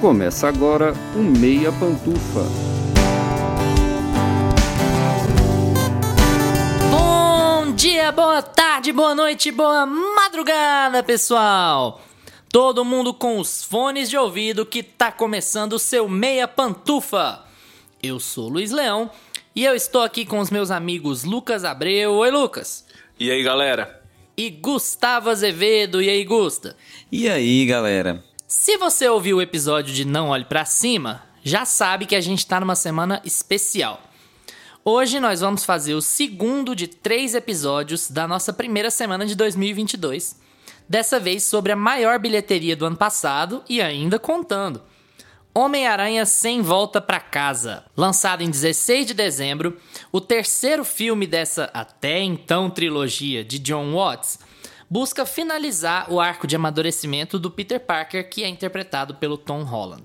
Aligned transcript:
Começa 0.00 0.46
agora 0.46 0.94
o 1.16 1.18
Meia 1.18 1.72
Pantufa. 1.72 2.44
Bom 6.88 7.72
dia, 7.74 8.12
boa 8.12 8.40
tarde, 8.40 8.92
boa 8.92 9.12
noite, 9.12 9.50
boa 9.50 9.84
madrugada, 9.84 11.02
pessoal! 11.02 12.00
Todo 12.48 12.84
mundo 12.84 13.12
com 13.12 13.40
os 13.40 13.64
fones 13.64 14.08
de 14.08 14.16
ouvido 14.16 14.64
que 14.64 14.84
tá 14.84 15.10
começando 15.10 15.72
o 15.72 15.80
seu 15.80 16.08
Meia 16.08 16.46
Pantufa. 16.46 17.44
Eu 18.00 18.20
sou 18.20 18.48
Luiz 18.48 18.70
Leão 18.70 19.10
e 19.52 19.64
eu 19.64 19.74
estou 19.74 20.02
aqui 20.02 20.24
com 20.24 20.38
os 20.38 20.48
meus 20.48 20.70
amigos 20.70 21.24
Lucas 21.24 21.64
Abreu. 21.64 22.12
Oi, 22.12 22.30
Lucas. 22.30 22.86
E 23.18 23.32
aí, 23.32 23.42
galera? 23.42 24.00
E 24.36 24.48
Gustavo 24.48 25.28
Azevedo. 25.28 26.00
E 26.00 26.08
aí, 26.08 26.24
Gusta? 26.24 26.76
E 27.10 27.28
aí, 27.28 27.66
galera? 27.66 28.27
Se 28.48 28.78
você 28.78 29.06
ouviu 29.06 29.36
o 29.36 29.42
episódio 29.42 29.92
de 29.92 30.06
Não 30.06 30.30
Olhe 30.30 30.46
Pra 30.46 30.64
Cima, 30.64 31.22
já 31.44 31.66
sabe 31.66 32.06
que 32.06 32.16
a 32.16 32.20
gente 32.22 32.46
tá 32.46 32.58
numa 32.58 32.74
semana 32.74 33.20
especial. 33.22 34.00
Hoje 34.82 35.20
nós 35.20 35.40
vamos 35.42 35.66
fazer 35.66 35.92
o 35.92 36.00
segundo 36.00 36.74
de 36.74 36.88
três 36.88 37.34
episódios 37.34 38.10
da 38.10 38.26
nossa 38.26 38.50
primeira 38.50 38.90
semana 38.90 39.26
de 39.26 39.34
2022. 39.34 40.40
Dessa 40.88 41.20
vez 41.20 41.42
sobre 41.42 41.72
a 41.72 41.76
maior 41.76 42.18
bilheteria 42.18 42.74
do 42.74 42.86
ano 42.86 42.96
passado 42.96 43.62
e 43.68 43.82
ainda 43.82 44.18
contando. 44.18 44.80
Homem-Aranha 45.54 46.24
Sem 46.24 46.62
Volta 46.62 47.02
para 47.02 47.20
Casa, 47.20 47.84
lançado 47.94 48.42
em 48.42 48.48
16 48.48 49.08
de 49.08 49.12
dezembro, 49.12 49.76
o 50.10 50.22
terceiro 50.22 50.86
filme 50.86 51.26
dessa 51.26 51.68
até 51.74 52.20
então 52.20 52.70
trilogia 52.70 53.44
de 53.44 53.58
John 53.58 53.92
Watts, 53.92 54.38
busca 54.90 55.26
finalizar 55.26 56.10
o 56.10 56.20
arco 56.20 56.46
de 56.46 56.56
amadurecimento 56.56 57.38
do 57.38 57.50
Peter 57.50 57.78
Parker, 57.78 58.28
que 58.28 58.42
é 58.42 58.48
interpretado 58.48 59.14
pelo 59.16 59.36
Tom 59.36 59.62
Holland. 59.62 60.02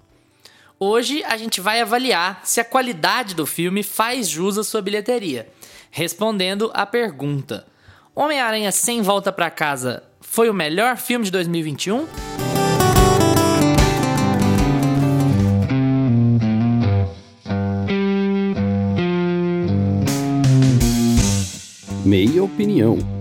Hoje 0.80 1.24
a 1.24 1.38
gente 1.38 1.62
vai 1.62 1.80
avaliar 1.80 2.42
se 2.44 2.60
a 2.60 2.66
qualidade 2.66 3.34
do 3.34 3.46
filme 3.46 3.84
faz 3.84 4.28
jus 4.28 4.58
à 4.58 4.64
sua 4.64 4.82
bilheteria, 4.82 5.48
respondendo 5.90 6.70
à 6.74 6.86
pergunta: 6.86 7.66
Homem-Aranha 8.14 8.72
Sem 8.72 9.02
Volta 9.02 9.32
para 9.32 9.50
Casa 9.50 10.04
foi 10.20 10.50
o 10.50 10.54
melhor 10.54 10.98
filme 10.98 11.26
de 11.26 11.32
2021? 11.32 12.08
Meia 22.06 22.44
opinião. 22.44 23.13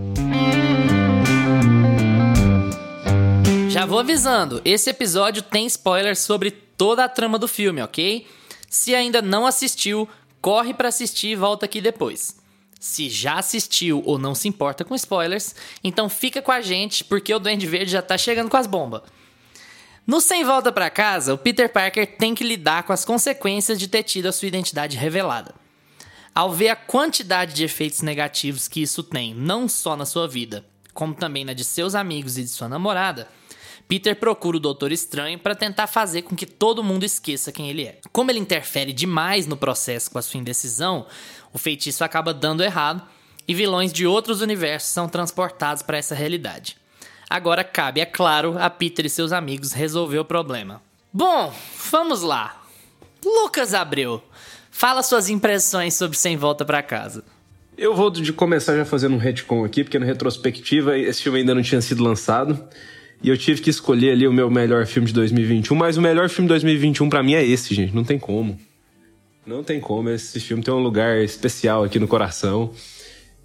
Já 3.83 3.87
vou 3.87 3.99
avisando, 3.99 4.63
esse 4.65 4.89
episódio 4.89 5.43
tem 5.43 5.67
spoilers 5.67 6.21
sobre 6.21 6.53
toda 6.53 7.03
a 7.03 7.09
trama 7.09 7.37
do 7.37 7.49
filme, 7.49 7.83
ok? 7.83 8.25
Se 8.71 8.95
ainda 8.95 9.21
não 9.21 9.45
assistiu, 9.45 10.09
corre 10.41 10.73
para 10.73 10.87
assistir 10.87 11.31
e 11.31 11.35
volta 11.35 11.67
aqui 11.67 11.81
depois. 11.81 12.37
Se 12.79 13.11
já 13.11 13.41
assistiu 13.41 14.01
ou 14.07 14.21
não 14.21 14.37
se 14.37 14.47
importa 14.47 14.85
com 14.85 14.95
spoilers, 14.95 15.57
então 15.83 16.09
fica 16.09 16.41
com 16.41 16.53
a 16.53 16.61
gente 16.61 17.03
porque 17.03 17.35
o 17.35 17.41
Duende 17.41 17.67
Verde 17.67 17.91
já 17.91 18.01
tá 18.01 18.17
chegando 18.17 18.49
com 18.49 18.57
as 18.57 18.69
bombas. 18.69 19.03
No 20.07 20.21
Sem 20.21 20.45
Volta 20.45 20.71
para 20.71 20.89
Casa, 20.89 21.35
o 21.35 21.39
Peter 21.39 21.69
Parker 21.69 22.07
tem 22.17 22.37
que 22.37 22.45
lidar 22.45 22.85
com 22.85 22.93
as 22.93 23.05
consequências 23.05 23.81
de 23.81 23.89
ter 23.89 24.05
tido 24.05 24.27
a 24.27 24.33
sua 24.33 24.47
identidade 24.47 24.97
revelada. 24.97 25.57
Ao 26.33 26.53
ver 26.53 26.69
a 26.69 26.77
quantidade 26.77 27.53
de 27.53 27.65
efeitos 27.65 28.01
negativos 28.01 28.69
que 28.69 28.81
isso 28.81 29.03
tem, 29.03 29.35
não 29.35 29.69
só 29.69 29.97
na 29.97 30.07
sua 30.07 30.29
vida, 30.29 30.65
como 30.95 31.15
também 31.15 31.45
na 31.45 31.53
de 31.53 31.65
seus 31.65 31.97
amigos 31.97 32.39
e 32.39 32.45
de 32.45 32.49
sua 32.49 32.69
namorada, 32.69 33.27
Peter 33.93 34.17
procura 34.17 34.57
o 34.57 34.61
Doutor 34.61 34.91
Estranho 34.91 35.39
para 35.39 35.55
tentar 35.55 35.87
fazer 35.87 36.23
com 36.23 36.35
que 36.35 36.47
todo 36.47 36.83
mundo 36.83 37.05
esqueça 37.05 37.53
quem 37.53 37.69
ele 37.69 37.85
é. 37.85 37.99
Como 38.11 38.31
ele 38.31 38.39
interfere 38.39 38.91
demais 38.91 39.47
no 39.47 39.55
processo 39.55 40.11
com 40.11 40.17
a 40.17 40.23
sua 40.23 40.41
indecisão, 40.41 41.05
o 41.53 41.59
feitiço 41.59 42.03
acaba 42.03 42.33
dando 42.33 42.65
errado 42.65 43.03
e 43.47 43.53
vilões 43.53 43.93
de 43.93 44.07
outros 44.07 44.41
universos 44.41 44.89
são 44.89 45.11
transportados 45.11 45.83
para 45.83 45.99
essa 45.99 46.15
realidade. 46.15 46.79
Agora 47.29 47.63
cabe, 47.63 48.01
é 48.01 48.07
claro, 48.07 48.57
a 48.59 48.71
Peter 48.71 49.05
e 49.05 49.11
seus 49.11 49.31
amigos 49.31 49.73
resolver 49.73 50.21
o 50.21 50.25
problema. 50.25 50.81
Bom, 51.13 51.53
vamos 51.91 52.23
lá. 52.23 52.63
Lucas 53.23 53.75
Abreu, 53.75 54.25
fala 54.71 55.03
suas 55.03 55.29
impressões 55.29 55.93
sobre 55.93 56.17
Sem 56.17 56.39
Volta 56.39 56.65
para 56.65 56.83
Casa. 56.83 57.23
Eu 57.77 57.95
vou 57.95 58.11
de 58.11 58.33
começar 58.33 58.75
já 58.75 58.87
fazendo 58.87 59.17
um 59.17 59.19
retcon 59.19 59.67
aqui, 59.67 59.85
porque 59.85 59.99
na 59.99 60.07
retrospectiva 60.07 60.97
esse 60.97 61.23
filme 61.23 61.41
ainda 61.41 61.55
não 61.55 61.61
tinha 61.61 61.83
sido 61.83 62.03
lançado. 62.03 62.59
E 63.23 63.29
eu 63.29 63.39
tive 63.39 63.63
que 63.63 63.71
escolher 63.71 64.11
ali 64.11 64.27
o 64.27 64.33
meu 64.33 64.51
melhor 64.51 64.85
filme 64.87 65.07
de 65.07 65.15
2021, 65.15 65.77
mas 65.77 65.97
o 65.97 66.03
melhor 66.03 66.29
filme 66.29 66.47
de 66.47 66.55
2021 66.55 67.09
para 67.09 67.23
mim 67.23 67.35
é 67.35 67.45
esse, 67.45 67.75
gente. 67.75 67.95
Não 67.95 68.03
tem 68.03 68.19
como. 68.19 68.59
Não 69.47 69.63
tem 69.63 69.81
como. 69.81 70.11
Esse 70.11 70.41
filme 70.41 70.63
tem 70.63 70.75
um 70.75 70.79
lugar 70.79 71.19
especial 71.19 71.85
aqui 71.85 71.99
no 71.99 72.09
coração. 72.09 72.73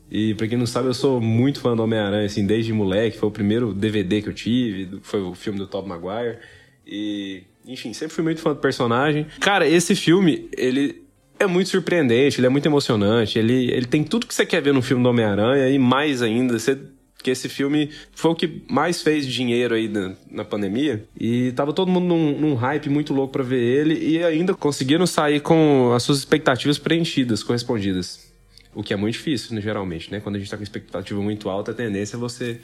E 0.09 0.33
pra 0.35 0.47
quem 0.47 0.57
não 0.57 0.65
sabe, 0.65 0.87
eu 0.87 0.93
sou 0.93 1.19
muito 1.19 1.59
fã 1.59 1.75
do 1.75 1.83
Homem-Aranha, 1.83 2.25
assim, 2.25 2.45
desde 2.45 2.73
moleque. 2.73 3.17
Foi 3.17 3.29
o 3.29 3.31
primeiro 3.31 3.73
DVD 3.73 4.21
que 4.21 4.29
eu 4.29 4.33
tive, 4.33 4.99
foi 5.03 5.21
o 5.21 5.35
filme 5.35 5.59
do 5.59 5.67
Tobey 5.67 5.89
Maguire. 5.89 6.39
E, 6.85 7.43
enfim, 7.65 7.93
sempre 7.93 8.15
fui 8.15 8.23
muito 8.23 8.41
fã 8.41 8.53
do 8.53 8.59
personagem. 8.59 9.27
Cara, 9.39 9.67
esse 9.67 9.95
filme, 9.95 10.49
ele 10.57 11.03
é 11.39 11.45
muito 11.45 11.69
surpreendente, 11.69 12.39
ele 12.39 12.47
é 12.47 12.49
muito 12.49 12.65
emocionante. 12.65 13.37
Ele, 13.37 13.69
ele 13.71 13.85
tem 13.85 14.03
tudo 14.03 14.25
que 14.25 14.33
você 14.33 14.45
quer 14.45 14.61
ver 14.61 14.73
no 14.73 14.81
filme 14.81 15.03
do 15.03 15.09
Homem-Aranha 15.09 15.69
e 15.69 15.77
mais 15.77 16.21
ainda. 16.21 16.57
Você 16.57 16.79
porque 17.17 17.31
esse 17.31 17.49
filme 17.49 17.89
foi 18.13 18.31
o 18.31 18.35
que 18.35 18.61
mais 18.69 19.01
fez 19.01 19.25
dinheiro 19.25 19.73
aí 19.73 19.89
na, 19.89 20.13
na 20.29 20.45
pandemia. 20.45 21.03
E 21.19 21.51
tava 21.53 21.73
todo 21.73 21.89
mundo 21.89 22.05
num, 22.05 22.39
num 22.39 22.53
hype 22.53 22.89
muito 22.89 23.13
louco 23.13 23.33
para 23.33 23.43
ver 23.43 23.59
ele. 23.59 23.95
E 23.95 24.23
ainda 24.23 24.53
conseguiram 24.53 25.07
sair 25.07 25.41
com 25.41 25.91
as 25.93 26.03
suas 26.03 26.19
expectativas 26.19 26.77
preenchidas, 26.77 27.43
correspondidas. 27.43 28.31
O 28.73 28.83
que 28.83 28.93
é 28.93 28.95
muito 28.95 29.13
difícil, 29.13 29.55
né, 29.55 29.61
geralmente, 29.61 30.11
né? 30.11 30.19
Quando 30.19 30.35
a 30.35 30.39
gente 30.39 30.51
tá 30.51 30.55
com 30.55 30.61
expectativa 30.61 31.19
muito 31.19 31.49
alta, 31.49 31.71
a 31.71 31.73
tendência 31.73 32.15
é 32.15 32.19
você, 32.19 32.61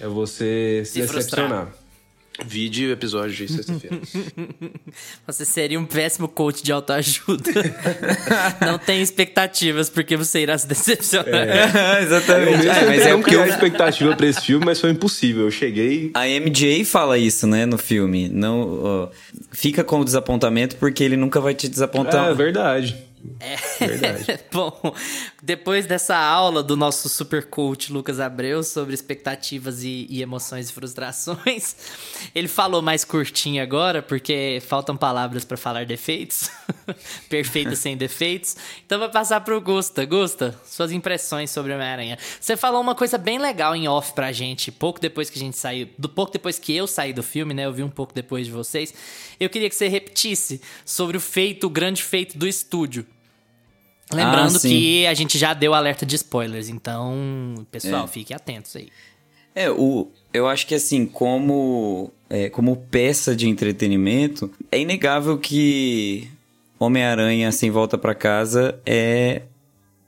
é 0.00 0.06
você 0.06 0.82
se, 0.86 0.92
se 0.92 1.00
decepcionar. 1.02 1.70
Vide 2.44 2.86
o 2.86 2.92
episódio 2.92 3.34
de 3.34 3.52
sexta-feira. 3.52 4.00
você 5.26 5.44
seria 5.44 5.78
um 5.78 5.84
péssimo 5.84 6.26
coach 6.26 6.62
de 6.62 6.72
autoajuda. 6.72 7.50
Não 8.60 8.78
tem 8.78 9.02
expectativas, 9.02 9.90
porque 9.90 10.16
você 10.16 10.40
irá 10.40 10.56
se 10.56 10.66
decepcionar. 10.66 11.34
É. 11.34 12.02
exatamente. 12.02 12.66
É, 12.66 12.86
mas 12.86 13.06
é 13.06 13.12
eu 13.12 13.46
expectativa 13.46 14.16
para 14.16 14.26
esse 14.26 14.40
filme, 14.40 14.64
mas 14.64 14.80
foi 14.80 14.90
impossível. 14.90 15.44
Eu 15.44 15.50
cheguei. 15.50 16.10
A 16.14 16.26
MJ 16.26 16.84
fala 16.84 17.18
isso, 17.18 17.46
né, 17.46 17.66
no 17.66 17.78
filme. 17.78 18.28
Não, 18.28 19.10
fica 19.52 19.84
com 19.84 20.00
o 20.00 20.04
desapontamento 20.04 20.76
porque 20.76 21.04
ele 21.04 21.16
nunca 21.16 21.40
vai 21.40 21.54
te 21.54 21.68
desapontar. 21.68 22.30
É 22.30 22.34
verdade. 22.34 23.11
É. 23.38 23.56
Verdade. 23.86 24.40
Bom, 24.52 24.94
depois 25.42 25.86
dessa 25.86 26.16
aula 26.16 26.62
do 26.62 26.76
nosso 26.76 27.08
super 27.08 27.46
coach 27.46 27.92
Lucas 27.92 28.20
Abreu 28.20 28.62
sobre 28.62 28.94
expectativas 28.94 29.82
e, 29.82 30.06
e, 30.08 30.22
emoções 30.22 30.68
e 30.68 30.72
frustrações, 30.72 31.76
ele 32.34 32.48
falou 32.48 32.82
mais 32.82 33.04
curtinho 33.04 33.62
agora, 33.62 34.02
porque 34.02 34.62
faltam 34.66 34.96
palavras 34.96 35.44
para 35.44 35.56
falar 35.56 35.86
defeitos. 35.86 36.50
Perfeito 37.28 37.76
sem 37.76 37.96
defeitos. 37.96 38.56
Então 38.84 38.98
vai 38.98 39.10
passar 39.10 39.40
pro 39.40 39.60
Gusta. 39.60 40.04
Gusta, 40.04 40.58
suas 40.64 40.92
impressões 40.92 41.50
sobre 41.50 41.72
Homem-Aranha. 41.72 42.18
Você 42.40 42.56
falou 42.56 42.80
uma 42.80 42.94
coisa 42.94 43.18
bem 43.18 43.38
legal 43.38 43.74
em 43.74 43.88
off 43.88 44.12
pra 44.14 44.32
gente, 44.32 44.70
pouco 44.70 45.00
depois 45.00 45.30
que 45.30 45.38
a 45.38 45.42
gente 45.42 45.56
saiu, 45.56 45.88
do 45.98 46.08
pouco 46.08 46.32
depois 46.32 46.58
que 46.58 46.74
eu 46.74 46.86
saí 46.86 47.12
do 47.12 47.22
filme, 47.22 47.54
né? 47.54 47.66
Eu 47.66 47.72
vi 47.72 47.82
um 47.82 47.90
pouco 47.90 48.12
depois 48.12 48.46
de 48.46 48.52
vocês. 48.52 48.92
Eu 49.38 49.48
queria 49.48 49.68
que 49.68 49.74
você 49.74 49.88
repetisse 49.88 50.60
sobre 50.84 51.16
o 51.16 51.20
feito, 51.20 51.66
o 51.66 51.70
grande 51.70 52.02
feito 52.02 52.36
do 52.38 52.46
estúdio. 52.46 53.06
Lembrando 54.16 54.56
ah, 54.56 54.60
que 54.60 55.06
a 55.06 55.14
gente 55.14 55.38
já 55.38 55.54
deu 55.54 55.74
alerta 55.74 56.04
de 56.06 56.16
spoilers, 56.16 56.68
então, 56.68 57.66
pessoal, 57.70 58.04
é. 58.04 58.08
fiquem 58.08 58.34
atentos 58.36 58.74
aí. 58.76 58.88
É, 59.54 59.70
o, 59.70 60.08
eu 60.32 60.48
acho 60.48 60.66
que 60.66 60.74
assim, 60.74 61.04
como, 61.04 62.10
é, 62.30 62.48
como 62.48 62.76
peça 62.76 63.36
de 63.36 63.48
entretenimento, 63.48 64.50
é 64.70 64.80
inegável 64.80 65.36
que 65.38 66.30
Homem-Aranha 66.78 67.52
Sem 67.52 67.70
Volta 67.70 67.98
para 67.98 68.14
Casa 68.14 68.80
é 68.86 69.42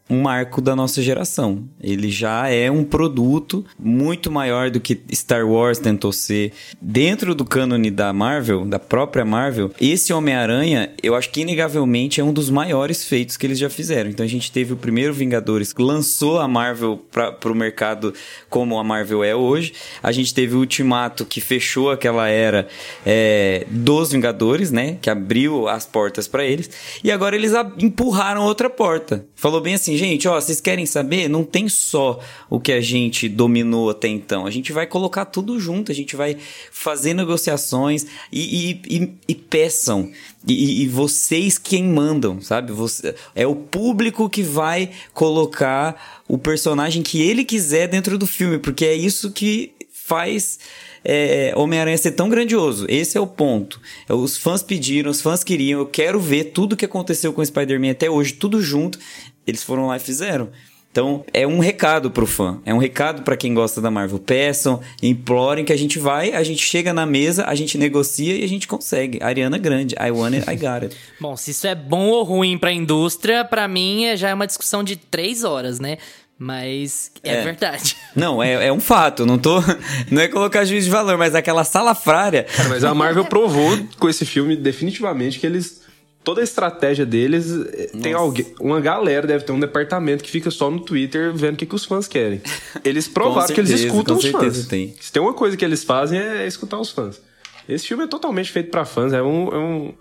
um 0.08 0.20
marco 0.20 0.60
da 0.60 0.76
nossa 0.76 1.00
geração. 1.00 1.64
Ele 1.80 2.10
já 2.10 2.48
é 2.48 2.70
um 2.70 2.84
produto 2.84 3.64
muito 3.78 4.30
maior 4.30 4.70
do 4.70 4.78
que 4.78 5.00
Star 5.12 5.46
Wars 5.48 5.78
tentou 5.78 6.12
ser. 6.12 6.52
Dentro 6.80 7.34
do 7.34 7.44
cânone 7.44 7.90
da 7.90 8.12
Marvel, 8.12 8.66
da 8.66 8.78
própria 8.78 9.24
Marvel, 9.24 9.70
esse 9.80 10.12
Homem-Aranha, 10.12 10.92
eu 11.02 11.14
acho 11.14 11.30
que 11.30 11.40
inegavelmente 11.40 12.20
é 12.20 12.24
um 12.24 12.32
dos 12.32 12.50
maiores 12.50 13.04
feitos 13.04 13.36
que 13.36 13.46
eles 13.46 13.58
já 13.58 13.70
fizeram. 13.70 14.10
Então 14.10 14.24
a 14.24 14.28
gente 14.28 14.52
teve 14.52 14.74
o 14.74 14.76
primeiro 14.76 15.14
Vingadores 15.14 15.72
que 15.72 15.82
lançou 15.82 16.38
a 16.38 16.46
Marvel 16.46 17.00
para 17.10 17.50
o 17.50 17.54
mercado 17.54 18.12
como 18.50 18.78
a 18.78 18.84
Marvel 18.84 19.24
é 19.24 19.34
hoje. 19.34 19.72
A 20.02 20.12
gente 20.12 20.34
teve 20.34 20.54
o 20.54 20.58
Ultimato 20.58 21.24
que 21.24 21.40
fechou 21.40 21.90
aquela 21.90 22.28
era 22.28 22.68
é, 23.06 23.66
dos 23.70 24.12
Vingadores, 24.12 24.70
né? 24.70 24.98
Que 25.00 25.08
abriu 25.08 25.66
as 25.66 25.86
portas 25.86 26.28
para 26.28 26.44
eles. 26.44 26.70
E 27.02 27.10
agora 27.10 27.34
eles 27.34 27.52
empurraram 27.78 28.42
outra 28.42 28.68
porta. 28.68 29.24
Falou 29.34 29.60
bem 29.60 29.74
assim 29.74 29.93
assim, 29.94 30.10
gente, 30.10 30.28
ó, 30.28 30.40
vocês 30.40 30.60
querem 30.60 30.86
saber? 30.86 31.28
Não 31.28 31.44
tem 31.44 31.68
só 31.68 32.20
o 32.50 32.60
que 32.60 32.72
a 32.72 32.80
gente 32.80 33.28
dominou 33.28 33.90
até 33.90 34.08
então. 34.08 34.46
A 34.46 34.50
gente 34.50 34.72
vai 34.72 34.86
colocar 34.86 35.24
tudo 35.24 35.58
junto, 35.58 35.90
a 35.90 35.94
gente 35.94 36.16
vai 36.16 36.36
fazer 36.70 37.14
negociações 37.14 38.06
e, 38.30 38.70
e, 38.70 38.96
e, 38.96 39.12
e 39.28 39.34
peçam. 39.34 40.10
E, 40.46 40.82
e, 40.82 40.88
vocês 40.88 41.56
quem 41.56 41.84
mandam, 41.84 42.40
sabe? 42.40 42.72
Você, 42.72 43.14
é 43.34 43.46
o 43.46 43.54
público 43.54 44.28
que 44.28 44.42
vai 44.42 44.90
colocar 45.14 46.22
o 46.28 46.36
personagem 46.36 47.02
que 47.02 47.22
ele 47.22 47.44
quiser 47.44 47.88
dentro 47.88 48.18
do 48.18 48.26
filme, 48.26 48.58
porque 48.58 48.84
é 48.84 48.94
isso 48.94 49.32
que 49.32 49.72
faz 49.90 50.58
é, 51.04 51.52
Homem-Aranha 51.54 51.98
ser 51.98 52.12
tão 52.12 52.28
grandioso. 52.28 52.86
Esse 52.88 53.18
é 53.18 53.20
o 53.20 53.26
ponto. 53.26 53.80
Os 54.08 54.36
fãs 54.36 54.62
pediram, 54.62 55.10
os 55.10 55.20
fãs 55.20 55.44
queriam, 55.44 55.80
eu 55.80 55.86
quero 55.86 56.18
ver 56.18 56.44
tudo 56.44 56.76
que 56.76 56.84
aconteceu 56.84 57.32
com 57.32 57.42
o 57.42 57.46
Spider-Man 57.46 57.90
até 57.90 58.10
hoje, 58.10 58.32
tudo 58.32 58.60
junto. 58.60 58.98
Eles 59.46 59.62
foram 59.62 59.86
lá 59.86 59.96
e 59.96 60.00
fizeram. 60.00 60.50
Então, 60.94 61.24
é 61.32 61.44
um 61.44 61.58
recado 61.58 62.08
pro 62.08 62.24
fã, 62.24 62.60
é 62.64 62.72
um 62.72 62.78
recado 62.78 63.22
para 63.22 63.36
quem 63.36 63.52
gosta 63.52 63.80
da 63.80 63.90
Marvel. 63.90 64.20
Peçam, 64.20 64.80
implorem 65.02 65.64
que 65.64 65.72
a 65.72 65.76
gente 65.76 65.98
vai, 65.98 66.32
a 66.32 66.44
gente 66.44 66.62
chega 66.64 66.92
na 66.92 67.04
mesa, 67.04 67.46
a 67.46 67.54
gente 67.56 67.76
negocia 67.76 68.36
e 68.36 68.44
a 68.44 68.48
gente 68.48 68.68
consegue. 68.68 69.18
Ariana 69.20 69.58
Grande, 69.58 69.96
I 69.96 70.12
want 70.12 70.34
it, 70.34 70.48
I 70.48 70.54
got 70.54 70.84
it. 70.84 70.96
Bom, 71.18 71.36
se 71.36 71.50
isso 71.50 71.66
é 71.66 71.74
bom 71.74 72.06
ou 72.10 72.22
ruim 72.22 72.56
pra 72.56 72.70
indústria, 72.70 73.44
para 73.44 73.66
mim 73.66 74.04
é, 74.04 74.16
já 74.16 74.28
é 74.28 74.34
uma 74.34 74.46
discussão 74.46 74.84
de 74.84 74.94
três 74.94 75.42
horas, 75.42 75.80
né? 75.80 75.98
Mas 76.38 77.10
é, 77.24 77.36
é, 77.36 77.42
verdade. 77.42 77.96
Não, 78.14 78.40
é, 78.40 78.66
é 78.66 78.72
um 78.72 78.80
fato. 78.80 79.26
Não 79.26 79.36
tô. 79.36 79.60
Não 80.10 80.22
é 80.22 80.28
colocar 80.28 80.64
juiz 80.64 80.84
de 80.84 80.90
valor, 80.90 81.16
mas 81.16 81.34
aquela 81.34 81.64
salafrária. 81.64 82.44
Cara, 82.44 82.68
mas 82.68 82.84
a 82.84 82.94
Marvel 82.94 83.24
provou 83.24 83.78
com 83.98 84.08
esse 84.08 84.24
filme 84.24 84.54
definitivamente 84.56 85.40
que 85.40 85.46
eles. 85.46 85.82
Toda 86.24 86.40
a 86.40 86.44
estratégia 86.44 87.04
deles 87.04 87.50
eh, 87.50 87.90
Nossa. 87.92 88.02
tem 88.02 88.12
alguém. 88.14 88.46
Uma 88.58 88.80
galera 88.80 89.26
deve 89.26 89.44
ter 89.44 89.52
um 89.52 89.60
departamento 89.60 90.24
que 90.24 90.30
fica 90.30 90.50
só 90.50 90.70
no 90.70 90.80
Twitter 90.80 91.34
vendo 91.34 91.54
o 91.54 91.56
que, 91.58 91.66
que 91.66 91.74
os 91.74 91.84
fãs 91.84 92.08
querem. 92.08 92.40
Eles 92.82 93.06
provaram 93.06 93.46
certeza, 93.46 93.68
que 93.68 93.72
eles 93.72 93.92
escutam 93.92 94.16
os 94.16 94.24
fãs. 94.24 94.66
Tem. 94.66 94.96
Se 94.98 95.12
tem 95.12 95.22
uma 95.22 95.34
coisa 95.34 95.54
que 95.54 95.64
eles 95.64 95.84
fazem 95.84 96.18
é 96.18 96.46
escutar 96.46 96.78
os 96.78 96.90
fãs. 96.90 97.20
Esse 97.68 97.86
filme 97.86 98.04
é 98.04 98.06
totalmente 98.06 98.50
feito 98.50 98.70
para 98.70 98.86
fãs. 98.86 99.12
É 99.12 99.22
um, 99.22 99.48
é 99.48 99.58
um. 99.58 99.94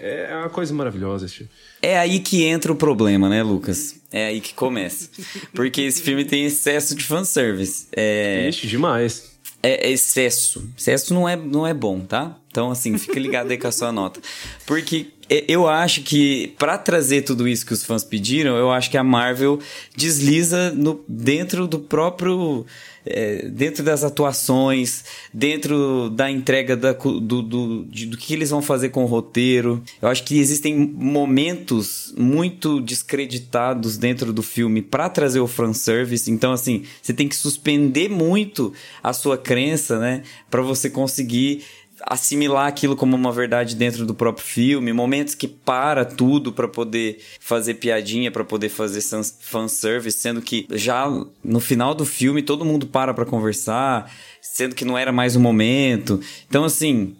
É 0.00 0.36
uma 0.36 0.50
coisa 0.50 0.72
maravilhosa 0.74 1.26
esse 1.26 1.36
filme. 1.36 1.52
É 1.82 1.98
aí 1.98 2.20
que 2.20 2.44
entra 2.44 2.72
o 2.72 2.76
problema, 2.76 3.28
né, 3.28 3.42
Lucas? 3.42 3.96
É 4.12 4.26
aí 4.26 4.40
que 4.40 4.54
começa. 4.54 5.08
Porque 5.54 5.82
esse 5.82 6.02
filme 6.02 6.24
tem 6.24 6.44
excesso 6.44 6.94
de 6.94 7.04
fanservice. 7.04 7.86
É... 7.92 8.48
Ixi, 8.48 8.66
demais. 8.66 9.38
É, 9.62 9.90
excesso. 9.90 10.68
Excesso 10.76 11.12
não 11.12 11.28
é, 11.28 11.36
não 11.36 11.66
é 11.66 11.74
bom, 11.74 12.00
tá? 12.00 12.36
Então, 12.50 12.70
assim, 12.70 12.96
fica 12.96 13.18
ligado 13.18 13.50
aí 13.50 13.58
com 13.58 13.66
a 13.66 13.72
sua 13.72 13.90
nota. 13.90 14.20
Porque 14.66 15.08
eu 15.28 15.68
acho 15.68 16.02
que, 16.02 16.54
para 16.58 16.78
trazer 16.78 17.22
tudo 17.22 17.46
isso 17.46 17.66
que 17.66 17.72
os 17.72 17.84
fãs 17.84 18.04
pediram, 18.04 18.56
eu 18.56 18.70
acho 18.70 18.90
que 18.90 18.96
a 18.96 19.04
Marvel 19.04 19.58
desliza 19.96 20.70
no, 20.72 21.04
dentro 21.06 21.66
do 21.66 21.78
próprio 21.78 22.64
é, 23.08 23.48
dentro 23.48 23.82
das 23.82 24.04
atuações, 24.04 25.04
dentro 25.32 26.10
da 26.10 26.30
entrega 26.30 26.76
da, 26.76 26.92
do, 26.92 27.42
do, 27.42 27.84
de, 27.84 28.06
do 28.06 28.16
que 28.16 28.34
eles 28.34 28.50
vão 28.50 28.60
fazer 28.60 28.90
com 28.90 29.02
o 29.02 29.06
roteiro. 29.06 29.82
Eu 30.00 30.08
acho 30.08 30.24
que 30.24 30.38
existem 30.38 30.76
momentos 30.76 32.12
muito 32.16 32.80
descreditados 32.80 33.96
dentro 33.96 34.32
do 34.32 34.42
filme 34.42 34.82
para 34.82 35.08
trazer 35.08 35.40
o 35.40 35.46
fanservice. 35.46 36.30
Então, 36.30 36.52
assim, 36.52 36.84
você 37.00 37.14
tem 37.14 37.28
que 37.28 37.36
suspender 37.36 38.08
muito 38.08 38.72
a 39.02 39.12
sua 39.12 39.38
crença, 39.38 39.98
né? 39.98 40.22
Para 40.50 40.60
você 40.62 40.90
conseguir 40.90 41.64
assimilar 42.08 42.66
aquilo 42.66 42.96
como 42.96 43.14
uma 43.14 43.30
verdade 43.30 43.76
dentro 43.76 44.06
do 44.06 44.14
próprio 44.14 44.44
filme, 44.44 44.92
momentos 44.92 45.34
que 45.34 45.46
para 45.46 46.04
tudo 46.04 46.52
para 46.52 46.66
poder 46.66 47.20
fazer 47.38 47.74
piadinha, 47.74 48.30
para 48.30 48.44
poder 48.44 48.70
fazer 48.70 49.02
fanservice, 49.38 50.18
sendo 50.18 50.40
que 50.40 50.66
já 50.70 51.06
no 51.44 51.60
final 51.60 51.94
do 51.94 52.06
filme 52.06 52.42
todo 52.42 52.64
mundo 52.64 52.86
para 52.86 53.12
para 53.12 53.26
conversar, 53.26 54.10
sendo 54.40 54.74
que 54.74 54.84
não 54.84 54.96
era 54.96 55.12
mais 55.12 55.36
o 55.36 55.40
momento. 55.40 56.18
Então, 56.48 56.64
assim, 56.64 57.14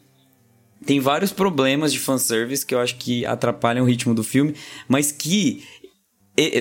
tem 0.87 1.01
vários 1.01 1.33
problemas 1.33 1.93
de 1.93 1.99
fanservice 1.99 2.65
que 2.65 2.75
eu 2.75 2.81
acho 2.81 2.97
que 2.97 3.27
atrapalham 3.27 3.85
o 3.85 3.87
ritmo 3.87 4.15
do 4.15 4.25
filme, 4.25 4.55
mas 4.89 5.13
que 5.13 5.63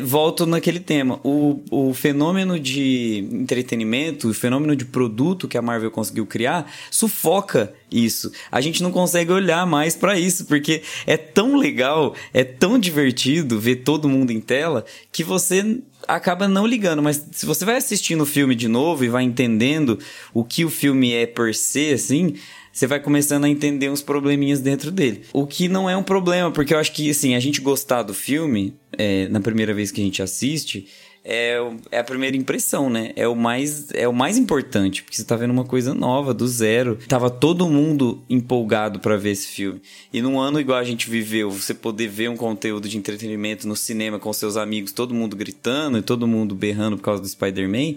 volto 0.04 0.46
naquele 0.46 0.80
tema. 0.80 1.20
O, 1.24 1.62
o 1.70 1.94
fenômeno 1.94 2.60
de 2.60 3.28
entretenimento, 3.32 4.30
o 4.30 4.34
fenômeno 4.34 4.76
de 4.76 4.86
produto 4.86 5.48
que 5.48 5.58
a 5.58 5.62
Marvel 5.62 5.92
conseguiu 5.92 6.26
criar, 6.26 6.72
sufoca 6.90 7.74
isso. 7.92 8.32
A 8.52 8.60
gente 8.60 8.82
não 8.82 8.92
consegue 8.92 9.32
olhar 9.32 9.66
mais 9.68 9.96
para 9.96 10.18
isso, 10.18 10.46
porque 10.46 10.82
é 11.06 11.16
tão 11.16 11.56
legal, 11.56 12.16
é 12.34 12.44
tão 12.44 12.80
divertido 12.80 13.60
ver 13.60 13.78
todo 13.78 14.10
mundo 14.10 14.32
em 14.32 14.42
tela, 14.42 14.84
que 15.12 15.24
você 15.24 15.80
acaba 16.08 16.48
não 16.48 16.66
ligando. 16.66 17.04
Mas 17.04 17.24
se 17.32 17.46
você 17.46 17.64
vai 17.64 17.76
assistindo 17.76 18.22
o 18.22 18.26
filme 18.26 18.56
de 18.56 18.68
novo 18.68 19.06
e 19.06 19.10
vai 19.10 19.24
entendendo 19.24 20.00
o 20.34 20.44
que 20.44 20.66
o 20.66 20.70
filme 20.70 21.14
é 21.14 21.26
per 21.26 21.54
se, 21.54 21.94
assim, 21.94 22.36
você 22.78 22.86
vai 22.86 23.00
começando 23.00 23.46
a 23.46 23.50
entender 23.50 23.90
uns 23.90 24.04
probleminhas 24.04 24.60
dentro 24.60 24.92
dele. 24.92 25.24
O 25.34 25.48
que 25.48 25.68
não 25.68 25.90
é 25.90 25.98
um 25.98 26.04
problema, 26.04 26.52
porque 26.52 26.76
eu 26.76 26.78
acho 26.78 26.92
que, 26.92 27.10
assim, 27.10 27.34
a 27.34 27.40
gente 27.40 27.60
gostar 27.60 28.04
do 28.04 28.14
filme, 28.14 28.76
é, 28.96 29.28
na 29.30 29.40
primeira 29.40 29.74
vez 29.74 29.90
que 29.90 30.00
a 30.00 30.04
gente 30.04 30.22
assiste, 30.22 30.88
é, 31.26 31.58
é, 31.92 31.98
a 31.98 32.04
primeira 32.04 32.38
impressão, 32.38 32.88
né? 32.88 33.14
É 33.16 33.28
o 33.28 33.36
mais 33.36 33.90
é 33.96 34.08
o 34.08 34.14
mais 34.14 34.38
importante, 34.38 35.02
porque 35.02 35.18
você 35.18 35.24
tá 35.24 35.36
vendo 35.36 35.50
uma 35.50 35.64
coisa 35.66 35.96
nova, 35.96 36.36
do 36.36 36.48
zero. 36.48 37.00
Tava 37.08 37.32
todo 37.32 37.68
mundo 37.68 38.24
empolgado 38.30 39.00
para 39.00 39.18
ver 39.18 39.32
esse 39.32 39.48
filme. 39.48 39.82
E 40.14 40.22
num 40.22 40.40
ano 40.40 40.60
igual 40.60 40.78
a 40.78 40.84
gente 40.84 41.10
viveu, 41.10 41.50
você 41.50 41.74
poder 41.74 42.08
ver 42.08 42.30
um 42.30 42.38
conteúdo 42.38 42.88
de 42.88 42.96
entretenimento 42.96 43.68
no 43.68 43.76
cinema 43.76 44.20
com 44.20 44.32
seus 44.32 44.56
amigos, 44.56 44.92
todo 44.92 45.16
mundo 45.16 45.36
gritando 45.36 45.98
e 45.98 46.04
todo 46.04 46.28
mundo 46.28 46.54
berrando 46.54 46.96
por 46.96 47.04
causa 47.04 47.24
do 47.24 47.28
Spider-Man, 47.28 47.96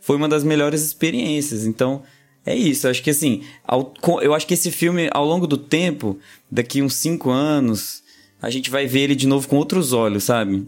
foi 0.00 0.14
uma 0.14 0.28
das 0.28 0.44
melhores 0.44 0.82
experiências. 0.82 1.66
Então, 1.66 2.04
é 2.44 2.54
isso, 2.54 2.88
acho 2.88 3.02
que 3.02 3.10
assim, 3.10 3.42
ao, 3.64 3.92
eu 4.22 4.34
acho 4.34 4.46
que 4.46 4.54
esse 4.54 4.70
filme, 4.70 5.08
ao 5.12 5.24
longo 5.24 5.46
do 5.46 5.58
tempo, 5.58 6.18
daqui 6.50 6.80
uns 6.82 6.94
cinco 6.94 7.30
anos, 7.30 8.02
a 8.40 8.48
gente 8.48 8.70
vai 8.70 8.86
ver 8.86 9.00
ele 9.00 9.14
de 9.14 9.26
novo 9.26 9.46
com 9.46 9.56
outros 9.56 9.92
olhos, 9.92 10.24
sabe? 10.24 10.66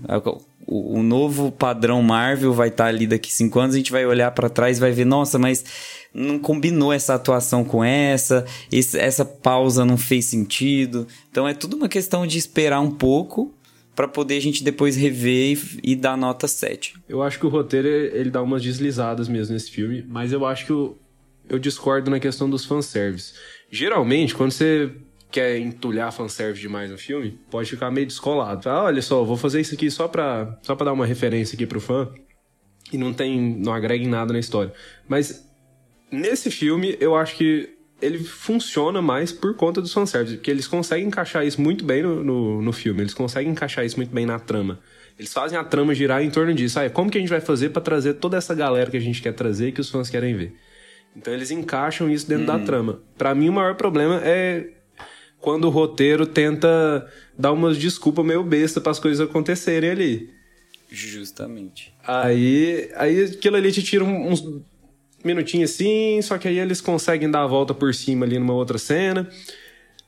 O, 0.66 0.98
o 0.98 1.02
novo 1.02 1.50
padrão 1.50 2.02
Marvel 2.02 2.52
vai 2.52 2.68
estar 2.68 2.84
tá 2.84 2.90
ali 2.90 3.06
daqui 3.06 3.32
cinco 3.32 3.58
anos, 3.58 3.74
a 3.74 3.78
gente 3.78 3.90
vai 3.90 4.04
olhar 4.04 4.30
para 4.32 4.50
trás 4.50 4.76
e 4.76 4.80
vai 4.80 4.92
ver, 4.92 5.06
nossa, 5.06 5.38
mas 5.38 5.64
não 6.12 6.38
combinou 6.38 6.92
essa 6.92 7.14
atuação 7.14 7.64
com 7.64 7.82
essa, 7.82 8.44
esse, 8.70 8.98
essa 8.98 9.24
pausa 9.24 9.84
não 9.84 9.96
fez 9.96 10.26
sentido. 10.26 11.06
Então 11.30 11.48
é 11.48 11.54
tudo 11.54 11.76
uma 11.76 11.88
questão 11.88 12.26
de 12.26 12.36
esperar 12.36 12.80
um 12.80 12.90
pouco 12.90 13.54
para 13.94 14.08
poder 14.08 14.36
a 14.36 14.40
gente 14.40 14.64
depois 14.64 14.96
rever 14.96 15.58
e, 15.82 15.92
e, 15.92 15.96
dar 15.96 16.16
nota 16.16 16.48
7. 16.48 16.94
Eu 17.08 17.22
acho 17.22 17.38
que 17.38 17.46
o 17.46 17.48
roteiro 17.48 17.88
ele 17.88 18.30
dá 18.30 18.42
umas 18.42 18.62
deslizadas 18.62 19.28
mesmo 19.28 19.52
nesse 19.52 19.70
filme, 19.70 20.04
mas 20.08 20.32
eu 20.32 20.46
acho 20.46 20.66
que 20.66 20.72
o, 20.72 20.96
eu 21.52 21.58
discordo 21.58 22.10
na 22.10 22.18
questão 22.18 22.48
dos 22.48 22.64
fanservice. 22.64 23.34
Geralmente, 23.70 24.34
quando 24.34 24.52
você 24.52 24.90
quer 25.30 25.58
entulhar 25.58 26.10
fanservice 26.10 26.60
demais 26.60 26.90
no 26.90 26.96
filme, 26.96 27.38
pode 27.50 27.68
ficar 27.68 27.90
meio 27.90 28.06
descolado. 28.06 28.62
Fala, 28.62 28.84
olha 28.84 29.02
só, 29.02 29.22
vou 29.22 29.36
fazer 29.36 29.60
isso 29.60 29.74
aqui 29.74 29.90
só 29.90 30.08
pra, 30.08 30.58
só 30.62 30.74
pra 30.74 30.86
dar 30.86 30.92
uma 30.94 31.04
referência 31.04 31.54
aqui 31.54 31.66
pro 31.66 31.80
fã. 31.80 32.08
E 32.90 32.96
não 32.96 33.12
tem. 33.12 33.38
não 33.38 33.72
agrega 33.72 34.02
em 34.02 34.08
nada 34.08 34.32
na 34.32 34.38
história. 34.38 34.72
Mas 35.06 35.46
nesse 36.10 36.50
filme, 36.50 36.96
eu 36.98 37.14
acho 37.14 37.36
que 37.36 37.68
ele 38.00 38.18
funciona 38.18 39.02
mais 39.02 39.30
por 39.30 39.54
conta 39.54 39.80
dos 39.80 39.92
fanservice, 39.92 40.36
porque 40.36 40.50
eles 40.50 40.66
conseguem 40.66 41.06
encaixar 41.06 41.46
isso 41.46 41.60
muito 41.60 41.84
bem 41.84 42.02
no, 42.02 42.24
no, 42.24 42.62
no, 42.62 42.72
filme, 42.72 43.00
eles 43.00 43.14
conseguem 43.14 43.52
encaixar 43.52 43.84
isso 43.84 43.96
muito 43.96 44.12
bem 44.12 44.26
na 44.26 44.38
trama. 44.40 44.80
Eles 45.18 45.32
fazem 45.32 45.56
a 45.56 45.62
trama 45.62 45.94
girar 45.94 46.22
em 46.22 46.30
torno 46.30 46.52
disso. 46.52 46.80
Ah, 46.80 46.90
como 46.90 47.10
que 47.10 47.18
a 47.18 47.20
gente 47.20 47.30
vai 47.30 47.40
fazer 47.40 47.70
para 47.70 47.80
trazer 47.80 48.14
toda 48.14 48.36
essa 48.36 48.54
galera 48.54 48.90
que 48.90 48.96
a 48.96 49.00
gente 49.00 49.22
quer 49.22 49.32
trazer 49.32 49.68
e 49.68 49.72
que 49.72 49.80
os 49.80 49.88
fãs 49.88 50.10
querem 50.10 50.34
ver? 50.34 50.56
Então 51.16 51.32
eles 51.32 51.50
encaixam 51.50 52.10
isso 52.10 52.26
dentro 52.26 52.46
da 52.46 52.56
uhum. 52.56 52.64
trama. 52.64 53.00
Para 53.16 53.34
mim, 53.34 53.48
o 53.48 53.52
maior 53.52 53.74
problema 53.74 54.20
é 54.24 54.70
quando 55.38 55.64
o 55.64 55.70
roteiro 55.70 56.24
tenta 56.24 57.06
dar 57.36 57.52
umas 57.52 57.76
desculpas 57.76 58.24
meio 58.24 58.42
besta 58.42 58.80
para 58.80 58.92
as 58.92 58.98
coisas 58.98 59.26
acontecerem 59.26 59.90
ali. 59.90 60.30
Justamente. 60.90 61.92
Aí, 62.06 62.90
aí 62.96 63.24
aquilo 63.24 63.56
ali 63.56 63.72
te 63.72 63.82
tira 63.82 64.04
uns 64.04 64.44
minutinhos 65.24 65.70
assim, 65.70 66.20
só 66.22 66.36
que 66.38 66.48
aí 66.48 66.58
eles 66.58 66.80
conseguem 66.80 67.30
dar 67.30 67.42
a 67.42 67.46
volta 67.46 67.72
por 67.72 67.94
cima 67.94 68.26
ali 68.26 68.38
numa 68.38 68.54
outra 68.54 68.78
cena. 68.78 69.28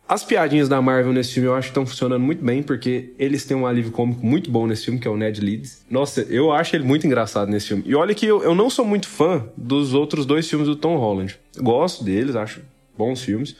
As 0.06 0.22
piadinhas 0.22 0.68
da 0.68 0.82
Marvel 0.82 1.12
nesse 1.12 1.32
filme 1.32 1.48
eu 1.48 1.54
acho 1.54 1.68
que 1.68 1.70
estão 1.70 1.86
funcionando 1.86 2.20
muito 2.20 2.44
bem, 2.44 2.62
porque 2.62 3.14
eles 3.18 3.44
têm 3.44 3.56
um 3.56 3.66
alívio 3.66 3.90
cômico 3.90 4.24
muito 4.24 4.50
bom 4.50 4.66
nesse 4.66 4.84
filme, 4.84 5.00
que 5.00 5.08
é 5.08 5.10
o 5.10 5.16
Ned 5.16 5.40
Leeds. 5.40 5.84
Nossa, 5.90 6.20
eu 6.22 6.52
acho 6.52 6.76
ele 6.76 6.84
muito 6.84 7.06
engraçado 7.06 7.50
nesse 7.50 7.68
filme. 7.68 7.82
E 7.86 7.94
olha 7.94 8.14
que 8.14 8.26
eu, 8.26 8.42
eu 8.42 8.54
não 8.54 8.68
sou 8.68 8.84
muito 8.84 9.08
fã 9.08 9.48
dos 9.56 9.94
outros 9.94 10.26
dois 10.26 10.48
filmes 10.48 10.68
do 10.68 10.76
Tom 10.76 10.96
Holland. 10.96 11.38
gosto 11.56 12.04
deles, 12.04 12.36
acho 12.36 12.60
bons 12.96 13.22
filmes, 13.22 13.56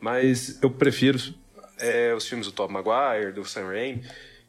mas 0.00 0.58
eu 0.60 0.68
prefiro 0.68 1.18
é, 1.78 2.12
os 2.12 2.26
filmes 2.26 2.46
do 2.46 2.52
Tom 2.52 2.68
Maguire, 2.68 3.32
do 3.32 3.44
Sam 3.44 3.66
Raimi. 3.66 4.02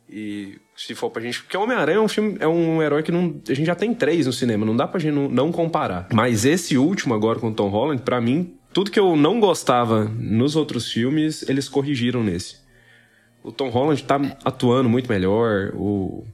E 0.10 0.60
se 0.76 0.94
for 0.94 1.10
pra 1.10 1.22
gente. 1.22 1.42
Porque 1.42 1.58
Homem-Aranha 1.58 1.98
é 1.98 2.02
um 2.02 2.08
filme, 2.08 2.38
é 2.40 2.48
um 2.48 2.82
herói 2.82 3.02
que 3.02 3.12
não, 3.12 3.42
a 3.48 3.54
gente 3.54 3.66
já 3.66 3.76
tem 3.76 3.94
três 3.94 4.28
no 4.28 4.34
cinema, 4.34 4.66
não 4.66 4.76
dá 4.76 4.88
pra 4.88 5.00
gente 5.00 5.14
não, 5.14 5.28
não 5.28 5.52
comparar. 5.52 6.08
Mas 6.14 6.46
esse 6.46 6.78
último 6.78 7.14
agora 7.14 7.40
com 7.40 7.50
o 7.50 7.54
Tom 7.54 7.70
Holland, 7.70 8.02
para 8.04 8.22
mim, 8.22 8.54
tudo 8.76 8.92
que 8.92 9.00
eu 9.00 9.16
não 9.16 9.40
gostava 9.40 10.04
nos 10.04 10.58
outros 10.58 10.92
filmes, 10.92 11.48
eles 11.48 11.70
corrigiram 11.70 12.22
nesse. 12.22 12.58
O 13.42 13.50
Tom 13.50 13.70
Holland 13.70 14.04
tá 14.04 14.20
atuando 14.44 14.90
muito 14.90 15.08
melhor, 15.08 15.72
o... 15.74 16.26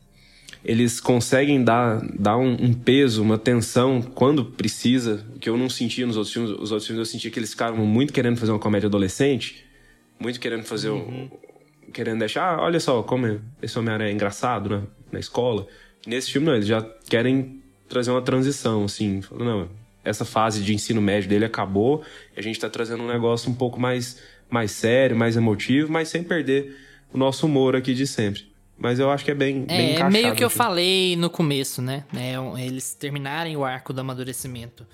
eles 0.65 0.99
conseguem 0.99 1.63
dar, 1.63 2.01
dar 2.17 2.37
um, 2.37 2.51
um, 2.53 2.73
peso, 2.73 3.21
uma 3.21 3.37
tensão 3.37 4.01
quando 4.01 4.43
precisa, 4.43 5.23
que 5.39 5.47
eu 5.47 5.55
não 5.55 5.69
sentia 5.69 6.07
nos 6.07 6.17
outros 6.17 6.33
filmes. 6.33 6.49
Os 6.49 6.71
outros 6.71 6.87
filmes 6.87 7.07
eu 7.07 7.11
sentia 7.11 7.29
que 7.29 7.37
eles 7.37 7.51
ficaram 7.51 7.77
muito 7.85 8.11
querendo 8.11 8.37
fazer 8.37 8.51
uma 8.51 8.57
comédia 8.57 8.87
adolescente, 8.87 9.63
muito 10.19 10.39
querendo 10.39 10.63
fazer 10.63 10.89
uhum. 10.89 11.29
um, 11.85 11.91
querendo 11.91 12.17
deixar, 12.17 12.55
ah, 12.55 12.63
olha 12.63 12.79
só 12.79 13.03
como 13.03 13.39
esse 13.61 13.77
Homem-Aranha 13.77 14.09
é 14.09 14.13
engraçado 14.13 14.67
né, 14.67 14.83
na 15.11 15.19
escola. 15.19 15.67
Nesse 16.07 16.31
filme 16.31 16.47
não, 16.47 16.55
eles 16.55 16.65
já 16.65 16.81
querem 17.07 17.61
trazer 17.87 18.09
uma 18.09 18.23
transição, 18.23 18.85
assim, 18.85 19.21
falando, 19.21 19.45
não, 19.45 19.69
essa 20.03 20.25
fase 20.25 20.63
de 20.63 20.73
ensino 20.73 21.01
médio 21.01 21.29
dele 21.29 21.45
acabou, 21.45 22.03
e 22.35 22.39
a 22.39 22.43
gente 22.43 22.55
está 22.55 22.69
trazendo 22.69 23.03
um 23.03 23.07
negócio 23.07 23.49
um 23.49 23.53
pouco 23.53 23.79
mais, 23.79 24.19
mais 24.49 24.71
sério, 24.71 25.15
mais 25.15 25.37
emotivo, 25.37 25.91
mas 25.91 26.09
sem 26.09 26.23
perder 26.23 26.75
o 27.13 27.17
nosso 27.17 27.45
humor 27.45 27.75
aqui 27.75 27.93
de 27.93 28.07
sempre. 28.07 28.49
Mas 28.77 28.97
eu 28.97 29.11
acho 29.11 29.23
que 29.23 29.29
é 29.29 29.35
bem, 29.35 29.65
é, 29.67 29.77
bem 29.77 29.91
encaixado. 29.91 30.17
É 30.17 30.21
meio 30.21 30.35
que 30.35 30.43
eu 30.43 30.49
falei 30.49 31.15
no 31.15 31.29
começo, 31.29 31.83
né? 31.83 32.03
É, 32.15 32.33
eles 32.65 32.95
terminarem 32.95 33.55
o 33.55 33.63
arco 33.63 33.93
do 33.93 34.01
amadurecimento. 34.01 34.87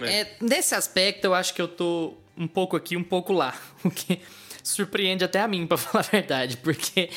É. 0.00 0.20
é. 0.20 0.36
nesse 0.40 0.74
aspecto, 0.74 1.24
eu 1.24 1.34
acho 1.34 1.54
que 1.54 1.62
eu 1.62 1.68
tô 1.68 2.14
um 2.36 2.48
pouco 2.48 2.76
aqui, 2.76 2.96
um 2.96 3.02
pouco 3.02 3.32
lá. 3.32 3.54
O 3.84 3.90
que 3.90 4.20
surpreende 4.62 5.24
até 5.24 5.40
a 5.40 5.48
mim, 5.48 5.64
para 5.68 5.76
falar 5.76 6.04
a 6.04 6.10
verdade. 6.10 6.56
Porque 6.56 7.10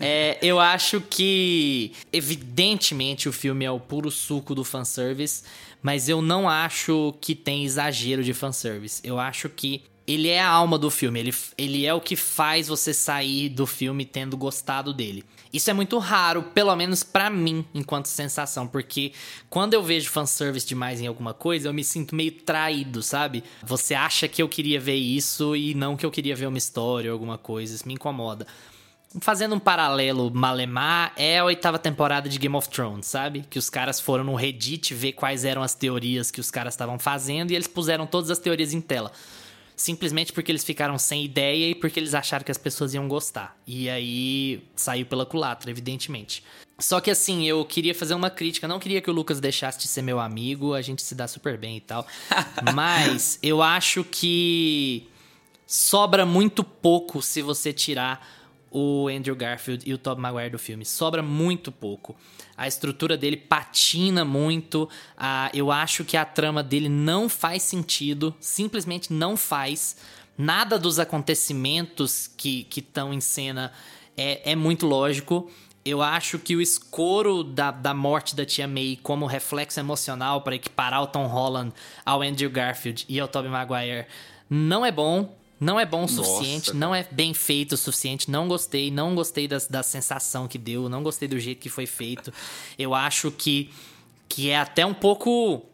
é, 0.00 0.38
eu 0.42 0.58
acho 0.58 1.00
que, 1.00 1.92
evidentemente, 2.12 3.28
o 3.28 3.32
filme 3.32 3.64
é 3.64 3.70
o 3.70 3.80
puro 3.80 4.10
suco 4.10 4.54
do 4.54 4.64
fanservice. 4.64 5.42
Mas 5.82 6.08
eu 6.08 6.20
não 6.20 6.48
acho 6.48 7.14
que 7.20 7.34
tem 7.34 7.64
exagero 7.64 8.22
de 8.24 8.34
fanservice. 8.34 9.00
Eu 9.04 9.18
acho 9.18 9.48
que 9.48 9.82
ele 10.06 10.28
é 10.28 10.40
a 10.40 10.48
alma 10.48 10.78
do 10.78 10.90
filme. 10.90 11.20
Ele, 11.20 11.34
ele 11.56 11.86
é 11.86 11.92
o 11.92 12.00
que 12.00 12.16
faz 12.16 12.66
você 12.66 12.94
sair 12.94 13.48
do 13.48 13.66
filme 13.66 14.04
tendo 14.04 14.36
gostado 14.36 14.92
dele. 14.92 15.24
Isso 15.52 15.70
é 15.70 15.72
muito 15.72 15.98
raro, 15.98 16.42
pelo 16.42 16.74
menos 16.76 17.02
para 17.02 17.30
mim, 17.30 17.64
enquanto 17.74 18.06
sensação, 18.06 18.66
porque 18.66 19.12
quando 19.48 19.74
eu 19.74 19.82
vejo 19.82 20.10
fanservice 20.10 20.66
demais 20.66 21.00
em 21.00 21.06
alguma 21.06 21.32
coisa, 21.32 21.68
eu 21.68 21.72
me 21.72 21.82
sinto 21.82 22.14
meio 22.14 22.32
traído, 22.32 23.02
sabe? 23.02 23.42
Você 23.64 23.94
acha 23.94 24.28
que 24.28 24.42
eu 24.42 24.48
queria 24.48 24.78
ver 24.78 24.96
isso 24.96 25.56
e 25.56 25.74
não 25.74 25.96
que 25.96 26.04
eu 26.04 26.10
queria 26.10 26.36
ver 26.36 26.46
uma 26.46 26.58
história 26.58 27.10
ou 27.10 27.14
alguma 27.14 27.38
coisa, 27.38 27.74
isso 27.74 27.86
me 27.86 27.94
incomoda. 27.94 28.46
Fazendo 29.22 29.54
um 29.54 29.58
paralelo 29.58 30.30
malemar, 30.30 31.12
é 31.16 31.38
a 31.38 31.44
oitava 31.44 31.78
temporada 31.78 32.28
de 32.28 32.38
Game 32.38 32.54
of 32.54 32.68
Thrones, 32.68 33.06
sabe? 33.06 33.42
Que 33.48 33.58
os 33.58 33.70
caras 33.70 33.98
foram 33.98 34.22
no 34.22 34.34
Reddit 34.34 34.92
ver 34.92 35.12
quais 35.12 35.46
eram 35.46 35.62
as 35.62 35.74
teorias 35.74 36.30
que 36.30 36.40
os 36.40 36.50
caras 36.50 36.74
estavam 36.74 36.98
fazendo 36.98 37.50
e 37.50 37.54
eles 37.54 37.66
puseram 37.66 38.06
todas 38.06 38.30
as 38.30 38.38
teorias 38.38 38.74
em 38.74 38.82
tela 38.82 39.10
simplesmente 39.78 40.32
porque 40.32 40.50
eles 40.50 40.64
ficaram 40.64 40.98
sem 40.98 41.24
ideia 41.24 41.70
e 41.70 41.74
porque 41.74 42.00
eles 42.00 42.12
acharam 42.12 42.44
que 42.44 42.50
as 42.50 42.58
pessoas 42.58 42.92
iam 42.94 43.06
gostar. 43.06 43.56
E 43.64 43.88
aí 43.88 44.62
saiu 44.74 45.06
pela 45.06 45.24
culatra, 45.24 45.70
evidentemente. 45.70 46.42
Só 46.80 47.00
que 47.00 47.10
assim, 47.10 47.46
eu 47.46 47.64
queria 47.64 47.94
fazer 47.94 48.14
uma 48.14 48.28
crítica, 48.28 48.66
não 48.66 48.80
queria 48.80 49.00
que 49.00 49.08
o 49.08 49.12
Lucas 49.12 49.40
deixasse 49.40 49.78
de 49.78 49.86
ser 49.86 50.02
meu 50.02 50.18
amigo, 50.18 50.74
a 50.74 50.82
gente 50.82 51.00
se 51.00 51.14
dá 51.14 51.28
super 51.28 51.56
bem 51.56 51.76
e 51.76 51.80
tal. 51.80 52.04
mas 52.74 53.38
eu 53.40 53.62
acho 53.62 54.02
que 54.02 55.08
sobra 55.64 56.26
muito 56.26 56.64
pouco 56.64 57.22
se 57.22 57.40
você 57.40 57.72
tirar 57.72 58.26
o 58.70 59.08
Andrew 59.08 59.34
Garfield 59.34 59.88
e 59.88 59.94
o 59.94 59.98
Tobey 59.98 60.22
Maguire 60.22 60.50
do 60.50 60.58
filme. 60.58 60.84
Sobra 60.84 61.22
muito 61.22 61.72
pouco. 61.72 62.16
A 62.56 62.66
estrutura 62.66 63.16
dele 63.16 63.36
patina 63.36 64.24
muito. 64.24 64.88
Ah, 65.16 65.50
eu 65.54 65.70
acho 65.70 66.04
que 66.04 66.16
a 66.16 66.24
trama 66.24 66.62
dele 66.62 66.88
não 66.88 67.28
faz 67.28 67.62
sentido. 67.62 68.34
Simplesmente 68.40 69.12
não 69.12 69.36
faz. 69.36 69.96
Nada 70.36 70.78
dos 70.78 70.98
acontecimentos 70.98 72.30
que 72.36 72.66
estão 72.76 73.12
em 73.12 73.20
cena 73.20 73.72
é, 74.16 74.52
é 74.52 74.56
muito 74.56 74.86
lógico. 74.86 75.50
Eu 75.84 76.02
acho 76.02 76.38
que 76.38 76.54
o 76.54 76.60
escoro 76.60 77.42
da, 77.42 77.70
da 77.70 77.94
morte 77.94 78.36
da 78.36 78.44
tia 78.44 78.68
May 78.68 78.98
como 79.02 79.26
reflexo 79.26 79.80
emocional 79.80 80.42
para 80.42 80.54
equiparar 80.54 81.02
o 81.02 81.06
Tom 81.06 81.26
Holland 81.26 81.72
ao 82.04 82.20
Andrew 82.20 82.50
Garfield 82.50 83.06
e 83.08 83.18
ao 83.18 83.28
Tobey 83.28 83.50
Maguire 83.50 84.06
não 84.50 84.84
é 84.84 84.90
bom. 84.90 85.36
Não 85.60 85.78
é 85.78 85.84
bom 85.84 86.04
o 86.04 86.08
suficiente, 86.08 86.68
Nossa, 86.68 86.78
não 86.78 86.94
é 86.94 87.06
bem 87.10 87.34
feito 87.34 87.72
o 87.72 87.76
suficiente. 87.76 88.30
Não 88.30 88.46
gostei, 88.46 88.90
não 88.90 89.14
gostei 89.14 89.48
da, 89.48 89.58
da 89.68 89.82
sensação 89.82 90.46
que 90.46 90.58
deu, 90.58 90.88
não 90.88 91.02
gostei 91.02 91.26
do 91.26 91.38
jeito 91.38 91.60
que 91.60 91.68
foi 91.68 91.86
feito. 91.86 92.32
Eu 92.78 92.94
acho 92.94 93.30
que, 93.30 93.70
que 94.28 94.50
é 94.50 94.58
até 94.58 94.86
um 94.86 94.94
pouco 94.94 95.66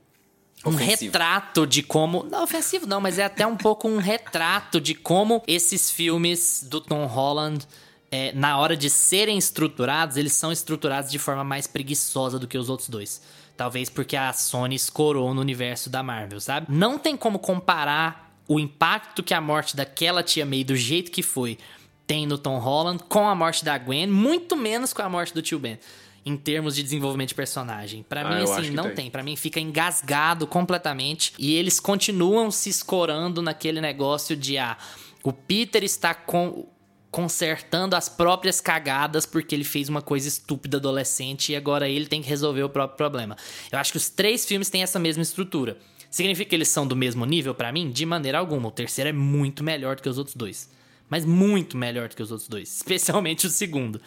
um 0.64 0.74
ofensivo. 0.74 1.12
retrato 1.12 1.66
de 1.66 1.82
como. 1.82 2.24
Não, 2.30 2.42
ofensivo 2.42 2.86
não, 2.86 3.00
mas 3.00 3.18
é 3.18 3.24
até 3.24 3.46
um 3.46 3.56
pouco 3.56 3.86
um 3.86 3.98
retrato 3.98 4.80
de 4.80 4.94
como 4.94 5.42
esses 5.46 5.90
filmes 5.90 6.66
do 6.68 6.80
Tom 6.80 7.04
Holland. 7.06 7.66
É, 8.10 8.32
na 8.32 8.56
hora 8.58 8.76
de 8.76 8.88
serem 8.88 9.36
estruturados, 9.36 10.16
eles 10.16 10.34
são 10.34 10.52
estruturados 10.52 11.10
de 11.10 11.18
forma 11.18 11.42
mais 11.42 11.66
preguiçosa 11.66 12.38
do 12.38 12.46
que 12.46 12.56
os 12.56 12.70
outros 12.70 12.88
dois. 12.88 13.20
Talvez 13.56 13.90
porque 13.90 14.16
a 14.16 14.32
Sony 14.32 14.76
escorou 14.76 15.34
no 15.34 15.40
universo 15.40 15.90
da 15.90 16.00
Marvel, 16.00 16.40
sabe? 16.40 16.66
Não 16.70 16.96
tem 16.96 17.16
como 17.16 17.40
comparar 17.40 18.23
o 18.46 18.60
impacto 18.60 19.22
que 19.22 19.34
a 19.34 19.40
morte 19.40 19.76
daquela 19.76 20.22
tia 20.22 20.44
May, 20.44 20.64
do 20.64 20.76
jeito 20.76 21.10
que 21.10 21.22
foi, 21.22 21.58
tem 22.06 22.26
no 22.26 22.36
Tom 22.36 22.58
Holland, 22.58 23.02
com 23.08 23.26
a 23.26 23.34
morte 23.34 23.64
da 23.64 23.76
Gwen, 23.78 24.06
muito 24.06 24.56
menos 24.56 24.92
com 24.92 25.02
a 25.02 25.08
morte 25.08 25.32
do 25.32 25.42
tio 25.42 25.58
Ben. 25.58 25.78
Em 26.26 26.36
termos 26.38 26.74
de 26.74 26.82
desenvolvimento 26.82 27.30
de 27.30 27.34
personagem. 27.34 28.02
para 28.02 28.22
ah, 28.22 28.34
mim, 28.34 28.42
assim, 28.44 28.70
não 28.70 28.84
tem. 28.84 28.94
tem. 28.94 29.10
para 29.10 29.22
mim, 29.22 29.36
fica 29.36 29.60
engasgado 29.60 30.46
completamente. 30.46 31.34
E 31.38 31.54
eles 31.54 31.78
continuam 31.78 32.50
se 32.50 32.70
escorando 32.70 33.42
naquele 33.42 33.78
negócio 33.78 34.34
de, 34.34 34.56
ah, 34.56 34.78
o 35.22 35.32
Peter 35.32 35.84
está 35.84 36.14
com, 36.14 36.66
consertando 37.10 37.94
as 37.94 38.08
próprias 38.08 38.60
cagadas 38.60 39.26
porque 39.26 39.54
ele 39.54 39.64
fez 39.64 39.90
uma 39.90 40.00
coisa 40.00 40.26
estúpida 40.26 40.78
adolescente 40.78 41.52
e 41.52 41.56
agora 41.56 41.88
ele 41.88 42.06
tem 42.06 42.22
que 42.22 42.28
resolver 42.28 42.62
o 42.62 42.70
próprio 42.70 42.96
problema. 42.96 43.36
Eu 43.70 43.78
acho 43.78 43.92
que 43.92 43.98
os 43.98 44.08
três 44.08 44.46
filmes 44.46 44.70
têm 44.70 44.82
essa 44.82 44.98
mesma 44.98 45.22
estrutura. 45.22 45.78
Significa 46.14 46.50
que 46.50 46.54
eles 46.54 46.68
são 46.68 46.86
do 46.86 46.94
mesmo 46.94 47.26
nível 47.26 47.56
para 47.56 47.72
mim? 47.72 47.90
De 47.90 48.06
maneira 48.06 48.38
alguma. 48.38 48.68
O 48.68 48.70
terceiro 48.70 49.10
é 49.10 49.12
muito 49.12 49.64
melhor 49.64 49.96
do 49.96 50.02
que 50.02 50.08
os 50.08 50.16
outros 50.16 50.36
dois. 50.36 50.70
Mas 51.10 51.24
muito 51.24 51.76
melhor 51.76 52.08
do 52.08 52.14
que 52.14 52.22
os 52.22 52.30
outros 52.30 52.48
dois. 52.48 52.68
Especialmente 52.76 53.48
o 53.48 53.50
segundo. 53.50 54.00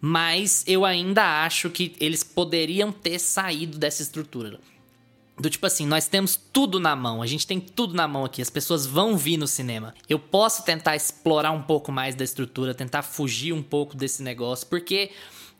Mas 0.00 0.64
eu 0.66 0.84
ainda 0.84 1.44
acho 1.44 1.70
que 1.70 1.94
eles 2.00 2.24
poderiam 2.24 2.90
ter 2.90 3.20
saído 3.20 3.78
dessa 3.78 4.02
estrutura. 4.02 4.58
Do 5.38 5.48
tipo 5.48 5.64
assim, 5.64 5.86
nós 5.86 6.08
temos 6.08 6.34
tudo 6.34 6.80
na 6.80 6.96
mão, 6.96 7.22
a 7.22 7.26
gente 7.28 7.46
tem 7.46 7.60
tudo 7.60 7.94
na 7.94 8.08
mão 8.08 8.24
aqui, 8.24 8.42
as 8.42 8.50
pessoas 8.50 8.84
vão 8.84 9.16
vir 9.16 9.36
no 9.36 9.46
cinema. 9.46 9.94
Eu 10.08 10.18
posso 10.18 10.64
tentar 10.64 10.96
explorar 10.96 11.52
um 11.52 11.62
pouco 11.62 11.92
mais 11.92 12.16
da 12.16 12.24
estrutura, 12.24 12.74
tentar 12.74 13.02
fugir 13.02 13.52
um 13.52 13.62
pouco 13.62 13.96
desse 13.96 14.20
negócio, 14.20 14.66
porque 14.66 15.12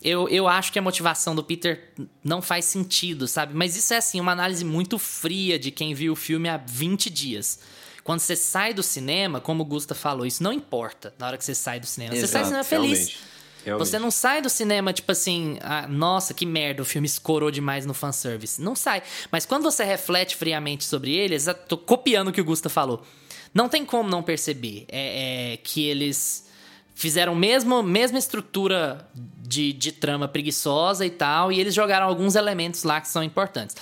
eu, 0.03 0.29
eu 0.29 0.47
acho 0.47 0.73
que 0.73 0.79
a 0.79 0.83
motivação 0.83 1.35
do 1.35 1.43
Peter 1.43 1.91
não 2.23 2.43
faz 2.43 2.65
sentido, 2.67 3.27
sabe? 3.27 3.55
Mas 3.55 3.77
isso 3.77 3.93
é 3.95 3.97
assim, 3.97 4.21
uma 4.21 4.33
análise 4.33 4.65
muito 4.65 4.99
fria 4.99 5.59
de 5.59 5.71
quem 5.71 5.95
viu 5.95 6.13
o 6.13 6.17
filme 6.17 6.49
há 6.49 6.57
20 6.57 7.11
dias. 7.11 7.59
Quando 8.05 8.21
você 8.21 8.37
sai 8.37 8.73
do 8.73 8.83
cinema, 8.83 9.41
como 9.41 9.63
o 9.63 9.67
Gusta 9.67 9.95
falou, 9.95 10.25
isso 10.25 10.43
não 10.43 10.53
importa 10.53 11.13
na 11.19 11.27
hora 11.27 11.37
que 11.37 11.45
você 11.45 11.55
sai 11.55 11.81
do 11.81 11.87
cinema. 11.87 12.15
Exato, 12.15 12.27
você 12.27 12.33
sai 12.33 12.43
do 12.43 12.47
cinema 12.47 12.65
feliz. 12.65 12.99
Realmente, 12.99 13.19
realmente. 13.65 13.89
Você 13.89 13.99
não 13.99 14.11
sai 14.13 14.43
do 14.43 14.49
cinema, 14.49 14.93
tipo 14.93 15.11
assim, 15.11 15.59
ah, 15.61 15.89
nossa, 15.89 16.33
que 16.33 16.47
merda, 16.47 16.83
o 16.83 16.85
filme 16.85 17.07
escorou 17.07 17.51
demais 17.51 17.85
no 17.85 17.93
fanservice. 17.93 18.63
Não 18.63 18.77
sai. 18.77 19.03
Mas 19.33 19.45
quando 19.45 19.65
você 19.65 19.83
reflete 19.83 20.37
friamente 20.37 20.85
sobre 20.85 21.15
ele, 21.15 21.37
tô 21.67 21.77
copiando 21.77 22.29
o 22.29 22.33
que 22.33 22.41
o 22.41 22.45
Gusta 22.45 22.69
falou. 22.69 23.05
Não 23.53 23.69
tem 23.69 23.85
como 23.85 24.09
não 24.09 24.23
perceber 24.23 24.85
é, 24.89 25.55
é 25.55 25.57
que 25.57 25.85
eles 25.89 26.46
fizeram 26.97 27.35
mesmo 27.35 27.83
mesma 27.83 28.19
estrutura 28.19 29.07
de, 29.15 29.73
de 29.73 29.93
trama 29.93 30.27
preguiçosa 30.27 31.05
e 31.07 31.11
tal, 31.11 31.53
e 31.53 31.61
eles 31.61 31.75
jogaram 31.75 32.07
alguns 32.07 32.35
elementos 32.35 32.83
lá 32.83 33.01
que 33.01 33.07
são 33.07 33.23
importantes. 33.23 33.77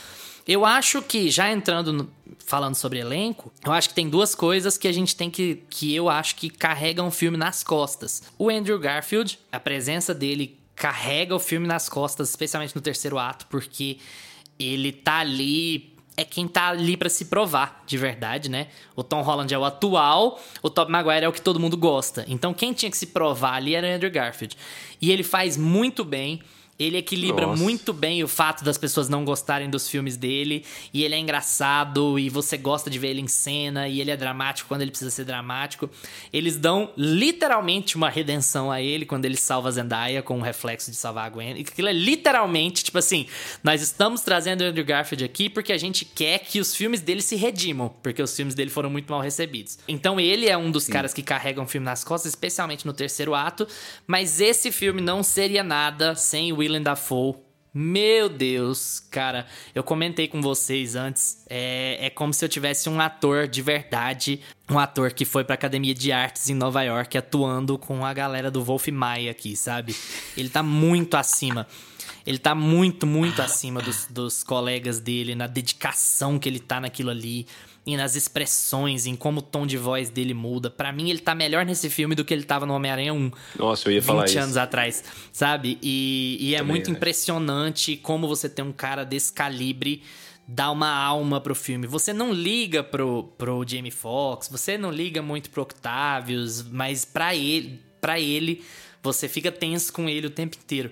Eu 0.47 0.66
acho 0.66 1.00
que, 1.00 1.30
já 1.30 1.50
entrando 1.50 1.92
no, 1.92 2.11
falando 2.44 2.75
sobre 2.75 2.99
elenco, 2.99 3.50
eu 3.64 3.73
acho 3.73 3.88
que 3.88 3.94
tem 3.94 4.11
duas 4.11 4.35
coisas 4.35 4.76
que 4.76 4.87
a 4.87 4.92
gente 4.92 5.16
tem 5.16 5.30
que. 5.30 5.62
que 5.71 5.94
eu 5.94 6.11
acho 6.11 6.35
que 6.35 6.50
carregam 6.50 7.06
o 7.06 7.11
filme 7.11 7.38
nas 7.38 7.62
costas. 7.62 8.25
O 8.37 8.50
Andrew 8.50 8.78
Garfield, 8.78 9.38
a 9.50 9.59
presença 9.59 10.12
dele 10.12 10.59
carrega 10.75 11.35
o 11.35 11.40
filme 11.40 11.66
nas 11.66 11.88
costas, 11.88 12.28
especialmente 12.28 12.75
no 12.75 12.83
terceiro 12.83 13.16
ato, 13.16 13.47
porque 13.47 13.99
ele 14.59 14.92
tá 14.92 15.18
ali 15.21 15.93
é 16.16 16.25
quem 16.25 16.47
tá 16.47 16.68
ali 16.68 16.97
para 16.97 17.09
se 17.09 17.25
provar, 17.25 17.83
de 17.87 17.99
verdade, 17.99 18.49
né? 18.49 18.68
O 18.94 19.02
Tom 19.02 19.23
Holland 19.23 19.52
é 19.52 19.59
o 19.59 19.64
atual, 19.64 20.40
o 20.62 20.71
Tobey 20.71 20.92
Maguire 20.92 21.25
é 21.25 21.28
o 21.28 21.33
que 21.33 21.40
todo 21.40 21.59
mundo 21.59 21.76
gosta. 21.76 22.25
Então 22.28 22.54
quem 22.54 22.73
tinha 22.73 22.90
que 22.90 22.97
se 22.97 23.09
provar 23.09 23.54
ali 23.54 23.75
era 23.75 23.87
o 23.87 23.90
Andrew 23.90 24.11
Garfield. 24.11 24.56
E 25.00 25.11
ele 25.11 25.23
faz 25.23 25.56
muito 25.56 26.04
bem. 26.04 26.40
Ele 26.78 26.97
equilibra 26.97 27.47
Nossa. 27.47 27.62
muito 27.62 27.93
bem 27.93 28.25
o 28.25 28.28
fato 28.28 28.64
das 28.64 28.76
pessoas 28.76 29.09
não 29.09 29.25
gostarem 29.25 29.71
dos 29.71 29.88
filmes 29.88 30.16
dele. 30.16 30.64
E 30.93 31.04
ele 31.04 31.14
é 31.14 31.19
engraçado, 31.19 32.19
e 32.19 32.28
você 32.28 32.57
gosta 32.57 32.90
de 32.90 32.99
ver 32.99 33.09
ele 33.09 33.21
em 33.21 33.28
cena, 33.28 33.87
e 33.87 34.00
ele 34.00 34.11
é 34.11 34.16
dramático 34.16 34.69
quando 34.69 34.83
ele 34.83 34.90
precisa 34.90 35.11
ser 35.11 35.25
dramático. 35.25 35.88
Eles 36.33 36.57
dão 36.57 36.90
literalmente 36.97 37.97
uma 37.97 38.11
redenção 38.11 38.73
a 38.73 38.83
ele 38.83 39.07
quando 39.07 39.25
ele 39.25 39.37
salva 39.37 39.69
a 39.69 39.73
Zendaya 39.73 40.23
com 40.23 40.38
o 40.38 40.43
reflexo 40.43 40.90
de 40.90 40.97
salvar 40.97 41.26
a 41.26 41.28
Gwen. 41.28 41.57
E 41.57 41.61
aquilo 41.61 41.88
é 41.88 41.93
literalmente, 41.93 42.83
tipo 42.83 42.99
assim, 42.99 43.26
nós 43.62 43.81
estamos 43.81 44.23
trazendo 44.23 44.62
o 44.62 44.64
Andrew 44.64 44.85
Garfield 44.85 45.25
aqui 45.25 45.49
porque 45.49 45.73
a 45.73 45.78
gente 45.78 46.04
quer 46.04 46.40
que 46.40 46.59
os 46.59 46.75
filmes 46.75 47.00
dele 47.00 47.23
se 47.23 47.37
redimam, 47.37 47.95
porque 48.02 48.23
os 48.23 48.35
filmes 48.35 48.54
dele 48.54 48.71
foram 48.71 48.90
muito 48.90 49.11
mal 49.11 49.21
recebidos. 49.21 49.78
Então 49.87 50.19
ele 50.19 50.49
é 50.49 50.57
um 50.57 50.71
dos 50.71 50.85
Sim. 50.85 50.93
caras 50.93 51.14
que 51.14 51.23
carregam 51.23 51.64
o 51.64 51.69
filme 51.69 51.85
nas 51.85 52.02
costas, 52.02 52.33
especialmente 52.33 52.85
no 52.85 52.93
terceiro 52.93 53.35
ato. 53.35 53.66
Mas 54.07 54.40
esse 54.40 54.73
filme 54.73 55.00
não 55.00 55.23
seria 55.23 55.62
nada 55.62 56.14
sem 56.14 56.52
o 56.52 56.63
Willem 56.64 56.83
Dafoe 56.83 57.35
Meu 57.73 58.28
Deus, 58.28 59.00
cara, 59.11 59.47
eu 59.75 59.83
comentei 59.83 60.28
com 60.28 60.40
vocês 60.40 60.94
antes. 60.94 61.44
É, 61.50 62.06
é 62.06 62.11
como 62.11 62.33
se 62.33 62.44
eu 62.44 62.49
tivesse 62.49 62.88
um 62.88 63.00
ator 63.00 63.47
de 63.47 63.61
verdade, 63.61 64.40
um 64.71 64.78
ator 64.78 65.12
que 65.12 65.25
foi 65.25 65.44
pra 65.44 65.54
Academia 65.54 65.94
de 65.94 66.11
Artes 66.11 66.49
em 66.49 66.54
Nova 66.54 66.83
York 66.83 67.18
atuando 67.18 67.76
com 67.76 68.04
a 68.04 68.14
galera 68.14 68.50
do 68.50 68.62
Wolf 68.62 68.88
Maia 68.88 69.30
aqui, 69.30 69.56
sabe? 69.56 69.94
Ele 70.37 70.49
tá 70.49 70.62
muito 70.62 71.16
acima. 71.16 71.66
Ele 72.26 72.38
tá 72.38 72.54
muito, 72.54 73.06
muito 73.06 73.42
acima 73.42 73.83
dos, 73.83 74.06
dos 74.09 74.42
colegas 74.42 74.99
dele, 74.99 75.35
na 75.35 75.47
dedicação 75.47 76.38
que 76.38 76.49
ele 76.49 76.61
tá 76.61 76.80
naquilo 76.80 77.11
ali 77.11 77.47
e 77.86 77.96
nas 77.96 78.16
expressões, 78.16 79.06
em 79.06 79.14
como 79.14 79.40
o 79.40 79.42
tom 79.42 79.66
de 79.66 79.76
voz 79.76 80.08
dele 80.08 80.32
muda. 80.32 80.70
Para 80.70 80.90
mim, 80.92 81.10
ele 81.10 81.18
tá 81.18 81.34
melhor 81.34 81.66
nesse 81.66 81.90
filme 81.90 82.14
do 82.14 82.24
que 82.24 82.32
ele 82.32 82.44
tava 82.44 82.64
no 82.64 82.72
Homem-Aranha 82.74 83.12
1. 83.12 83.30
Nossa, 83.58 83.88
eu 83.88 83.92
ia 83.92 84.02
falar 84.02 84.22
20 84.22 84.28
isso. 84.30 84.38
anos 84.38 84.56
atrás, 84.56 85.04
sabe? 85.32 85.78
E, 85.82 86.38
e 86.40 86.54
é 86.54 86.58
Também 86.58 86.72
muito 86.72 86.84
acho. 86.84 86.96
impressionante 86.96 87.96
como 87.96 88.26
você 88.26 88.48
tem 88.48 88.64
um 88.64 88.72
cara 88.72 89.04
desse 89.04 89.32
calibre 89.32 90.02
dar 90.46 90.70
uma 90.70 90.90
alma 90.90 91.40
pro 91.40 91.54
filme. 91.54 91.86
Você 91.86 92.12
não 92.12 92.32
liga 92.32 92.82
pro, 92.82 93.24
pro 93.38 93.64
Jamie 93.66 93.90
Foxx, 93.90 94.48
você 94.48 94.76
não 94.78 94.90
liga 94.90 95.22
muito 95.22 95.50
pro 95.50 95.62
Octavius, 95.62 96.62
mas 96.62 97.04
pra 97.04 97.34
ele, 97.34 97.80
pra 98.00 98.20
ele, 98.20 98.62
você 99.02 99.28
fica 99.28 99.50
tenso 99.50 99.92
com 99.92 100.08
ele 100.08 100.26
o 100.26 100.30
tempo 100.30 100.56
inteiro. 100.56 100.90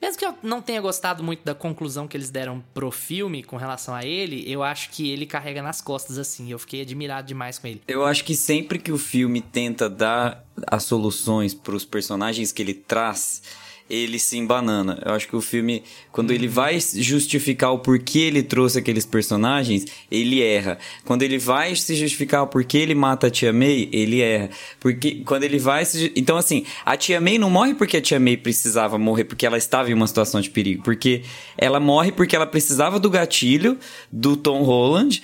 Mesmo 0.00 0.18
que 0.18 0.24
eu 0.24 0.34
não 0.42 0.62
tenha 0.62 0.80
gostado 0.80 1.22
muito 1.22 1.44
da 1.44 1.54
conclusão 1.54 2.08
que 2.08 2.16
eles 2.16 2.30
deram 2.30 2.64
pro 2.72 2.90
filme 2.90 3.42
com 3.42 3.56
relação 3.56 3.94
a 3.94 4.04
ele, 4.04 4.50
eu 4.50 4.62
acho 4.62 4.90
que 4.90 5.10
ele 5.10 5.26
carrega 5.26 5.62
nas 5.62 5.82
costas 5.82 6.16
assim. 6.16 6.50
Eu 6.50 6.58
fiquei 6.58 6.80
admirado 6.80 7.28
demais 7.28 7.58
com 7.58 7.66
ele. 7.66 7.82
Eu 7.86 8.04
acho 8.04 8.24
que 8.24 8.34
sempre 8.34 8.78
que 8.78 8.90
o 8.90 8.96
filme 8.96 9.42
tenta 9.42 9.90
dar 9.90 10.42
as 10.66 10.84
soluções 10.84 11.52
pros 11.52 11.84
personagens 11.84 12.50
que 12.50 12.62
ele 12.62 12.72
traz, 12.72 13.42
ele 13.90 14.18
se 14.18 14.38
embanana. 14.38 15.02
Eu 15.04 15.12
acho 15.12 15.26
que 15.26 15.34
o 15.34 15.40
filme, 15.40 15.82
quando 16.12 16.32
ele 16.32 16.46
vai 16.46 16.78
justificar 16.80 17.72
o 17.72 17.78
porquê 17.80 18.20
ele 18.20 18.42
trouxe 18.42 18.78
aqueles 18.78 19.04
personagens, 19.04 19.84
ele 20.10 20.40
erra. 20.40 20.78
Quando 21.04 21.22
ele 21.22 21.38
vai 21.38 21.74
se 21.74 21.94
justificar 21.96 22.44
o 22.44 22.46
porquê 22.46 22.78
ele 22.78 22.94
mata 22.94 23.26
a 23.26 23.30
Tia 23.30 23.52
May, 23.52 23.88
ele 23.92 24.20
erra. 24.20 24.50
Porque 24.78 25.22
quando 25.26 25.42
ele 25.42 25.58
vai 25.58 25.84
se... 25.84 26.12
Então, 26.14 26.36
assim, 26.36 26.64
a 26.86 26.96
Tia 26.96 27.20
May 27.20 27.36
não 27.36 27.50
morre 27.50 27.74
porque 27.74 27.96
a 27.96 28.00
Tia 28.00 28.20
May 28.20 28.36
precisava 28.36 28.96
morrer, 28.96 29.24
porque 29.24 29.44
ela 29.44 29.58
estava 29.58 29.90
em 29.90 29.94
uma 29.94 30.06
situação 30.06 30.40
de 30.40 30.50
perigo. 30.50 30.82
Porque 30.84 31.22
ela 31.58 31.80
morre 31.80 32.12
porque 32.12 32.36
ela 32.36 32.46
precisava 32.46 33.00
do 33.00 33.10
gatilho 33.10 33.76
do 34.10 34.36
Tom 34.36 34.62
Holland 34.62 35.22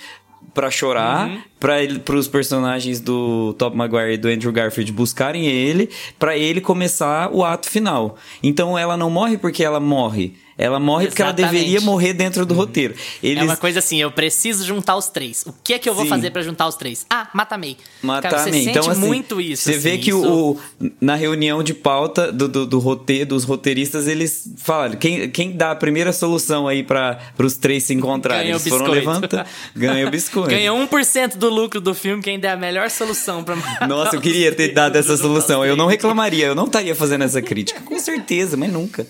pra 0.53 0.71
chorar, 0.71 1.29
Uhum. 1.29 1.41
Ele, 1.81 1.99
pros 1.99 2.27
personagens 2.27 2.99
do 2.99 3.53
Top 3.57 3.75
Maguire 3.75 4.13
e 4.13 4.17
do 4.17 4.27
Andrew 4.27 4.51
Garfield 4.51 4.91
buscarem 4.91 5.45
ele, 5.47 5.89
pra 6.19 6.37
ele 6.37 6.61
começar 6.61 7.29
o 7.33 7.43
ato 7.43 7.69
final. 7.69 8.17
Então 8.43 8.77
ela 8.77 8.95
não 8.97 9.09
morre 9.09 9.37
porque 9.37 9.63
ela 9.63 9.79
morre. 9.79 10.33
Ela 10.59 10.79
morre 10.79 11.05
porque 11.05 11.21
ela 11.21 11.29
Exatamente. 11.29 11.53
deveria 11.59 11.81
morrer 11.81 12.13
dentro 12.13 12.43
do 12.43 12.55
roteiro. 12.55 12.95
Eles 13.21 13.43
É 13.43 13.45
uma 13.45 13.55
coisa 13.55 13.77
assim, 13.77 14.01
eu 14.01 14.09
preciso 14.09 14.65
juntar 14.65 14.95
os 14.95 15.07
três. 15.07 15.43
O 15.45 15.53
que 15.63 15.71
é 15.71 15.77
que 15.77 15.87
eu 15.87 15.93
vou 15.93 16.03
Sim. 16.05 16.09
fazer 16.09 16.31
pra 16.31 16.41
juntar 16.41 16.67
os 16.67 16.73
três? 16.75 17.05
Ah, 17.07 17.27
mata 17.31 17.53
a 17.53 17.57
May. 17.59 17.77
matar 18.01 18.31
Cara, 18.31 18.41
você 18.43 18.49
May. 18.49 18.63
sente 18.63 18.69
Então, 18.79 18.89
assim, 18.89 18.99
muito 19.05 19.39
isso. 19.39 19.61
Você 19.65 19.77
vê 19.77 19.91
assim, 19.91 19.99
que 19.99 20.09
isso- 20.09 20.27
o, 20.27 20.59
na 20.99 21.13
reunião 21.13 21.61
de 21.61 21.75
pauta 21.75 22.31
do, 22.31 22.47
do, 22.47 22.65
do 22.65 22.79
roteiro, 22.79 23.27
dos 23.29 23.43
roteiristas, 23.43 24.07
eles 24.07 24.51
falaram: 24.57 24.95
quem, 24.95 25.29
quem 25.29 25.51
dá 25.51 25.69
a 25.69 25.75
primeira 25.75 26.11
solução 26.11 26.67
aí 26.67 26.81
para 26.81 27.19
os 27.37 27.55
três 27.55 27.83
se 27.83 27.93
encontrarem? 27.93 28.45
Ganha 28.45 28.55
o 28.55 28.59
Eles 28.59 28.67
foram 28.67 28.85
biscoito. 28.85 29.07
levantar, 29.11 29.47
ganha 29.75 30.07
o 30.07 30.09
biscoito. 30.11 30.49
Ganha 30.49 30.71
1% 30.71 31.35
do 31.37 31.46
lucro 31.49 31.81
do 31.81 31.93
filme 31.93 32.21
quem 32.21 32.39
der 32.39 32.51
a 32.51 32.57
melhor 32.57 32.89
solução 32.89 33.43
pra 33.43 33.55
Nossa, 33.87 34.15
eu 34.15 34.21
queria 34.21 34.51
ter 34.53 34.69
dado 34.69 34.95
essa 34.95 35.15
solução. 35.17 35.65
Eu 35.65 35.75
não 35.75 35.87
reclamaria, 35.87 36.47
eu 36.47 36.55
não 36.55 36.65
estaria 36.65 36.95
fazendo 36.95 37.23
essa 37.23 37.41
crítica. 37.41 37.81
Com 37.81 37.99
certeza, 37.99 38.57
mas 38.57 38.71
nunca. 38.71 39.05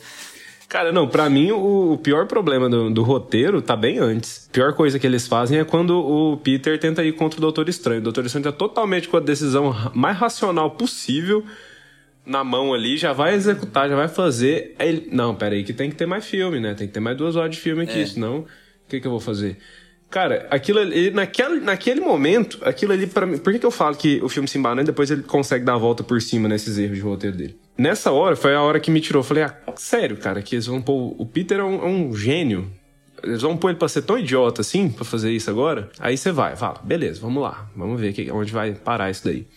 Cara, 0.67 0.91
não, 0.91 1.07
pra 1.07 1.29
mim 1.29 1.51
o, 1.51 1.93
o 1.93 1.97
pior 1.97 2.27
problema 2.27 2.69
do, 2.69 2.89
do 2.89 3.01
roteiro 3.01 3.61
tá 3.61 3.75
bem 3.75 3.99
antes. 3.99 4.47
A 4.49 4.53
pior 4.53 4.73
coisa 4.73 4.99
que 4.99 5.07
eles 5.07 5.25
fazem 5.25 5.59
é 5.59 5.63
quando 5.63 5.97
o 5.97 6.37
Peter 6.37 6.77
tenta 6.77 7.03
ir 7.03 7.13
contra 7.13 7.39
o 7.39 7.41
Doutor 7.41 7.69
Estranho. 7.69 8.01
O 8.01 8.03
Doutor 8.03 8.25
Estranho 8.25 8.43
tá 8.43 8.51
totalmente 8.51 9.07
com 9.07 9.15
a 9.15 9.21
decisão 9.21 9.73
mais 9.93 10.17
racional 10.17 10.71
possível 10.71 11.45
na 12.25 12.43
mão 12.43 12.73
ali, 12.73 12.97
já 12.97 13.13
vai 13.13 13.33
executar, 13.33 13.89
já 13.89 13.95
vai 13.95 14.09
fazer. 14.09 14.75
Aí 14.77 14.89
ele, 14.89 15.09
não, 15.11 15.33
pera 15.33 15.55
aí, 15.55 15.63
que 15.63 15.71
tem 15.71 15.89
que 15.89 15.95
ter 15.95 16.05
mais 16.05 16.25
filme, 16.25 16.59
né? 16.59 16.73
Tem 16.73 16.85
que 16.85 16.93
ter 16.93 16.99
mais 16.99 17.15
duas 17.15 17.37
horas 17.37 17.55
de 17.55 17.61
filme 17.61 17.83
aqui, 17.83 18.05
senão 18.05 18.39
o 18.39 18.45
que, 18.89 18.99
que 18.99 19.07
eu 19.07 19.11
vou 19.11 19.21
fazer? 19.21 19.57
Cara, 20.09 20.47
aquilo 20.49 20.79
ali, 20.79 21.11
naquele, 21.11 21.59
naquele 21.59 21.99
momento, 21.99 22.59
aquilo 22.63 22.93
ali 22.93 23.07
pra 23.07 23.25
mim. 23.25 23.37
Por 23.37 23.51
que, 23.51 23.59
que 23.59 23.65
eu 23.65 23.71
falo 23.71 23.95
que 23.95 24.21
o 24.23 24.29
filme 24.29 24.47
se 24.47 24.57
embana 24.57 24.81
e 24.81 24.85
depois 24.85 25.11
ele 25.11 25.21
consegue 25.21 25.65
dar 25.65 25.73
a 25.73 25.77
volta 25.77 26.01
por 26.01 26.21
cima 26.21 26.47
nesses 26.47 26.77
erros 26.77 26.95
de 26.97 27.03
roteiro 27.03 27.35
dele? 27.35 27.57
Nessa 27.77 28.11
hora, 28.11 28.35
foi 28.35 28.55
a 28.55 28.61
hora 28.61 28.79
que 28.79 28.89
me 28.89 29.01
tirou. 29.01 29.19
Eu 29.19 29.25
falei, 29.25 29.43
ah, 29.43 29.55
sério, 29.75 30.15
cara, 30.15 30.41
que 30.41 30.55
eles 30.55 30.65
vão 30.65 30.81
pôr. 30.81 31.13
O 31.17 31.25
Peter 31.25 31.59
é 31.59 31.63
um, 31.63 31.83
é 31.83 31.85
um 31.85 32.15
gênio. 32.15 32.71
Eles 33.21 33.41
vão 33.41 33.57
pôr 33.57 33.69
ele 33.69 33.77
pra 33.77 33.89
ser 33.89 34.03
tão 34.03 34.17
idiota 34.17 34.61
assim, 34.61 34.89
pra 34.89 35.03
fazer 35.03 35.31
isso 35.31 35.49
agora? 35.49 35.89
Aí 35.99 36.17
você 36.17 36.31
vai, 36.31 36.55
fala, 36.55 36.79
beleza, 36.83 37.19
vamos 37.19 37.41
lá, 37.41 37.67
vamos 37.75 37.99
ver 37.99 38.13
que, 38.13 38.31
onde 38.31 38.51
vai 38.51 38.73
parar 38.73 39.09
isso 39.09 39.25
daí. 39.25 39.47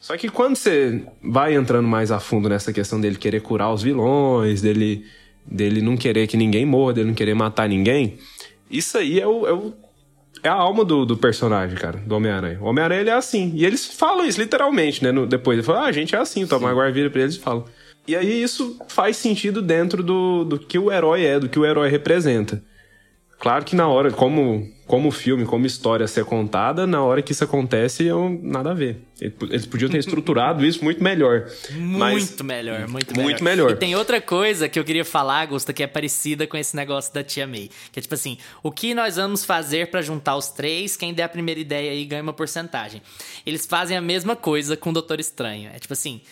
Só 0.00 0.16
que 0.16 0.28
quando 0.28 0.54
você 0.54 1.02
vai 1.22 1.54
entrando 1.54 1.88
mais 1.88 2.10
a 2.12 2.20
fundo 2.20 2.48
nessa 2.48 2.72
questão 2.72 3.00
dele 3.00 3.16
querer 3.16 3.40
curar 3.40 3.72
os 3.72 3.82
vilões, 3.82 4.62
dele, 4.62 5.04
dele 5.44 5.82
não 5.82 5.96
querer 5.96 6.26
que 6.26 6.36
ninguém 6.36 6.64
morra, 6.64 6.92
dele 6.92 7.08
não 7.08 7.14
querer 7.14 7.34
matar 7.34 7.68
ninguém, 7.68 8.18
isso 8.78 8.98
aí 8.98 9.20
é 9.20 9.26
o. 9.26 9.46
É, 9.46 9.52
o- 9.52 9.72
é 10.42 10.48
a 10.48 10.52
alma 10.52 10.84
do, 10.84 11.06
do 11.06 11.16
personagem, 11.16 11.74
cara, 11.76 11.98
do 12.04 12.14
Homem-Aranha. 12.16 12.58
O 12.60 12.64
Homem-Aranha 12.66 13.00
ele 13.00 13.08
é 13.10 13.14
assim. 13.14 13.52
E 13.54 13.64
eles 13.64 13.86
falam 13.86 14.26
isso 14.26 14.38
literalmente, 14.40 15.02
né? 15.02 15.10
no- 15.10 15.26
depois 15.26 15.56
ele 15.56 15.66
fala, 15.66 15.82
ah, 15.82 15.86
a 15.86 15.92
gente 15.92 16.14
é 16.14 16.18
assim, 16.18 16.44
o 16.44 16.48
Tom 16.48 16.58
Maguire 16.60 16.92
vira 16.92 17.08
pra 17.08 17.22
eles 17.22 17.36
e 17.36 17.40
fala. 17.40 17.64
E 18.06 18.14
aí 18.14 18.42
isso 18.42 18.76
faz 18.88 19.16
sentido 19.16 19.62
dentro 19.62 20.02
do, 20.02 20.44
do 20.44 20.58
que 20.58 20.78
o 20.78 20.92
herói 20.92 21.24
é, 21.24 21.40
do 21.40 21.48
que 21.48 21.58
o 21.58 21.64
herói 21.64 21.88
representa. 21.88 22.62
Claro 23.44 23.62
que 23.62 23.76
na 23.76 23.86
hora, 23.86 24.10
como, 24.10 24.72
como 24.86 25.10
filme, 25.10 25.44
como 25.44 25.66
história 25.66 26.08
ser 26.08 26.24
contada, 26.24 26.86
na 26.86 27.02
hora 27.02 27.20
que 27.20 27.32
isso 27.32 27.44
acontece, 27.44 28.02
eu, 28.02 28.40
nada 28.42 28.70
a 28.70 28.74
ver. 28.74 29.02
Eles 29.20 29.66
podiam 29.66 29.90
ter 29.90 29.98
estruturado 29.98 30.64
isso 30.64 30.82
muito 30.82 31.04
melhor. 31.04 31.50
Muito 31.72 32.42
melhor, 32.42 32.88
muito 32.88 33.12
melhor. 33.12 33.22
Muito 33.22 33.44
melhor. 33.44 33.70
E 33.72 33.76
tem 33.76 33.94
outra 33.94 34.18
coisa 34.18 34.66
que 34.66 34.78
eu 34.78 34.82
queria 34.82 35.04
falar, 35.04 35.42
Augusta, 35.42 35.74
que 35.74 35.82
é 35.82 35.86
parecida 35.86 36.46
com 36.46 36.56
esse 36.56 36.74
negócio 36.74 37.12
da 37.12 37.22
Tia 37.22 37.46
May. 37.46 37.68
Que 37.92 37.98
é 37.98 38.02
tipo 38.02 38.14
assim, 38.14 38.38
o 38.62 38.72
que 38.72 38.94
nós 38.94 39.16
vamos 39.16 39.44
fazer 39.44 39.90
pra 39.90 40.00
juntar 40.00 40.36
os 40.36 40.48
três? 40.48 40.96
Quem 40.96 41.12
der 41.12 41.24
a 41.24 41.28
primeira 41.28 41.60
ideia 41.60 41.90
aí 41.90 42.06
ganha 42.06 42.22
uma 42.22 42.32
porcentagem. 42.32 43.02
Eles 43.44 43.66
fazem 43.66 43.94
a 43.94 44.00
mesma 44.00 44.34
coisa 44.34 44.74
com 44.74 44.88
o 44.88 44.92
Doutor 44.94 45.20
Estranho. 45.20 45.68
É 45.74 45.78
tipo 45.78 45.92
assim, 45.92 46.22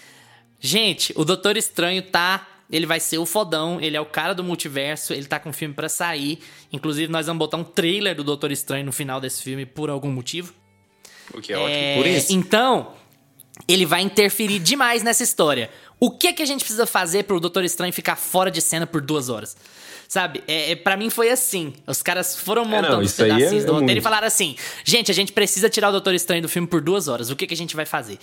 gente, 0.58 1.12
o 1.14 1.26
Doutor 1.26 1.58
Estranho 1.58 2.00
tá... 2.00 2.48
Ele 2.70 2.86
vai 2.86 3.00
ser 3.00 3.18
o 3.18 3.26
fodão, 3.26 3.80
ele 3.80 3.96
é 3.96 4.00
o 4.00 4.06
cara 4.06 4.34
do 4.34 4.42
multiverso, 4.42 5.12
ele 5.12 5.26
tá 5.26 5.38
com 5.38 5.50
o 5.50 5.52
filme 5.52 5.74
pra 5.74 5.88
sair. 5.88 6.38
Inclusive, 6.72 7.12
nós 7.12 7.26
vamos 7.26 7.38
botar 7.38 7.58
um 7.58 7.64
trailer 7.64 8.14
do 8.14 8.24
Doutor 8.24 8.50
Estranho 8.50 8.86
no 8.86 8.92
final 8.92 9.20
desse 9.20 9.42
filme 9.42 9.66
por 9.66 9.90
algum 9.90 10.10
motivo. 10.10 10.54
O 11.34 11.40
que 11.40 11.52
é, 11.52 11.56
É, 11.56 11.58
ótimo. 11.58 12.02
Por 12.02 12.06
isso. 12.10 12.32
Então, 12.32 12.92
ele 13.68 13.84
vai 13.84 14.00
interferir 14.02 14.58
demais 14.58 15.02
nessa 15.02 15.22
história. 15.22 15.70
O 16.00 16.10
que 16.10 16.28
é 16.28 16.32
que 16.32 16.42
a 16.42 16.46
gente 16.46 16.60
precisa 16.60 16.86
fazer 16.86 17.24
pro 17.24 17.38
Doutor 17.38 17.64
Estranho 17.64 17.92
ficar 17.92 18.16
fora 18.16 18.50
de 18.50 18.60
cena 18.60 18.86
por 18.86 19.00
duas 19.00 19.28
horas? 19.28 19.56
Sabe, 20.08 20.42
é, 20.46 20.72
é, 20.72 20.76
para 20.76 20.94
mim 20.96 21.08
foi 21.08 21.30
assim. 21.30 21.72
Os 21.86 22.02
caras 22.02 22.36
foram 22.36 22.66
montando 22.66 22.96
não, 22.96 23.00
os 23.00 23.18
aí 23.18 23.30
pedacinhos 23.30 23.64
é 23.64 23.66
do 23.66 23.72
roteiro 23.72 23.98
e 23.98 24.02
falaram 24.02 24.26
assim: 24.26 24.56
gente, 24.84 25.10
a 25.10 25.14
gente 25.14 25.32
precisa 25.32 25.70
tirar 25.70 25.88
o 25.88 25.92
Doutor 25.92 26.14
Estranho 26.14 26.42
do 26.42 26.50
filme 26.50 26.68
por 26.68 26.82
duas 26.82 27.08
horas. 27.08 27.30
O 27.30 27.36
que, 27.36 27.46
que 27.46 27.54
a 27.54 27.56
gente 27.56 27.74
vai 27.74 27.86
fazer? 27.86 28.18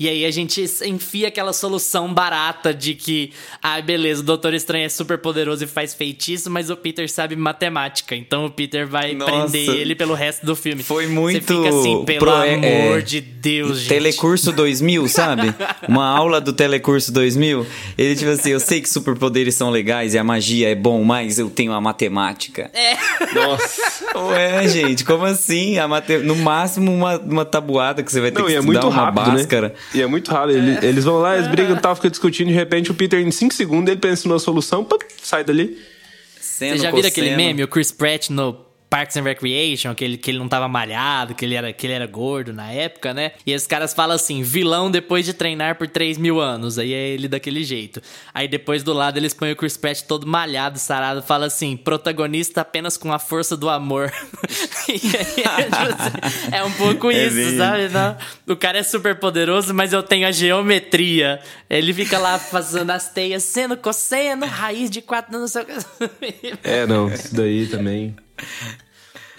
E 0.00 0.08
aí 0.08 0.24
a 0.24 0.30
gente 0.30 0.64
enfia 0.86 1.28
aquela 1.28 1.52
solução 1.52 2.12
barata 2.14 2.72
de 2.72 2.94
que, 2.94 3.32
ah, 3.62 3.78
beleza, 3.82 4.22
o 4.22 4.24
Doutor 4.24 4.54
Estranho 4.54 4.86
é 4.86 4.88
super 4.88 5.18
poderoso 5.18 5.62
e 5.64 5.66
faz 5.66 5.92
feitiço, 5.92 6.50
mas 6.50 6.70
o 6.70 6.76
Peter 6.76 7.06
sabe 7.10 7.36
matemática. 7.36 8.16
Então 8.16 8.46
o 8.46 8.50
Peter 8.50 8.86
vai 8.86 9.12
Nossa. 9.14 9.30
prender 9.30 9.76
ele 9.76 9.94
pelo 9.94 10.14
resto 10.14 10.46
do 10.46 10.56
filme. 10.56 10.82
Foi 10.82 11.04
Você 11.06 11.12
muito 11.12 11.54
fica 11.54 11.68
assim, 11.68 12.02
pelo 12.06 12.18
pro- 12.20 12.30
amor 12.32 12.98
é, 12.98 13.00
de 13.02 13.20
Deus, 13.20 13.80
gente. 13.80 13.88
Telecurso 13.90 14.52
2000, 14.52 15.06
sabe? 15.06 15.54
Uma 15.86 16.06
aula 16.06 16.40
do 16.40 16.54
Telecurso 16.54 17.12
2000. 17.12 17.66
Ele, 17.98 18.16
tipo 18.16 18.30
assim, 18.30 18.52
eu 18.52 18.60
sei 18.60 18.80
que 18.80 18.88
superpoderes 18.88 19.54
são 19.54 19.68
legais 19.68 20.14
e 20.14 20.18
a 20.18 20.24
magia 20.24 20.70
é 20.70 20.74
bom, 20.74 21.04
mas 21.04 21.38
eu 21.38 21.50
tenho 21.50 21.72
a 21.74 21.80
matemática. 21.80 22.70
É. 22.72 22.96
Nossa. 23.34 23.82
Ué, 24.30 24.66
gente, 24.66 25.04
como 25.04 25.26
assim? 25.26 25.78
A 25.78 25.86
mate... 25.86 26.16
No 26.18 26.36
máximo 26.36 26.90
uma, 26.90 27.18
uma 27.18 27.44
tabuada 27.44 28.02
que 28.02 28.10
você 28.10 28.20
vai 28.22 28.30
ter 28.30 28.38
Não, 28.38 28.46
que 28.46 28.52
e 28.52 28.56
é 28.56 28.58
estudar 28.60 28.80
muito 28.80 28.86
uma 28.88 29.04
rápido, 29.04 29.32
báscara. 29.36 29.68
né? 29.68 29.74
E 29.94 30.00
é 30.02 30.06
muito 30.06 30.30
rápido. 30.30 30.56
Ele- 30.58 30.86
Eles 30.86 31.04
vão 31.04 31.18
lá, 31.18 31.36
eles 31.36 31.48
brigam 31.48 31.76
e 31.76 31.80
tal, 31.80 31.94
ficam 31.96 32.10
discutindo, 32.10 32.48
de 32.48 32.54
repente 32.54 32.90
o 32.90 32.94
Peter, 32.94 33.20
em 33.20 33.30
5 33.30 33.52
segundos, 33.54 33.90
ele 33.90 34.00
pensa 34.00 34.28
numa 34.28 34.38
solução, 34.38 34.84
pá, 34.84 34.96
sai 35.22 35.42
dali. 35.44 35.78
Seno, 36.40 36.76
Você 36.76 36.82
já 36.82 36.90
viu 36.90 37.06
aquele 37.06 37.34
meme, 37.36 37.64
o 37.64 37.68
Chris 37.68 37.90
Pratt 37.90 38.28
no 38.30 38.56
Parks 38.90 39.16
and 39.16 39.22
Recreation, 39.22 39.94
que 39.94 40.04
ele, 40.04 40.16
que 40.18 40.32
ele 40.32 40.38
não 40.38 40.48
tava 40.48 40.66
malhado, 40.66 41.32
que 41.32 41.44
ele, 41.44 41.54
era, 41.54 41.72
que 41.72 41.86
ele 41.86 41.92
era 41.92 42.08
gordo 42.08 42.52
na 42.52 42.72
época, 42.72 43.14
né? 43.14 43.30
E 43.46 43.54
os 43.54 43.64
caras 43.64 43.94
falam 43.94 44.16
assim, 44.16 44.42
vilão 44.42 44.90
depois 44.90 45.24
de 45.24 45.32
treinar 45.32 45.76
por 45.76 45.86
3 45.86 46.18
mil 46.18 46.40
anos. 46.40 46.76
Aí 46.76 46.92
é 46.92 47.08
ele 47.10 47.28
daquele 47.28 47.62
jeito. 47.62 48.02
Aí 48.34 48.48
depois 48.48 48.82
do 48.82 48.92
lado 48.92 49.16
eles 49.16 49.32
põem 49.32 49.52
o 49.52 49.56
Chris 49.56 49.76
Pratt 49.76 50.02
todo 50.02 50.26
malhado, 50.26 50.76
sarado, 50.80 51.22
fala 51.22 51.46
assim, 51.46 51.76
protagonista 51.76 52.62
apenas 52.62 52.96
com 52.96 53.12
a 53.12 53.20
força 53.20 53.56
do 53.56 53.68
amor. 53.68 54.10
é, 54.90 54.92
tipo 54.98 55.78
assim, 55.78 56.48
é 56.50 56.64
um 56.64 56.72
pouco 56.72 57.12
é 57.12 57.26
isso, 57.26 57.36
bem... 57.36 57.56
sabe? 57.56 57.88
Não? 57.90 58.16
O 58.48 58.56
cara 58.56 58.78
é 58.78 58.82
super 58.82 59.14
poderoso, 59.20 59.72
mas 59.72 59.92
eu 59.92 60.02
tenho 60.02 60.26
a 60.26 60.32
geometria. 60.32 61.40
Ele 61.68 61.94
fica 61.94 62.18
lá 62.18 62.40
fazendo 62.40 62.90
as 62.90 63.08
teias, 63.12 63.44
seno, 63.44 63.76
cosseno, 63.76 64.46
raiz 64.46 64.90
de 64.90 65.00
quatro, 65.00 65.38
não 65.38 65.46
sei 65.46 65.62
o 65.62 65.64
que. 65.64 66.58
É, 66.64 66.84
não, 66.88 67.08
isso 67.08 67.32
daí 67.32 67.68
também. 67.68 68.16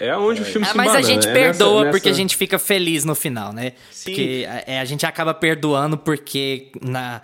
É 0.00 0.16
onde 0.16 0.40
é. 0.40 0.42
o 0.42 0.44
filme 0.44 0.66
é, 0.66 0.70
se 0.70 0.76
Mas 0.76 0.94
a 0.94 1.00
gente 1.00 1.28
é 1.28 1.32
perdoa 1.32 1.84
nessa, 1.84 1.90
porque 1.92 2.08
a 2.08 2.12
gente 2.12 2.36
fica 2.36 2.58
feliz 2.58 3.04
no 3.04 3.14
final, 3.14 3.52
né? 3.52 3.72
Sim. 3.90 4.10
Porque 4.10 4.46
a, 4.66 4.80
a 4.80 4.84
gente 4.84 5.06
acaba 5.06 5.32
perdoando 5.32 5.96
porque 5.96 6.72
na 6.80 7.22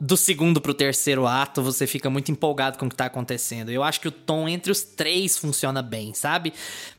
do 0.00 0.16
segundo 0.16 0.60
pro 0.60 0.74
terceiro 0.74 1.26
ato, 1.26 1.62
você 1.62 1.86
fica 1.86 2.08
muito 2.08 2.30
empolgado 2.30 2.78
com 2.78 2.86
o 2.86 2.88
que 2.88 2.96
tá 2.96 3.06
acontecendo. 3.06 3.70
Eu 3.70 3.82
acho 3.82 4.00
que 4.00 4.08
o 4.08 4.10
tom 4.10 4.48
entre 4.48 4.72
os 4.72 4.82
três 4.82 5.36
funciona 5.36 5.82
bem, 5.82 6.14
sabe? 6.14 6.52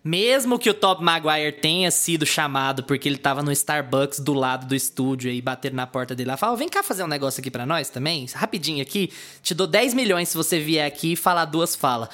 Mesmo 0.03 0.59
que 0.59 0.69
o 0.69 0.73
Top 0.73 1.03
Maguire 1.03 1.51
tenha 1.51 1.91
sido 1.91 2.25
chamado 2.25 2.83
porque 2.83 3.09
ele 3.09 3.17
tava 3.17 3.41
no 3.41 3.51
Starbucks 3.51 4.19
do 4.19 4.33
lado 4.33 4.67
do 4.67 4.75
estúdio 4.75 5.31
e 5.31 5.41
bater 5.41 5.73
na 5.73 5.87
porta 5.87 6.15
dele 6.15 6.29
lá, 6.29 6.37
fala: 6.37 6.55
vem 6.55 6.69
cá 6.69 6.83
fazer 6.83 7.03
um 7.03 7.07
negócio 7.07 7.41
aqui 7.41 7.51
para 7.51 7.65
nós 7.65 7.89
também, 7.89 8.25
rapidinho 8.33 8.81
aqui, 8.81 9.11
te 9.41 9.53
dou 9.53 9.67
10 9.67 9.93
milhões 9.93 10.29
se 10.29 10.37
você 10.37 10.59
vier 10.59 10.85
aqui 10.85 11.13
e 11.13 11.15
falar 11.15 11.45
duas 11.45 11.75
falas. 11.75 12.09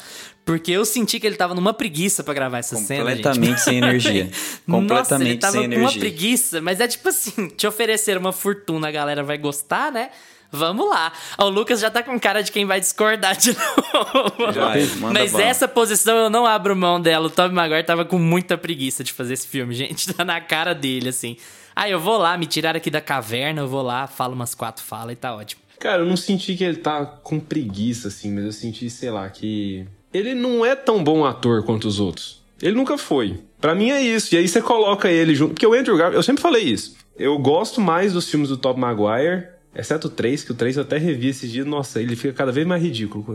Porque 0.46 0.72
eu 0.72 0.84
senti 0.84 1.20
que 1.20 1.26
ele 1.28 1.36
tava 1.38 1.56
numa 1.56 1.74
preguiça 1.74 2.24
para 2.24 2.34
gravar 2.34 2.58
essa 2.58 2.76
cena, 2.76 3.12
Completamente 3.12 3.62
sem 3.62 3.78
energia. 3.78 4.30
Completamente 4.70 4.90
Nossa, 5.10 5.24
ele 5.24 5.38
tava 5.38 5.54
sem 5.54 5.62
com 5.62 5.66
energia. 5.68 5.88
uma 5.88 6.00
preguiça, 6.00 6.62
mas 6.62 6.80
é 6.82 6.88
tipo 6.88 7.08
assim, 7.08 7.48
te 7.48 7.66
oferecer 7.66 8.18
uma 8.18 8.34
fortuna, 8.34 8.90
a 8.90 8.92
galera 8.92 9.24
vai 9.24 9.38
gostar, 9.38 9.92
né? 9.92 10.10
Vamos 10.52 10.88
lá. 10.88 11.12
O 11.40 11.46
Lucas 11.50 11.80
já 11.80 11.90
tá 11.90 12.04
com 12.04 12.20
cara 12.20 12.44
de 12.44 12.52
quem 12.52 12.64
vai 12.64 12.80
discordar 12.80 13.36
de 13.36 13.56
novo. 13.58 14.52
Vai, 14.54 14.86
Mas 15.12 15.34
essa 15.34 15.68
posição 15.68 16.16
eu 16.16 16.30
não 16.30 16.46
abro 16.46 16.76
mão 16.76 17.02
dela. 17.02 17.26
O 17.26 17.30
Tobey 17.30 17.56
Maguire 17.56 17.84
tava 17.84 18.06
com 18.06 18.20
muita 18.20 18.56
preguiça 18.56 19.04
de 19.04 19.12
fazer 19.12 19.34
esse 19.34 19.48
filme, 19.48 19.74
gente. 19.76 20.14
Tá 20.14 20.24
na 20.24 20.40
cara 20.40 20.76
dele, 20.76 21.10
assim. 21.10 21.38
Ah, 21.76 21.90
eu 21.90 22.00
vou 22.00 22.18
lá, 22.20 22.38
me 22.38 22.46
tirar 22.46 22.76
aqui 22.76 22.92
da 22.92 23.02
caverna, 23.02 23.62
eu 23.62 23.68
vou 23.68 23.82
lá, 23.82 24.06
falo 24.06 24.36
umas 24.36 24.54
quatro 24.54 24.84
falas 24.84 25.14
e 25.14 25.16
tá 25.16 25.36
ótimo. 25.36 25.64
Cara, 25.80 26.04
eu 26.04 26.06
não 26.06 26.16
senti 26.16 26.56
que 26.56 26.64
ele 26.64 26.78
tá 26.78 27.04
com 27.04 27.40
preguiça, 27.40 28.10
assim, 28.10 28.32
mas 28.32 28.46
eu 28.46 28.52
senti, 28.52 28.90
sei 28.92 29.10
lá, 29.10 29.28
que. 29.30 29.88
Ele 30.14 30.36
não 30.36 30.66
é 30.66 30.76
tão 30.76 31.04
bom 31.04 31.26
ator 31.26 31.64
quanto 31.64 31.88
os 31.88 32.00
outros. 32.00 32.42
Ele 32.62 32.76
nunca 32.76 32.98
foi. 32.98 33.40
Para 33.60 33.74
mim 33.74 33.90
é 33.90 34.02
isso. 34.02 34.34
E 34.36 34.38
aí 34.38 34.48
você 34.48 34.62
coloca 34.62 35.10
ele 35.10 35.34
junto. 35.36 35.54
Porque 35.54 35.66
o 35.66 35.74
Andrew 35.74 35.98
Garfield, 35.98 36.16
eu 36.16 36.24
sempre 36.24 36.42
falei 36.42 36.64
isso. 36.64 36.96
Eu 37.18 37.38
gosto 37.38 37.82
mais 37.82 38.14
dos 38.14 38.30
filmes 38.30 38.50
do 38.50 38.58
Top 38.58 38.80
Maguire 38.80 39.54
Exceto 39.76 40.08
o 40.08 40.10
3, 40.10 40.44
que 40.44 40.52
o 40.52 40.56
3 40.56 40.78
eu 40.78 40.84
até 40.84 40.98
revi 40.98 41.30
esses 41.30 41.52
dias. 41.52 41.66
Nossa, 41.66 42.00
ele 42.00 42.16
fica 42.16 42.34
cada 42.34 42.52
vez 42.52 42.66
mais 42.66 42.82
ridículo. 42.82 43.26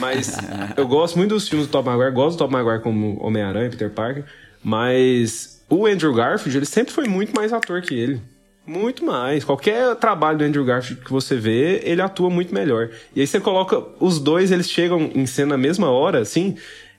Mas 0.00 0.36
eu 0.76 0.86
gosto 0.86 1.16
muito 1.16 1.34
dos 1.34 1.48
filmes 1.48 1.68
do 1.68 1.70
Tom 1.70 1.82
Maguire. 1.82 2.12
Gosto 2.12 2.36
do 2.36 2.44
Tom 2.44 2.50
Maguire 2.50 2.82
como 2.82 3.22
Homem-Aranha, 3.22 3.70
Peter 3.70 3.90
Parker. 3.90 4.24
Mas 4.62 5.64
o 5.70 5.86
Andrew 5.86 6.12
Garfield, 6.12 6.58
ele 6.58 6.66
sempre 6.66 6.92
foi 6.92 7.06
muito 7.06 7.32
mais 7.34 7.52
ator 7.52 7.80
que 7.80 7.94
ele. 7.94 8.20
Muito 8.68 9.02
mais. 9.02 9.44
Qualquer 9.44 9.96
trabalho 9.96 10.36
do 10.36 10.44
Andrew 10.44 10.62
Garfield 10.62 11.02
que 11.02 11.10
você 11.10 11.36
vê, 11.36 11.80
ele 11.84 12.02
atua 12.02 12.28
muito 12.28 12.54
melhor. 12.54 12.90
E 13.16 13.20
aí 13.22 13.26
você 13.26 13.40
coloca 13.40 13.82
os 13.98 14.20
dois, 14.20 14.52
eles 14.52 14.70
chegam 14.70 15.10
em 15.14 15.24
cena 15.24 15.56
na 15.56 15.56
mesma 15.56 15.90
hora, 15.90 16.18
assim. 16.18 16.54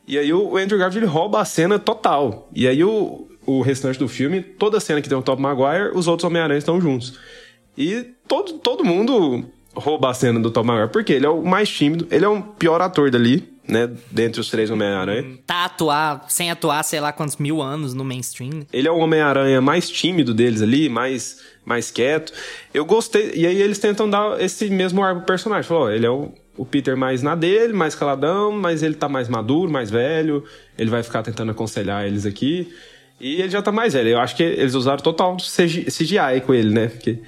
E 0.08 0.18
aí 0.18 0.34
o 0.34 0.58
Andrew 0.58 0.80
Garfield 0.80 1.08
rouba 1.08 1.40
a 1.40 1.46
cena 1.46 1.78
total. 1.78 2.50
E 2.56 2.68
aí 2.68 2.84
o, 2.84 3.28
o 3.46 3.62
restante 3.62 4.00
do 4.00 4.08
filme, 4.08 4.42
toda 4.42 4.80
cena 4.80 5.00
que 5.00 5.08
tem 5.08 5.16
o 5.16 5.22
Tom 5.22 5.36
Maguire, 5.36 5.92
os 5.94 6.08
outros 6.08 6.26
Homem-Aranha 6.26 6.58
estão 6.58 6.82
juntos. 6.82 7.20
E 7.78 8.04
todo, 8.28 8.54
todo 8.54 8.84
mundo 8.84 9.46
rouba 9.76 10.10
a 10.10 10.14
cena 10.16 10.40
do 10.40 10.50
Tom 10.50 10.64
Maguire, 10.64 10.92
porque 10.92 11.14
ele 11.14 11.28
é 11.28 11.30
o 11.30 11.44
mais 11.44 11.70
tímido, 11.70 12.08
ele 12.10 12.26
é 12.26 12.28
o 12.28 12.42
pior 12.42 12.82
ator 12.82 13.12
dali, 13.12 13.48
né? 13.70 13.90
Dentre 14.10 14.42
os 14.42 14.50
três 14.50 14.72
Homem-Aranha. 14.72 15.38
Tá 15.46 15.66
atuar, 15.66 16.26
sem 16.28 16.50
atuar, 16.50 16.84
sei 16.84 17.00
lá 17.00 17.14
quantos 17.14 17.38
mil 17.38 17.62
anos 17.62 17.94
no 17.94 18.04
mainstream. 18.04 18.66
Ele 18.74 18.88
é 18.88 18.92
o 18.92 18.98
Homem-Aranha 18.98 19.62
mais 19.62 19.90
tímido 19.90 20.34
deles 20.34 20.62
ali, 20.62 20.90
mais, 20.90 21.40
mais 21.70 21.92
quieto. 21.92 22.34
Eu 22.74 22.84
gostei. 22.84 23.32
E 23.36 23.46
aí 23.46 23.62
eles 23.62 23.78
tentam 23.78 24.10
dar 24.10 24.42
esse 24.42 24.68
mesmo 24.72 25.04
ar 25.04 25.16
pro 25.18 25.26
personagem. 25.26 25.68
Falou, 25.68 25.84
ó, 25.84 25.92
ele 25.92 26.08
é 26.08 26.10
o, 26.10 26.34
o 26.58 26.66
Peter 26.66 26.98
mais 26.98 27.22
na 27.22 27.36
dele, 27.36 27.72
mais 27.72 27.94
caladão, 27.94 28.52
mas 28.52 28.82
ele 28.82 28.96
tá 28.96 29.08
mais 29.08 29.30
maduro, 29.30 29.72
mais 29.72 29.92
velho. 29.92 30.44
Ele 30.76 30.90
vai 30.90 31.04
ficar 31.04 31.22
tentando 31.22 31.52
aconselhar 31.52 32.08
eles 32.08 32.26
aqui. 32.26 32.74
E 33.22 33.40
ele 33.40 33.50
já 33.50 33.62
tá 33.62 33.72
mais 33.72 33.94
velho. 33.94 34.10
Eu 34.10 34.20
acho 34.20 34.36
que 34.36 34.42
eles 34.42 34.74
usaram 34.74 35.04
total 35.04 35.38
CGI 35.38 36.42
com 36.44 36.54
ele, 36.54 36.74
né? 36.74 36.88
Porque 36.88 37.20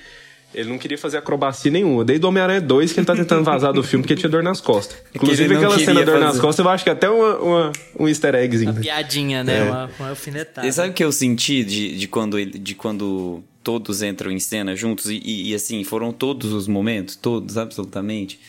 ele 0.56 0.70
não 0.70 0.78
queria 0.80 0.98
fazer 0.98 1.18
acrobacia 1.18 1.72
nenhuma. 1.72 2.04
Desde 2.04 2.26
o 2.26 2.30
Homem-Aranha 2.30 2.62
2 2.62 2.94
que 2.94 3.00
ele 3.00 3.06
tá 3.06 3.16
tentando 3.16 3.44
vazar 3.44 3.72
do 3.72 3.84
filme 3.84 4.04
porque 4.04 4.16
tinha 4.16 4.30
dor 4.30 4.42
nas 4.42 4.60
costas. 4.60 4.98
Inclusive 5.14 5.56
aquela 5.56 5.78
cena 5.78 6.04
dor 6.04 6.20
nas 6.20 6.40
costas, 6.40 6.66
eu 6.66 6.72
acho 6.72 6.84
que 6.84 6.90
até 6.90 7.10
uma, 7.10 7.38
uma, 7.38 7.72
um 8.00 8.08
easter 8.08 8.34
eggzinho. 8.36 8.72
Uma 8.72 8.82
piadinha, 8.82 9.44
né? 9.44 9.60
É. 9.60 9.64
Uma, 9.64 9.90
uma 10.00 10.10
alfinetada. 10.10 10.68
E 10.68 10.74
sabe 10.74 10.90
o 10.90 10.94
que 10.94 11.04
eu 11.04 11.12
senti 11.12 11.64
de, 11.64 11.96
de, 11.96 12.08
quando, 12.08 12.44
de 12.44 12.76
quando 12.76 13.44
todos 13.64 14.02
entram 14.02 14.32
em 14.32 14.40
cena 14.40 14.76
juntos? 14.76 15.10
E, 15.10 15.22
e, 15.24 15.52
e 15.52 15.56
assim, 15.56 15.84
foram 15.84 16.12
todos 16.12 16.54
os 16.54 16.68
momentos, 16.68 17.16
todos, 17.16 17.58
absolutamente. 17.58 18.40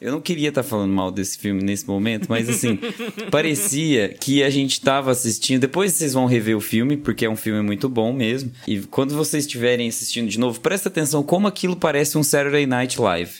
Eu 0.00 0.10
não 0.10 0.20
queria 0.20 0.48
estar 0.48 0.64
tá 0.64 0.68
falando 0.68 0.92
mal 0.92 1.12
desse 1.12 1.38
filme 1.38 1.62
nesse 1.62 1.86
momento, 1.86 2.26
mas 2.28 2.48
assim, 2.48 2.76
parecia 3.30 4.08
que 4.08 4.42
a 4.42 4.50
gente 4.50 4.72
estava 4.72 5.12
assistindo. 5.12 5.60
Depois 5.60 5.92
vocês 5.92 6.12
vão 6.12 6.26
rever 6.26 6.56
o 6.56 6.60
filme, 6.60 6.96
porque 6.96 7.24
é 7.24 7.30
um 7.30 7.36
filme 7.36 7.62
muito 7.62 7.88
bom 7.88 8.12
mesmo. 8.12 8.50
E 8.66 8.80
quando 8.80 9.14
vocês 9.14 9.44
estiverem 9.44 9.88
assistindo 9.88 10.28
de 10.28 10.40
novo, 10.40 10.58
presta 10.58 10.88
atenção 10.88 11.22
como 11.22 11.46
aquilo 11.46 11.76
parece 11.76 12.18
um 12.18 12.22
Saturday 12.24 12.66
Night 12.66 13.00
Live. 13.00 13.32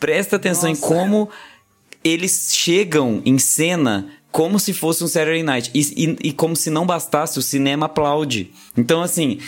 Presta 0.00 0.34
atenção 0.34 0.68
Nossa. 0.68 0.84
em 0.84 0.88
como 0.88 1.28
eles 2.02 2.50
chegam 2.54 3.22
em 3.24 3.38
cena 3.38 4.10
como 4.30 4.58
se 4.58 4.72
fosse 4.72 5.02
um 5.02 5.08
Saturday 5.08 5.42
Night. 5.42 5.70
E, 5.74 5.80
e, 5.80 6.28
e 6.28 6.32
como 6.32 6.56
se 6.56 6.70
não 6.70 6.86
bastasse, 6.86 7.38
o 7.38 7.42
cinema 7.42 7.86
aplaude. 7.86 8.50
Então, 8.76 9.02
assim, 9.02 9.38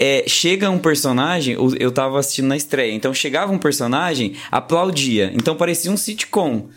é, 0.00 0.24
chega 0.26 0.70
um 0.70 0.78
personagem, 0.78 1.54
eu 1.78 1.92
tava 1.92 2.18
assistindo 2.18 2.48
na 2.48 2.56
estreia, 2.56 2.94
então 2.94 3.12
chegava 3.12 3.52
um 3.52 3.58
personagem, 3.58 4.34
aplaudia. 4.50 5.30
Então 5.34 5.54
parecia 5.54 5.92
um 5.92 5.96
sitcom. 5.96 6.70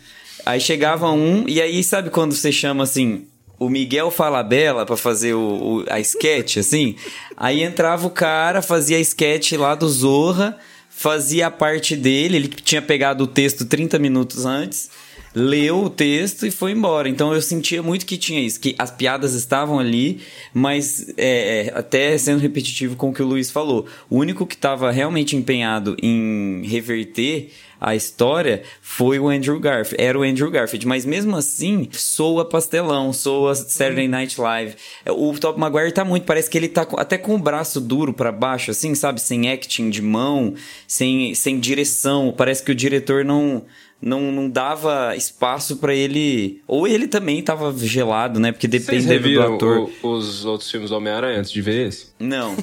Aí 0.44 0.60
chegava 0.60 1.10
um, 1.10 1.48
e 1.48 1.62
aí 1.62 1.82
sabe 1.82 2.10
quando 2.10 2.34
você 2.34 2.52
chama 2.52 2.82
assim, 2.82 3.24
o 3.58 3.70
Miguel 3.70 4.10
Falabella 4.10 4.84
para 4.84 4.98
fazer 4.98 5.32
o, 5.32 5.38
o, 5.40 5.84
a 5.88 5.98
sketch, 6.00 6.58
assim? 6.58 6.96
Aí 7.34 7.62
entrava 7.62 8.06
o 8.06 8.10
cara, 8.10 8.60
fazia 8.60 8.98
a 8.98 9.00
sketch 9.00 9.52
lá 9.52 9.74
do 9.74 9.88
Zorra, 9.88 10.58
fazia 10.90 11.46
a 11.46 11.50
parte 11.50 11.96
dele, 11.96 12.36
ele 12.36 12.48
tinha 12.48 12.82
pegado 12.82 13.24
o 13.24 13.26
texto 13.26 13.64
30 13.64 13.98
minutos 13.98 14.44
antes 14.44 14.90
leu 15.34 15.84
o 15.84 15.90
texto 15.90 16.46
e 16.46 16.50
foi 16.50 16.72
embora. 16.72 17.08
Então 17.08 17.34
eu 17.34 17.42
sentia 17.42 17.82
muito 17.82 18.06
que 18.06 18.16
tinha 18.16 18.40
isso, 18.40 18.60
que 18.60 18.74
as 18.78 18.90
piadas 18.90 19.34
estavam 19.34 19.78
ali, 19.78 20.20
mas 20.52 21.08
é, 21.16 21.66
é 21.66 21.72
até 21.74 22.16
sendo 22.16 22.40
repetitivo 22.40 22.96
com 22.96 23.10
o 23.10 23.12
que 23.12 23.22
o 23.22 23.26
Luiz 23.26 23.50
falou, 23.50 23.86
o 24.08 24.16
único 24.16 24.46
que 24.46 24.54
estava 24.54 24.90
realmente 24.90 25.36
empenhado 25.36 25.96
em 26.00 26.62
reverter 26.64 27.50
a 27.80 27.94
história 27.94 28.62
foi 28.80 29.18
o 29.18 29.28
Andrew 29.28 29.60
Garfield, 29.60 30.02
era 30.02 30.18
o 30.18 30.22
Andrew 30.22 30.50
Garfield, 30.50 30.86
mas 30.86 31.04
mesmo 31.04 31.36
assim 31.36 31.86
soa 31.92 32.48
pastelão, 32.48 33.12
soa 33.12 33.54
Saturday 33.54 34.08
Night 34.08 34.40
Live. 34.40 34.76
O 35.06 35.38
Top 35.38 35.60
Maguire 35.60 35.92
tá 35.92 36.02
muito, 36.02 36.24
parece 36.24 36.48
que 36.48 36.56
ele 36.56 36.68
tá 36.68 36.86
até 36.96 37.18
com 37.18 37.34
o 37.34 37.38
braço 37.38 37.82
duro 37.82 38.14
para 38.14 38.32
baixo, 38.32 38.70
assim, 38.70 38.94
sabe, 38.94 39.20
sem 39.20 39.50
acting 39.50 39.90
de 39.90 40.00
mão, 40.00 40.54
sem, 40.86 41.34
sem 41.34 41.60
direção. 41.60 42.32
Parece 42.34 42.62
que 42.62 42.72
o 42.72 42.74
diretor 42.74 43.22
não 43.22 43.64
não, 44.04 44.20
não 44.30 44.50
dava 44.50 45.16
espaço 45.16 45.76
para 45.76 45.94
ele. 45.94 46.60
Ou 46.68 46.86
ele 46.86 47.08
também 47.08 47.42
tava 47.42 47.74
gelado, 47.76 48.38
né? 48.38 48.52
Porque 48.52 48.68
depende 48.68 49.18
do 49.18 49.42
ator. 49.42 49.90
O, 50.02 50.08
os 50.08 50.44
outros 50.44 50.70
filmes 50.70 50.90
do 50.90 50.96
Homem-Aranha 50.96 51.40
antes 51.40 51.50
de 51.50 51.62
ver 51.62 51.88
esse? 51.88 52.08
Não. 52.20 52.54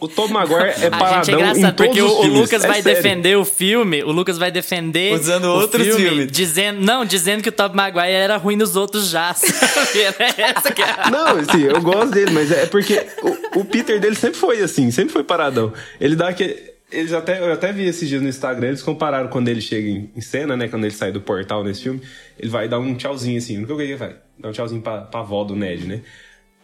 o 0.00 0.08
Tom 0.08 0.28
Maguire 0.28 0.72
é 0.80 0.88
paradão 0.88 1.12
a 1.20 1.24
gente 1.24 1.30
é 1.30 1.34
engraçado, 1.34 1.76
porque 1.76 2.00
o, 2.00 2.08
o, 2.08 2.26
Lucas 2.26 2.64
é 2.64 2.66
vai 2.66 2.82
sério. 2.82 3.02
defender 3.02 3.36
o 3.36 3.44
filme. 3.44 4.02
O 4.02 4.10
Lucas 4.10 4.38
vai 4.38 4.50
defender. 4.50 5.12
Usando 5.12 5.44
outros 5.44 5.86
filme, 5.86 6.00
filmes. 6.00 6.32
Dizendo, 6.32 6.80
não, 6.80 7.04
dizendo 7.04 7.42
que 7.42 7.50
o 7.50 7.52
Tom 7.52 7.70
Maguire 7.74 8.10
era 8.10 8.38
ruim 8.38 8.56
nos 8.56 8.74
outros 8.74 9.08
já. 9.08 9.34
É. 9.92 11.10
Não, 11.10 11.38
assim, 11.38 11.62
eu 11.62 11.80
gosto 11.80 12.10
dele, 12.10 12.30
mas 12.30 12.50
é 12.50 12.66
porque 12.66 13.04
o, 13.22 13.60
o 13.60 13.64
Peter 13.64 14.00
dele 14.00 14.14
sempre 14.14 14.38
foi 14.38 14.60
assim, 14.60 14.90
sempre 14.90 15.12
foi 15.12 15.22
paradão. 15.22 15.72
Ele 16.00 16.16
dá 16.16 16.28
aquele 16.28 16.71
eles 16.92 17.12
até, 17.12 17.40
eu 17.40 17.52
até 17.52 17.72
vi 17.72 17.86
esses 17.86 18.08
dias 18.08 18.22
no 18.22 18.28
Instagram, 18.28 18.68
eles 18.68 18.82
compararam 18.82 19.28
quando 19.28 19.48
ele 19.48 19.60
chega 19.60 19.88
em, 19.88 20.20
cena, 20.20 20.56
né? 20.56 20.68
Quando 20.68 20.84
ele 20.84 20.94
sai 20.94 21.10
do 21.10 21.20
portal 21.20 21.64
nesse 21.64 21.82
filme, 21.82 22.00
ele 22.38 22.50
vai 22.50 22.68
dar 22.68 22.78
um 22.78 22.94
tchauzinho 22.94 23.38
assim. 23.38 23.58
Nunca 23.58 23.74
que 23.74 23.82
ele 23.82 23.96
vai 23.96 24.16
dar 24.38 24.48
um 24.48 24.52
tchauzinho 24.52 24.82
pra, 24.82 25.02
pra 25.02 25.20
avó 25.20 25.42
do 25.44 25.56
Ned, 25.56 25.86
né? 25.86 26.02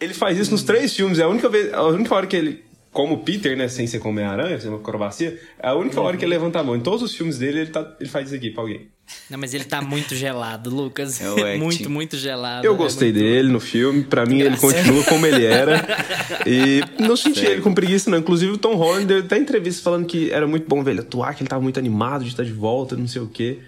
Ele 0.01 0.15
faz 0.15 0.39
isso 0.39 0.53
nos 0.53 0.63
três 0.63 0.95
filmes, 0.95 1.19
é 1.19 1.25
a 1.25 1.29
única, 1.29 1.49
vez, 1.49 1.73
a 1.73 1.83
única 1.83 2.15
hora 2.15 2.27
que 2.27 2.37
ele 2.37 2.65
como 2.93 3.19
Peter, 3.19 3.57
né, 3.57 3.69
sem 3.69 3.87
ser 3.87 3.99
como 3.99 4.19
Homem-Aranha, 4.19 4.59
sem 4.59 4.69
uma 4.71 4.79
acrobacia, 4.79 5.39
é 5.61 5.69
a 5.69 5.75
única 5.75 6.01
hora 6.01 6.17
que 6.17 6.25
ele 6.25 6.31
levanta 6.33 6.59
a 6.59 6.63
mão. 6.65 6.75
Em 6.77 6.81
todos 6.81 7.03
os 7.03 7.15
filmes 7.15 7.39
dele, 7.39 7.61
ele, 7.61 7.71
tá, 7.71 7.95
ele 8.01 8.09
faz 8.09 8.27
isso 8.29 8.35
aqui 8.37 8.51
pra 8.51 8.63
alguém. 8.63 8.89
Não, 9.31 9.39
mas 9.39 9.55
ele 9.55 9.65
tá 9.65 9.81
muito 9.81 10.15
gelado, 10.15 10.69
Lucas. 10.69 11.19
É 11.21 11.25
acting. 11.53 11.59
muito, 11.59 11.91
muito 11.91 12.17
gelado. 12.17 12.67
Eu 12.67 12.75
É 12.75 12.77
gostei 12.77 13.09
muito- 13.13 13.23
dele 13.25 13.49
no 13.49 13.61
filme, 13.61 14.03
pra 14.05 14.27
mim 14.27 14.41
ele 14.41 14.57
continua 14.57 15.03
como 15.05 15.27
ele 15.27 15.45
era. 15.47 15.83
E 16.47 16.83
não 17.03 17.17
senti 17.17 17.45
ele 17.45 17.61
com 17.63 17.73
preguiça, 17.75 18.11
não. 18.11 18.19
Inclusive 18.19 18.53
o 18.53 18.59
Tom 18.59 18.75
Holland 18.75 19.07
deu 19.07 19.19
até 19.21 19.37
entrevista 19.39 19.83
falando 19.83 20.07
que 20.07 20.31
era 20.31 20.47
muito 20.47 20.67
bom 20.69 20.83
ver 20.83 20.93
ele 20.93 21.01
atuar, 21.01 21.35
que 21.35 21.43
ele 21.43 21.49
tava 21.49 21.63
muito 21.63 21.79
animado 21.79 22.23
de 22.25 22.31
estar 22.31 22.45
de 22.45 22.53
volta, 22.53 22.97
não 22.97 23.07
sei 23.09 23.21
o 23.23 23.29
quê. 23.29 23.59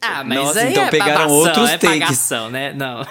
Ah, 0.00 0.24
mas 0.24 0.36
Nossa, 0.38 0.60
aí 0.60 0.70
então 0.72 0.82
é 0.84 0.90
pegaram 0.90 1.14
babação, 1.14 1.36
outros 1.36 1.70
é 1.70 1.78
takes. 1.78 2.00
pagação, 2.00 2.50
né? 2.50 2.72
Não. 2.72 3.06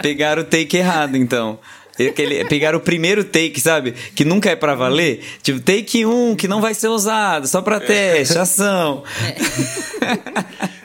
Pegaram 0.00 0.40
o 0.42 0.44
take 0.44 0.76
errado, 0.78 1.16
então. 1.16 1.58
Aquele, 2.08 2.44
pegaram 2.46 2.78
o 2.78 2.80
primeiro 2.80 3.24
take, 3.24 3.60
sabe? 3.60 3.94
Que 4.14 4.24
nunca 4.24 4.50
é 4.50 4.56
pra 4.56 4.74
valer. 4.74 5.20
Tipo, 5.42 5.60
take 5.60 6.04
um, 6.06 6.34
que 6.34 6.48
não 6.48 6.60
vai 6.60 6.74
ser 6.74 6.88
usado, 6.88 7.46
só 7.46 7.60
pra 7.62 7.80
teste, 7.80 8.38
ação. 8.38 9.04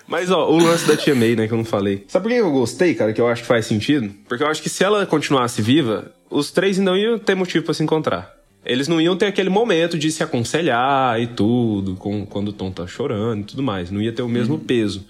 Mas, 0.08 0.30
ó, 0.30 0.50
o 0.50 0.58
lance 0.58 0.86
da 0.86 0.96
Tia 0.96 1.16
May, 1.16 1.36
né, 1.36 1.48
que 1.48 1.54
eu 1.54 1.58
não 1.58 1.66
falei. 1.66 2.06
Sabe 2.08 2.24
por 2.24 2.32
que 2.32 2.40
eu 2.40 2.52
gostei, 2.52 2.94
cara, 2.94 3.12
que 3.12 3.20
eu 3.20 3.28
acho 3.28 3.42
que 3.42 3.48
faz 3.48 3.66
sentido? 3.66 4.14
Porque 4.28 4.44
eu 4.44 4.48
acho 4.48 4.62
que 4.62 4.70
se 4.70 4.84
ela 4.84 5.06
continuasse 5.06 5.62
viva, 5.62 6.12
os 6.30 6.52
três 6.52 6.78
não 6.78 6.96
iam 6.96 7.18
ter 7.18 7.36
motivo 7.36 7.66
pra 7.66 7.74
se 7.74 7.84
encontrar. 7.84 8.34
Eles 8.64 8.88
não 8.88 9.00
iam 9.00 9.16
ter 9.16 9.28
aquele 9.28 9.50
momento 9.50 9.98
de 9.98 10.12
se 10.12 10.24
aconselhar 10.24 11.22
e 11.22 11.28
tudo, 11.28 11.96
com, 11.96 12.26
quando 12.26 12.50
o 12.50 12.54
Tom 12.54 12.72
tá 12.72 12.88
chorando 12.88 13.42
e 13.42 13.46
tudo 13.46 13.62
mais. 13.62 13.92
Não 13.92 14.02
ia 14.02 14.12
ter 14.12 14.24
o 14.24 14.30
mesmo 14.30 14.58
peso. 14.58 15.06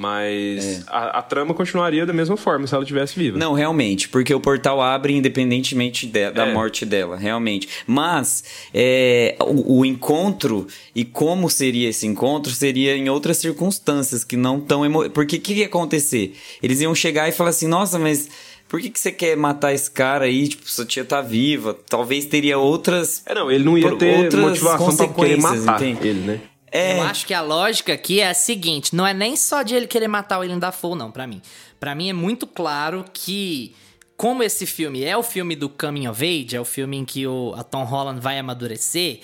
Mas 0.00 0.84
a, 0.86 1.18
a 1.18 1.22
trama 1.22 1.52
continuaria 1.52 2.06
da 2.06 2.12
mesma 2.12 2.36
forma 2.36 2.66
se 2.68 2.74
ela 2.74 2.84
estivesse 2.84 3.18
viva. 3.18 3.36
Não, 3.36 3.52
realmente, 3.52 4.08
porque 4.08 4.32
o 4.32 4.38
portal 4.38 4.80
abre 4.80 5.12
independentemente 5.12 6.06
de- 6.06 6.30
da 6.30 6.46
É. 6.46 6.52
morte 6.54 6.86
dela, 6.86 7.16
realmente. 7.16 7.68
Mas 7.84 8.44
é, 8.72 9.36
o, 9.40 9.78
o 9.80 9.84
encontro 9.84 10.66
e 10.94 11.04
como 11.04 11.50
seria 11.50 11.88
esse 11.88 12.06
encontro 12.06 12.52
seria 12.52 12.96
em 12.96 13.08
outras 13.08 13.38
circunstâncias 13.38 14.22
que 14.22 14.36
não 14.36 14.60
tão 14.60 14.86
emo... 14.86 15.10
Porque 15.10 15.36
o 15.36 15.40
que 15.40 15.54
ia 15.54 15.66
acontecer? 15.66 16.34
Eles 16.62 16.80
iam 16.80 16.94
chegar 16.94 17.28
e 17.28 17.32
falar 17.32 17.50
assim: 17.50 17.66
nossa, 17.66 17.98
mas. 17.98 18.28
Por 18.68 18.82
que, 18.82 18.90
que 18.90 19.00
você 19.00 19.10
quer 19.10 19.34
matar 19.34 19.72
esse 19.72 19.90
cara 19.90 20.26
aí? 20.26 20.46
Tipo, 20.46 20.70
sua 20.70 20.84
tia 20.84 21.02
tá 21.02 21.22
viva. 21.22 21.74
Talvez 21.88 22.26
teria 22.26 22.58
outras. 22.58 23.22
É, 23.24 23.34
não, 23.34 23.50
ele 23.50 23.64
não 23.64 23.78
ia 23.78 23.96
ter 23.96 24.30
motivação 24.36 24.94
pra 24.94 25.08
querer 25.08 25.38
matar 25.40 25.82
entende? 25.82 26.06
ele, 26.06 26.20
né? 26.20 26.40
É, 26.72 26.98
Eu 26.98 27.02
acho 27.02 27.26
que 27.26 27.34
a 27.34 27.40
lógica 27.40 27.92
aqui 27.92 28.20
é 28.20 28.28
a 28.28 28.34
seguinte: 28.34 28.94
não 28.94 29.06
é 29.06 29.14
nem 29.14 29.36
só 29.36 29.62
de 29.62 29.74
ele 29.74 29.86
querer 29.86 30.08
matar 30.08 30.38
o 30.38 30.40
William 30.40 30.58
Dafoe, 30.58 30.96
não, 30.96 31.10
pra 31.10 31.26
mim. 31.26 31.40
Pra 31.80 31.94
mim 31.94 32.08
é 32.08 32.12
muito 32.12 32.46
claro 32.46 33.04
que, 33.12 33.74
como 34.16 34.42
esse 34.42 34.66
filme 34.66 35.04
é 35.04 35.16
o 35.16 35.22
filme 35.22 35.54
do 35.54 35.68
Coming 35.68 36.08
of 36.08 36.24
Age, 36.24 36.56
é 36.56 36.60
o 36.60 36.64
filme 36.64 36.96
em 36.96 37.04
que 37.04 37.26
o 37.26 37.54
a 37.56 37.62
Tom 37.62 37.84
Holland 37.84 38.20
vai 38.20 38.38
amadurecer, 38.38 39.20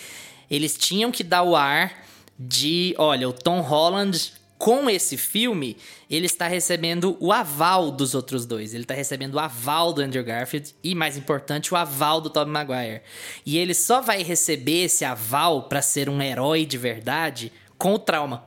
eles 0.50 0.76
tinham 0.76 1.10
que 1.10 1.24
dar 1.24 1.42
o 1.42 1.56
ar 1.56 2.04
de: 2.38 2.94
olha, 2.98 3.28
o 3.28 3.32
Tom 3.32 3.60
Holland. 3.60 4.32
Com 4.64 4.88
esse 4.88 5.18
filme, 5.18 5.76
ele 6.08 6.24
está 6.24 6.48
recebendo 6.48 7.18
o 7.20 7.30
aval 7.32 7.90
dos 7.90 8.14
outros 8.14 8.46
dois. 8.46 8.72
Ele 8.72 8.84
está 8.84 8.94
recebendo 8.94 9.34
o 9.34 9.38
aval 9.38 9.92
do 9.92 10.00
Andrew 10.00 10.24
Garfield 10.24 10.74
e, 10.82 10.94
mais 10.94 11.18
importante, 11.18 11.74
o 11.74 11.76
aval 11.76 12.18
do 12.18 12.30
Tobey 12.30 12.50
Maguire. 12.50 13.02
E 13.44 13.58
ele 13.58 13.74
só 13.74 14.00
vai 14.00 14.22
receber 14.22 14.84
esse 14.84 15.04
aval 15.04 15.64
para 15.64 15.82
ser 15.82 16.08
um 16.08 16.22
herói 16.22 16.64
de 16.64 16.78
verdade 16.78 17.52
com 17.76 17.92
o 17.92 17.98
trauma. 17.98 18.46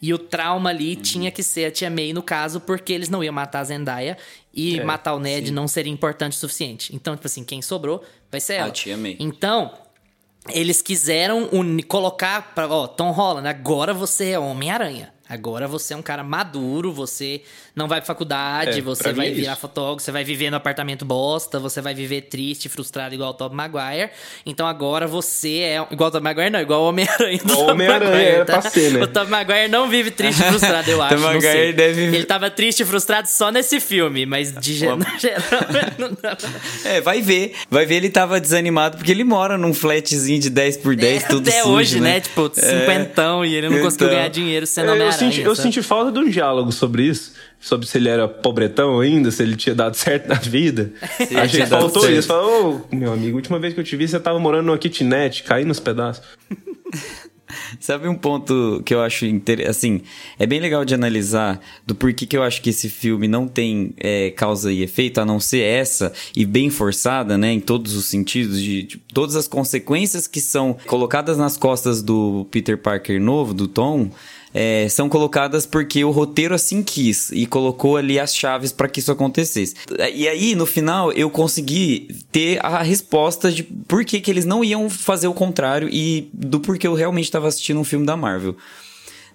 E 0.00 0.14
o 0.14 0.18
trauma 0.18 0.70
ali 0.70 0.94
tinha 0.94 1.32
que 1.32 1.42
ser 1.42 1.64
a 1.64 1.70
Tia 1.72 1.90
May, 1.90 2.12
no 2.12 2.22
caso, 2.22 2.60
porque 2.60 2.92
eles 2.92 3.08
não 3.08 3.24
iam 3.24 3.34
matar 3.34 3.60
a 3.60 3.64
Zendaya 3.64 4.16
e 4.54 4.76
matar 4.84 5.14
o 5.14 5.18
Ned 5.18 5.50
não 5.50 5.66
seria 5.66 5.92
importante 5.92 6.34
o 6.34 6.36
suficiente. 6.36 6.94
Então, 6.94 7.16
tipo 7.16 7.26
assim, 7.26 7.42
quem 7.42 7.60
sobrou 7.60 8.00
vai 8.30 8.40
ser 8.40 8.54
ela. 8.54 8.70
Tia 8.70 8.96
May. 8.96 9.16
Então, 9.18 9.72
eles 10.50 10.80
quiseram 10.80 11.48
uni- 11.50 11.82
colocar 11.82 12.54
pra, 12.54 12.68
ó, 12.68 12.86
Tom 12.86 13.10
Holland, 13.10 13.48
agora 13.48 13.92
você 13.92 14.30
é 14.30 14.38
Homem-Aranha. 14.38 15.15
Agora 15.28 15.66
você 15.66 15.92
é 15.92 15.96
um 15.96 16.02
cara 16.02 16.22
maduro, 16.22 16.92
você 16.92 17.40
não 17.74 17.88
vai 17.88 17.98
pra 18.00 18.06
faculdade, 18.06 18.78
É, 18.78 18.82
você 18.82 19.02
pra 19.02 19.12
vai 19.12 19.28
é 19.28 19.30
virar 19.32 19.52
isso. 19.52 19.60
fotógrafo, 19.60 20.00
você 20.04 20.12
vai 20.12 20.22
viver 20.24 20.50
no 20.50 20.56
apartamento 20.56 21.04
bosta, 21.04 21.58
você 21.58 21.80
vai 21.80 21.94
viver 21.94 22.22
triste, 22.22 22.68
frustrado 22.68 23.14
igual 23.14 23.30
o 23.30 23.34
Tobey 23.34 23.56
Maguire. 23.56 24.10
Então 24.44 24.66
agora 24.66 25.06
você 25.06 25.58
é 25.58 25.86
igual 25.90 26.08
o 26.08 26.12
Tobey 26.12 26.22
Maguire, 26.24 26.50
não, 26.50 26.60
igual 26.60 26.82
o 26.82 26.88
Homem-Aranha 26.88 27.38
do 27.44 27.58
O 27.58 27.70
Homem-Aranha 27.70 28.10
Maguire, 28.10 28.28
era 28.36 28.44
tá? 28.44 28.60
pra 28.60 28.70
ser, 28.70 28.92
né? 28.92 29.02
O 29.02 29.06
Tobey 29.08 29.30
Maguire 29.30 29.68
não 29.68 29.88
vive 29.88 30.10
triste 30.10 30.40
e 30.40 30.44
frustrado, 30.48 30.90
eu 30.90 31.02
acho, 31.02 31.18
sei. 31.18 31.26
Maguire 31.26 31.72
deve- 31.72 32.02
Ele 32.04 32.24
tava 32.24 32.48
triste 32.50 32.80
e 32.82 32.86
frustrado 32.86 33.26
só 33.28 33.50
nesse 33.50 33.80
filme, 33.80 34.24
mas 34.26 34.52
de 34.52 34.74
geral. 34.78 34.98
É, 36.84 37.00
vai 37.00 37.20
ver. 37.20 37.52
Vai 37.70 37.84
ver, 37.86 37.96
ele 37.96 38.10
tava 38.10 38.40
desanimado 38.40 38.96
porque 38.96 39.10
ele 39.10 39.24
mora 39.24 39.58
num 39.58 39.74
flatzinho 39.74 40.40
de 40.40 40.50
10 40.50 40.76
por 40.78 40.94
10, 40.96 41.24
É, 41.24 41.26
tudo 41.26 41.48
até 41.48 41.62
sujo, 41.62 41.74
hoje, 41.74 42.00
né? 42.00 42.14
né? 42.14 42.20
Tipo, 42.20 42.50
É. 42.56 42.60
cinquentão 42.60 43.44
e 43.44 43.54
ele 43.54 43.68
não 43.68 43.80
conseguiu 43.82 44.06
Então. 44.06 44.16
ganhar 44.18 44.28
dinheiro 44.28 44.66
sendo 44.66 44.88
É, 44.90 44.92
Homem-Aranha. 44.92 45.15
Senti, 45.16 45.40
eu 45.40 45.54
senti 45.54 45.82
falta 45.82 46.12
de 46.12 46.18
um 46.18 46.28
diálogo 46.28 46.72
sobre 46.72 47.04
isso. 47.04 47.32
Sobre 47.58 47.86
se 47.86 47.98
ele 47.98 48.08
era 48.08 48.28
pobretão 48.28 49.00
ainda, 49.00 49.30
se 49.30 49.42
ele 49.42 49.56
tinha 49.56 49.74
dado 49.74 49.94
certo 49.96 50.28
na 50.28 50.36
vida. 50.36 50.92
que 51.50 51.58
dado 51.58 51.68
faltou 51.68 52.10
isso. 52.10 52.28
Falou, 52.28 52.86
ô, 52.90 52.94
meu 52.94 53.12
amigo, 53.12 53.36
a 53.36 53.36
última 53.36 53.58
vez 53.58 53.74
que 53.74 53.80
eu 53.80 53.84
te 53.84 53.96
vi, 53.96 54.06
você 54.06 54.20
tava 54.20 54.38
morando 54.38 54.66
numa 54.66 54.78
kitnet, 54.78 55.42
caindo 55.42 55.68
nos 55.68 55.80
pedaços. 55.80 56.22
Sabe 57.78 58.08
um 58.08 58.14
ponto 58.14 58.82
que 58.84 58.92
eu 58.92 59.00
acho 59.00 59.24
interessante? 59.24 59.70
Assim, 59.70 60.02
é 60.38 60.46
bem 60.46 60.60
legal 60.60 60.84
de 60.84 60.94
analisar 60.94 61.60
do 61.86 61.94
porquê 61.94 62.26
que 62.26 62.36
eu 62.36 62.42
acho 62.42 62.60
que 62.60 62.70
esse 62.70 62.88
filme 62.88 63.28
não 63.28 63.46
tem 63.46 63.94
é, 63.98 64.30
causa 64.30 64.72
e 64.72 64.82
efeito, 64.82 65.20
a 65.20 65.24
não 65.24 65.38
ser 65.38 65.60
essa, 65.60 66.12
e 66.34 66.44
bem 66.44 66.70
forçada, 66.70 67.38
né? 67.38 67.52
Em 67.52 67.60
todos 67.60 67.94
os 67.94 68.06
sentidos, 68.06 68.60
de, 68.60 68.82
de 68.82 68.96
todas 69.12 69.36
as 69.36 69.46
consequências 69.46 70.26
que 70.26 70.40
são 70.40 70.76
colocadas 70.86 71.38
nas 71.38 71.56
costas 71.56 72.02
do 72.02 72.46
Peter 72.50 72.76
Parker 72.76 73.20
novo, 73.20 73.54
do 73.54 73.68
Tom. 73.68 74.10
É, 74.58 74.88
são 74.88 75.06
colocadas 75.06 75.66
porque 75.66 76.02
o 76.02 76.10
roteiro 76.10 76.54
assim 76.54 76.82
quis 76.82 77.30
e 77.30 77.44
colocou 77.44 77.98
ali 77.98 78.18
as 78.18 78.34
chaves 78.34 78.72
para 78.72 78.88
que 78.88 79.00
isso 79.00 79.12
acontecesse. 79.12 79.74
E 80.14 80.26
aí, 80.26 80.54
no 80.54 80.64
final, 80.64 81.12
eu 81.12 81.28
consegui 81.28 82.08
ter 82.32 82.64
a 82.64 82.82
resposta 82.82 83.52
de 83.52 83.62
por 83.62 84.02
que, 84.02 84.18
que 84.18 84.30
eles 84.30 84.46
não 84.46 84.64
iam 84.64 84.88
fazer 84.88 85.28
o 85.28 85.34
contrário 85.34 85.90
e 85.92 86.30
do 86.32 86.58
porquê 86.58 86.86
eu 86.86 86.94
realmente 86.94 87.26
estava 87.26 87.48
assistindo 87.48 87.78
um 87.78 87.84
filme 87.84 88.06
da 88.06 88.16
Marvel. 88.16 88.56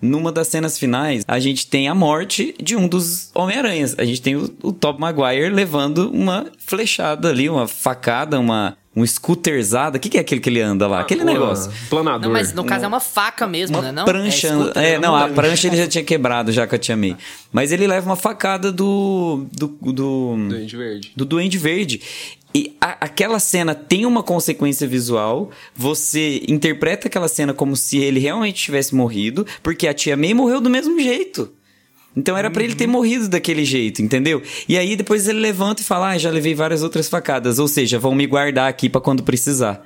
Numa 0.02 0.32
das 0.32 0.48
cenas 0.48 0.80
finais, 0.80 1.24
a 1.28 1.40
gente 1.40 1.68
tem 1.68 1.88
a 1.88 1.94
morte 1.94 2.56
de 2.60 2.76
um 2.76 2.88
dos 2.88 3.30
Homem-Aranhas. 3.36 3.94
A 4.00 4.04
gente 4.04 4.24
tem 4.24 4.36
o, 4.36 4.52
o 4.64 4.74
Tobey 4.74 5.00
Maguire 5.00 5.54
levando 5.54 6.10
uma 6.10 6.48
flechada 6.58 7.30
ali, 7.30 7.48
uma 7.48 7.68
facada, 7.68 8.40
uma 8.40 8.76
um 8.96 9.06
scooterzada. 9.06 9.98
O 9.98 10.00
que, 10.02 10.10
que 10.10 10.18
é 10.18 10.22
aquele 10.22 10.42
que 10.42 10.50
ele 10.50 10.62
anda 10.62 10.88
lá? 10.88 11.00
Aquele 11.02 11.22
Uma 11.24 11.32
negócio. 11.34 11.72
Planador. 11.90 12.24
Não, 12.24 12.32
mas 12.32 12.54
no 12.54 12.64
caso 12.64 12.86
é 12.86 12.88
uma 12.88 13.00
faca 13.00 13.48
mesmo, 13.48 13.78
Uma 13.78 13.84
né? 13.84 13.92
Não? 13.92 14.06
prancha. 14.06 14.48
É, 14.48 14.52
scooter, 14.52 14.84
É, 14.84 14.92
né? 14.94 15.00
não, 15.00 15.16
a 15.16 15.20
prancha. 15.22 15.34
prancha 15.36 15.68
ele 15.68 15.78
já 15.78 15.88
tinha 15.88 16.04
quebrado 16.04 16.52
já 16.52 16.68
que 16.68 16.76
eu 16.76 16.80
te 16.80 16.92
amei. 16.92 17.16
Mas 17.52 17.72
ele 17.72 17.88
leva 17.88 18.06
uma 18.10 18.16
facada 18.16 18.72
do. 18.72 19.46
do. 19.52 19.68
do, 19.68 20.36
Duende 20.50 20.76
Verde. 20.78 21.12
do 21.16 21.26
Duende 21.26 21.58
Verde. 21.58 22.02
E 22.54 22.76
a- 22.82 22.98
aquela 23.06 23.40
cena 23.40 23.74
tem 23.74 24.06
uma 24.06 24.22
consequência 24.22 24.86
visual. 24.86 25.52
Você 25.74 26.44
interpreta 26.50 27.08
aquela 27.08 27.30
cena 27.30 27.54
como 27.54 27.78
se 27.78 27.98
ele 28.00 28.20
realmente 28.20 28.62
tivesse 28.62 28.94
morrido, 28.94 29.48
porque 29.64 29.88
a 29.88 29.94
tia 29.94 30.18
May 30.18 30.34
morreu 30.34 30.60
do 30.60 30.70
mesmo 30.70 31.00
jeito. 31.00 31.50
Então 32.16 32.38
era 32.38 32.52
pra 32.52 32.64
ele 32.64 32.76
ter 32.76 32.88
morrido 32.88 33.30
daquele 33.30 33.64
jeito, 33.64 34.02
entendeu? 34.02 34.42
E 34.68 34.78
aí 34.78 34.96
depois 34.96 35.28
ele 35.28 35.40
levanta 35.40 35.82
e 35.82 35.86
fala: 35.86 36.10
Ah, 36.10 36.18
já 36.18 36.30
levei 36.30 36.54
várias 36.54 36.84
outras 36.84 37.08
facadas. 37.08 37.60
Ou 37.60 37.68
seja, 37.68 37.98
vão 37.98 38.14
me 38.14 38.28
guardar 38.28 38.70
aqui 38.70 38.90
pra 38.90 39.00
quando 39.00 39.24
precisar. 39.24 39.86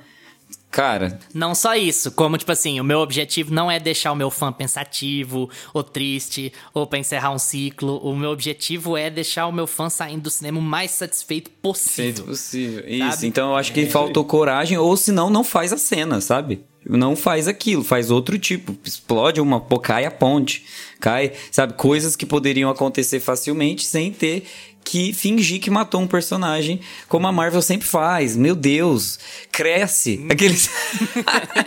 Cara, 0.76 1.18
Não 1.32 1.54
só 1.54 1.74
isso, 1.74 2.12
como, 2.12 2.36
tipo 2.36 2.52
assim, 2.52 2.78
o 2.78 2.84
meu 2.84 2.98
objetivo 2.98 3.50
não 3.50 3.70
é 3.70 3.80
deixar 3.80 4.12
o 4.12 4.14
meu 4.14 4.30
fã 4.30 4.52
pensativo, 4.52 5.48
ou 5.72 5.82
triste, 5.82 6.52
ou 6.74 6.86
pra 6.86 6.98
encerrar 6.98 7.32
um 7.32 7.38
ciclo. 7.38 7.96
O 8.02 8.14
meu 8.14 8.28
objetivo 8.30 8.94
é 8.94 9.08
deixar 9.08 9.46
o 9.46 9.52
meu 9.52 9.66
fã 9.66 9.88
saindo 9.88 10.24
do 10.24 10.30
cinema 10.30 10.58
o 10.58 10.62
mais 10.62 10.90
satisfeito 10.90 11.48
Feito 11.48 11.50
possível. 11.62 12.24
possível. 12.26 12.84
Isso. 12.86 13.10
Sabe? 13.10 13.26
Então 13.26 13.50
eu 13.52 13.56
acho 13.56 13.72
que 13.72 13.86
faltou 13.86 14.22
coragem, 14.22 14.76
ou 14.76 14.94
senão 14.98 15.30
não 15.30 15.42
faz 15.42 15.72
a 15.72 15.78
cena, 15.78 16.20
sabe? 16.20 16.62
Não 16.84 17.16
faz 17.16 17.48
aquilo, 17.48 17.82
faz 17.82 18.10
outro 18.10 18.38
tipo. 18.38 18.76
Explode 18.84 19.40
uma, 19.40 19.58
pô, 19.58 19.78
cai 19.78 20.04
a 20.04 20.10
ponte. 20.10 20.66
Cai, 21.00 21.32
sabe? 21.50 21.72
Coisas 21.72 22.14
que 22.14 22.26
poderiam 22.26 22.68
acontecer 22.68 23.18
facilmente 23.18 23.86
sem 23.86 24.12
ter 24.12 24.46
que 24.86 25.12
fingir 25.12 25.60
que 25.60 25.68
matou 25.68 26.00
um 26.00 26.06
personagem, 26.06 26.80
como 27.08 27.26
a 27.26 27.32
Marvel 27.32 27.60
sempre 27.60 27.88
faz. 27.88 28.36
Meu 28.36 28.54
Deus, 28.54 29.18
cresce. 29.50 30.24
Aqueles. 30.30 30.70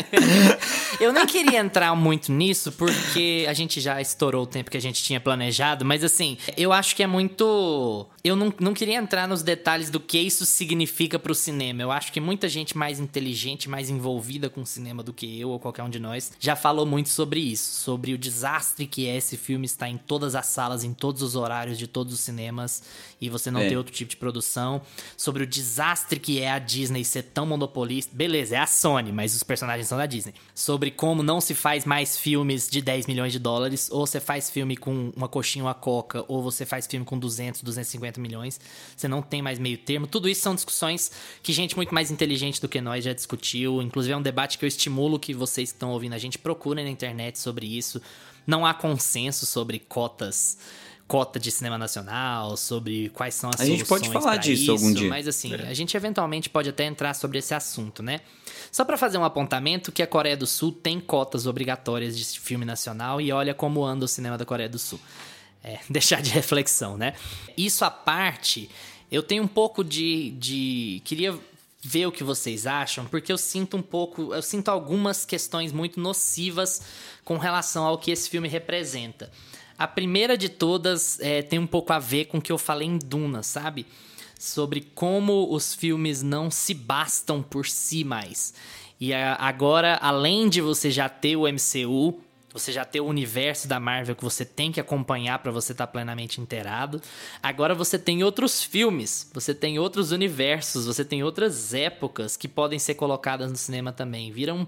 Eu 1.02 1.12
nem 1.12 1.26
queria 1.26 1.60
entrar 1.60 1.94
muito 1.96 2.32
nisso, 2.32 2.72
porque 2.72 3.46
a 3.48 3.54
gente 3.54 3.82
já 3.82 4.00
estourou 4.00 4.44
o 4.44 4.48
tempo 4.48 4.72
que 4.72 4.78
a 4.78 4.82
gente 4.82 5.04
tinha 5.04 5.20
planejado, 5.20 5.84
mas 5.86 6.04
assim, 6.04 6.38
eu 6.58 6.74
acho 6.74 6.96
que 6.96 7.04
é 7.04 7.08
muito. 7.08 8.06
Eu 8.24 8.36
não, 8.36 8.54
não 8.60 8.74
queria 8.74 8.98
entrar 8.98 9.28
nos 9.28 9.42
detalhes 9.42 9.90
do 9.90 10.00
que 10.00 10.18
isso 10.18 10.46
significa 10.46 11.18
pro 11.18 11.34
cinema. 11.34 11.82
Eu 11.82 11.92
acho 11.92 12.12
que 12.12 12.20
muita 12.20 12.50
gente 12.50 12.78
mais 12.78 13.00
inteligente, 13.00 13.70
mais 13.70 13.90
envolvida 13.90 14.50
com 14.50 14.62
o 14.62 14.66
cinema 14.66 15.02
do 15.02 15.14
que 15.14 15.40
eu 15.40 15.50
ou 15.50 15.60
qualquer 15.60 15.84
um 15.84 15.90
de 15.90 16.00
nós, 16.00 16.32
já 16.40 16.56
falou 16.56 16.86
muito 16.86 17.10
sobre 17.10 17.40
isso, 17.40 17.82
sobre 17.82 18.14
o 18.14 18.18
desastre 18.18 18.86
que 18.86 19.08
é 19.08 19.16
esse 19.16 19.38
filme 19.38 19.66
estar 19.66 19.90
em 19.90 19.98
todas 19.98 20.36
as 20.36 20.48
salas, 20.48 20.84
em 20.84 20.94
todos 20.94 21.22
os 21.22 21.36
horários 21.36 21.78
de 21.78 21.88
todos 21.88 22.14
os 22.14 22.20
cinemas. 22.20 22.84
E 23.22 23.30
você 23.30 23.50
não 23.50 23.62
É. 23.62 23.70
ter 23.70 23.78
outro 23.78 23.94
tipo 23.94 24.10
de 24.10 24.18
produção, 24.18 24.82
sobre 25.16 25.44
o 25.44 25.48
desastre 25.48 26.20
que 26.20 26.42
é 26.42 26.52
a 26.52 26.60
Disney 26.60 27.04
ser 27.04 27.24
tão 27.24 27.46
monopolista. 27.46 28.16
Beleza, 28.16 28.56
é 28.56 28.60
a 28.60 28.68
Sony, 28.68 29.12
mas 29.12 29.36
os 29.36 29.44
personagens 29.44 29.88
são 29.88 29.98
da 29.98 30.06
Disney. 30.06 30.34
Sobre 30.54 30.92
como 30.92 31.24
não 31.24 31.40
se 31.40 31.56
faz 31.56 31.86
mais 31.86 32.18
filmes 32.18 32.70
de 32.70 32.82
10 32.82 33.08
milhões 33.08 33.32
de 33.32 33.40
dólares, 33.40 33.90
ou 33.92 34.06
você 34.06 34.20
faz 34.20 34.50
filme 34.50 34.76
com 34.76 35.12
uma 35.16 35.28
coxinha, 35.28 35.66
uma 35.66 35.74
coca, 35.74 36.24
ou 36.28 36.44
você 36.44 36.66
faz 36.66 36.86
filme 36.88 37.06
com 37.06 37.18
200, 37.18 37.62
250 37.62 38.20
milhões. 38.20 38.60
Você 38.96 39.08
não 39.08 39.22
tem 39.22 39.42
mais 39.42 39.60
meio 39.60 39.78
termo. 39.78 40.08
Tudo 40.08 40.28
isso 40.30 40.42
são 40.42 40.56
discussões 40.56 41.12
que 41.42 41.54
gente 41.54 41.76
muito 41.76 41.94
mais 41.94 42.12
inteligente 42.12 42.62
do 42.62 42.68
que 42.68 42.82
nós 42.82 43.04
já 43.04 43.14
discutiu. 43.14 43.82
Inclusive 43.82 44.14
é 44.14 44.18
um 44.18 44.22
debate 44.22 44.58
que 44.58 44.66
eu 44.66 44.68
estimulo 44.68 45.20
que 45.20 45.34
vocês 45.34 45.72
que 45.72 45.76
estão 45.76 45.92
ouvindo 45.92 46.14
a 46.14 46.18
gente 46.18 46.38
procurem 46.38 46.84
na 46.86 46.92
internet 46.92 47.40
sobre 47.40 47.66
isso. 47.66 48.02
Não 48.46 48.66
há 48.66 48.74
consenso 48.74 49.46
sobre 49.46 49.80
cotas 49.80 50.58
cota 51.10 51.40
de 51.40 51.52
cinema 51.52 51.76
nacional, 51.76 52.56
sobre 52.56 53.10
quais 53.10 53.34
são 53.34 53.50
as 53.50 53.60
A 53.60 53.66
gente 53.66 53.84
pode 53.84 54.06
soluções 54.06 54.24
falar 54.24 54.38
disso 54.38 54.62
isso, 54.62 54.72
algum 54.72 54.94
dia. 54.94 55.10
Mas 55.10 55.28
assim, 55.28 55.52
a 55.56 55.74
gente 55.74 55.98
eventualmente 55.98 56.52
pode 56.52 56.70
até 56.70 56.86
entrar 56.86 57.16
sobre 57.16 57.40
esse 57.40 57.52
assunto, 57.52 58.04
né? 58.04 58.22
Só 58.72 58.86
pra 58.86 58.96
fazer 58.96 59.18
um 59.18 59.24
apontamento 59.24 59.92
que 59.92 60.04
a 60.04 60.08
Coreia 60.08 60.38
do 60.38 60.46
Sul 60.46 60.72
tem 60.72 61.00
cotas 61.00 61.48
obrigatórias 61.48 62.16
de 62.16 62.40
filme 62.40 62.64
nacional 62.64 63.20
e 63.20 63.32
olha 63.32 63.56
como 63.56 63.84
anda 63.84 64.06
o 64.06 64.08
cinema 64.08 64.38
da 64.38 64.46
Coreia 64.46 64.70
do 64.70 64.78
Sul. 64.78 65.00
É, 65.64 65.80
deixar 65.90 66.22
de 66.22 66.30
reflexão, 66.30 66.96
né? 66.96 67.16
Isso 67.58 67.84
à 67.84 67.90
parte, 67.90 68.70
eu 69.12 69.24
tenho 69.24 69.42
um 69.42 69.48
pouco 69.48 69.84
de, 69.84 70.30
de. 70.38 71.02
Queria 71.04 71.36
ver 71.82 72.06
o 72.06 72.12
que 72.12 72.24
vocês 72.24 72.68
acham, 72.68 73.06
porque 73.08 73.32
eu 73.32 73.38
sinto 73.38 73.76
um 73.76 73.82
pouco. 73.82 74.32
Eu 74.32 74.44
sinto 74.44 74.70
algumas 74.70 75.26
questões 75.26 75.72
muito 75.72 76.00
nocivas 76.00 76.84
com 77.26 77.40
relação 77.40 77.84
ao 77.84 77.98
que 77.98 78.12
esse 78.12 78.30
filme 78.30 78.48
representa. 78.48 79.32
A 79.80 79.88
primeira 79.88 80.38
de 80.38 80.50
todas 80.50 81.18
é, 81.22 81.42
tem 81.42 81.58
um 81.58 81.66
pouco 81.66 81.94
a 81.94 82.00
ver 82.00 82.26
com 82.26 82.38
o 82.38 82.42
que 82.42 82.52
eu 82.52 82.58
falei 82.58 82.88
em 82.88 82.98
Duna, 83.00 83.42
sabe? 83.42 83.86
Sobre 84.38 84.82
como 84.94 85.54
os 85.54 85.74
filmes 85.74 86.22
não 86.22 86.52
se 86.52 86.74
bastam 86.74 87.42
por 87.42 87.66
si 87.66 88.04
mais. 88.04 88.54
E 89.00 89.14
a- 89.14 89.36
agora, 89.36 89.96
além 90.02 90.50
de 90.50 90.60
você 90.60 90.92
já 90.92 91.08
ter 91.08 91.38
o 91.38 91.48
MCU, 91.48 92.20
você 92.52 92.72
já 92.72 92.84
ter 92.84 93.00
o 93.00 93.06
universo 93.06 93.68
da 93.68 93.80
Marvel 93.80 94.16
que 94.16 94.24
você 94.24 94.44
tem 94.44 94.72
que 94.72 94.80
acompanhar 94.80 95.40
pra 95.40 95.52
você 95.52 95.72
estar 95.72 95.88
plenamente 95.88 96.42
inteirado. 96.42 97.00
Agora 97.42 97.74
você 97.76 97.98
tem 97.98 98.24
outros 98.24 98.64
filmes, 98.64 99.30
você 99.34 99.54
tem 99.54 99.78
outros 99.80 100.12
universos, 100.12 100.88
você 100.88 101.06
tem 101.06 101.24
outras 101.24 101.74
épocas 101.74 102.36
que 102.36 102.48
podem 102.48 102.80
ser 102.80 102.96
colocadas 102.96 103.50
no 103.52 103.56
cinema 103.56 103.94
também. 103.94 104.32
Vira 104.32 104.54
um 104.54 104.66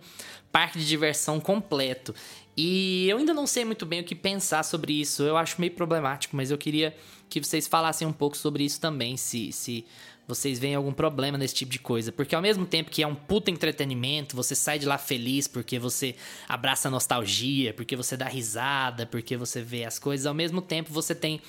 parque 0.51 0.77
de 0.77 0.87
diversão 0.87 1.39
completo. 1.39 2.13
E 2.55 3.07
eu 3.09 3.17
ainda 3.17 3.33
não 3.33 3.47
sei 3.47 3.63
muito 3.63 3.85
bem 3.85 4.01
o 4.01 4.03
que 4.03 4.15
pensar 4.15 4.63
sobre 4.63 4.93
isso. 4.93 5.23
Eu 5.23 5.37
acho 5.37 5.59
meio 5.59 5.73
problemático, 5.73 6.35
mas 6.35 6.51
eu 6.51 6.57
queria 6.57 6.95
que 7.29 7.39
vocês 7.39 7.67
falassem 7.67 8.07
um 8.07 8.11
pouco 8.11 8.35
sobre 8.35 8.63
isso 8.63 8.79
também, 8.79 9.15
se, 9.15 9.51
se 9.53 9.85
vocês 10.27 10.59
veem 10.59 10.75
algum 10.75 10.91
problema 10.91 11.37
nesse 11.37 11.55
tipo 11.55 11.71
de 11.71 11.79
coisa. 11.79 12.11
Porque 12.11 12.35
ao 12.35 12.41
mesmo 12.41 12.65
tempo 12.65 12.91
que 12.91 13.01
é 13.01 13.07
um 13.07 13.15
puta 13.15 13.49
entretenimento, 13.49 14.35
você 14.35 14.53
sai 14.53 14.77
de 14.77 14.85
lá 14.85 14.97
feliz 14.97 15.47
porque 15.47 15.79
você 15.79 16.15
abraça 16.47 16.87
a 16.87 16.91
nostalgia, 16.91 17.73
porque 17.73 17.95
você 17.95 18.17
dá 18.17 18.27
risada, 18.27 19.05
porque 19.05 19.37
você 19.37 19.61
vê 19.61 19.85
as 19.85 19.97
coisas, 19.97 20.25
ao 20.25 20.33
mesmo 20.33 20.61
tempo 20.61 20.91
você 20.91 21.15
tem 21.15 21.41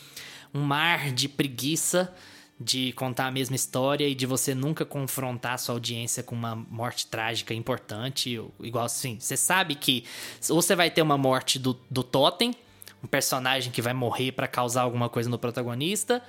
um 0.55 0.61
mar 0.61 1.12
de 1.12 1.29
preguiça 1.29 2.12
de 2.59 2.93
contar 2.93 3.27
a 3.27 3.31
mesma 3.31 3.57
história 3.57 4.07
e 4.09 4.15
de 4.15 4.27
você 4.27 4.55
nunca 4.55 4.85
confrontar 4.85 5.55
a 5.55 5.59
sua 5.59 5.75
audiência 5.75 6.23
com 6.23 6.35
uma 6.35 6.55
morte 6.55 7.07
trágica 7.07 7.53
importante, 7.53 8.41
igual 8.61 8.85
assim. 8.85 9.19
Você 9.19 9.37
sabe 9.37 9.75
que 9.75 10.05
ou 10.49 10.62
você 10.62 10.77
vai 10.77 10.91
ter 10.91 11.03
uma 11.03 11.19
morte 11.19 11.59
do, 11.59 11.79
do 11.91 12.03
Totem, 12.03 12.55
um 13.03 13.07
personagem 13.07 13.73
que 13.73 13.83
vai 13.83 13.93
morrer 13.93 14.33
pra 14.33 14.47
causar 14.47 14.83
alguma 14.83 15.09
coisa 15.09 15.29
no 15.29 15.38
protagonista, 15.38 16.23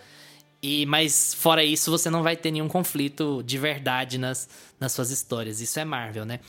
e 0.61 0.85
mas 0.85 1.33
fora 1.33 1.63
isso 1.63 1.91
você 1.91 2.09
não 2.09 2.23
vai 2.23 2.35
ter 2.35 2.49
nenhum 2.49 2.67
conflito 2.67 3.43
de 3.43 3.57
verdade 3.57 4.17
nas, 4.17 4.49
nas 4.79 4.91
suas 4.91 5.11
histórias. 5.11 5.61
Isso 5.61 5.79
é 5.79 5.85
Marvel, 5.85 6.25
né? 6.25 6.39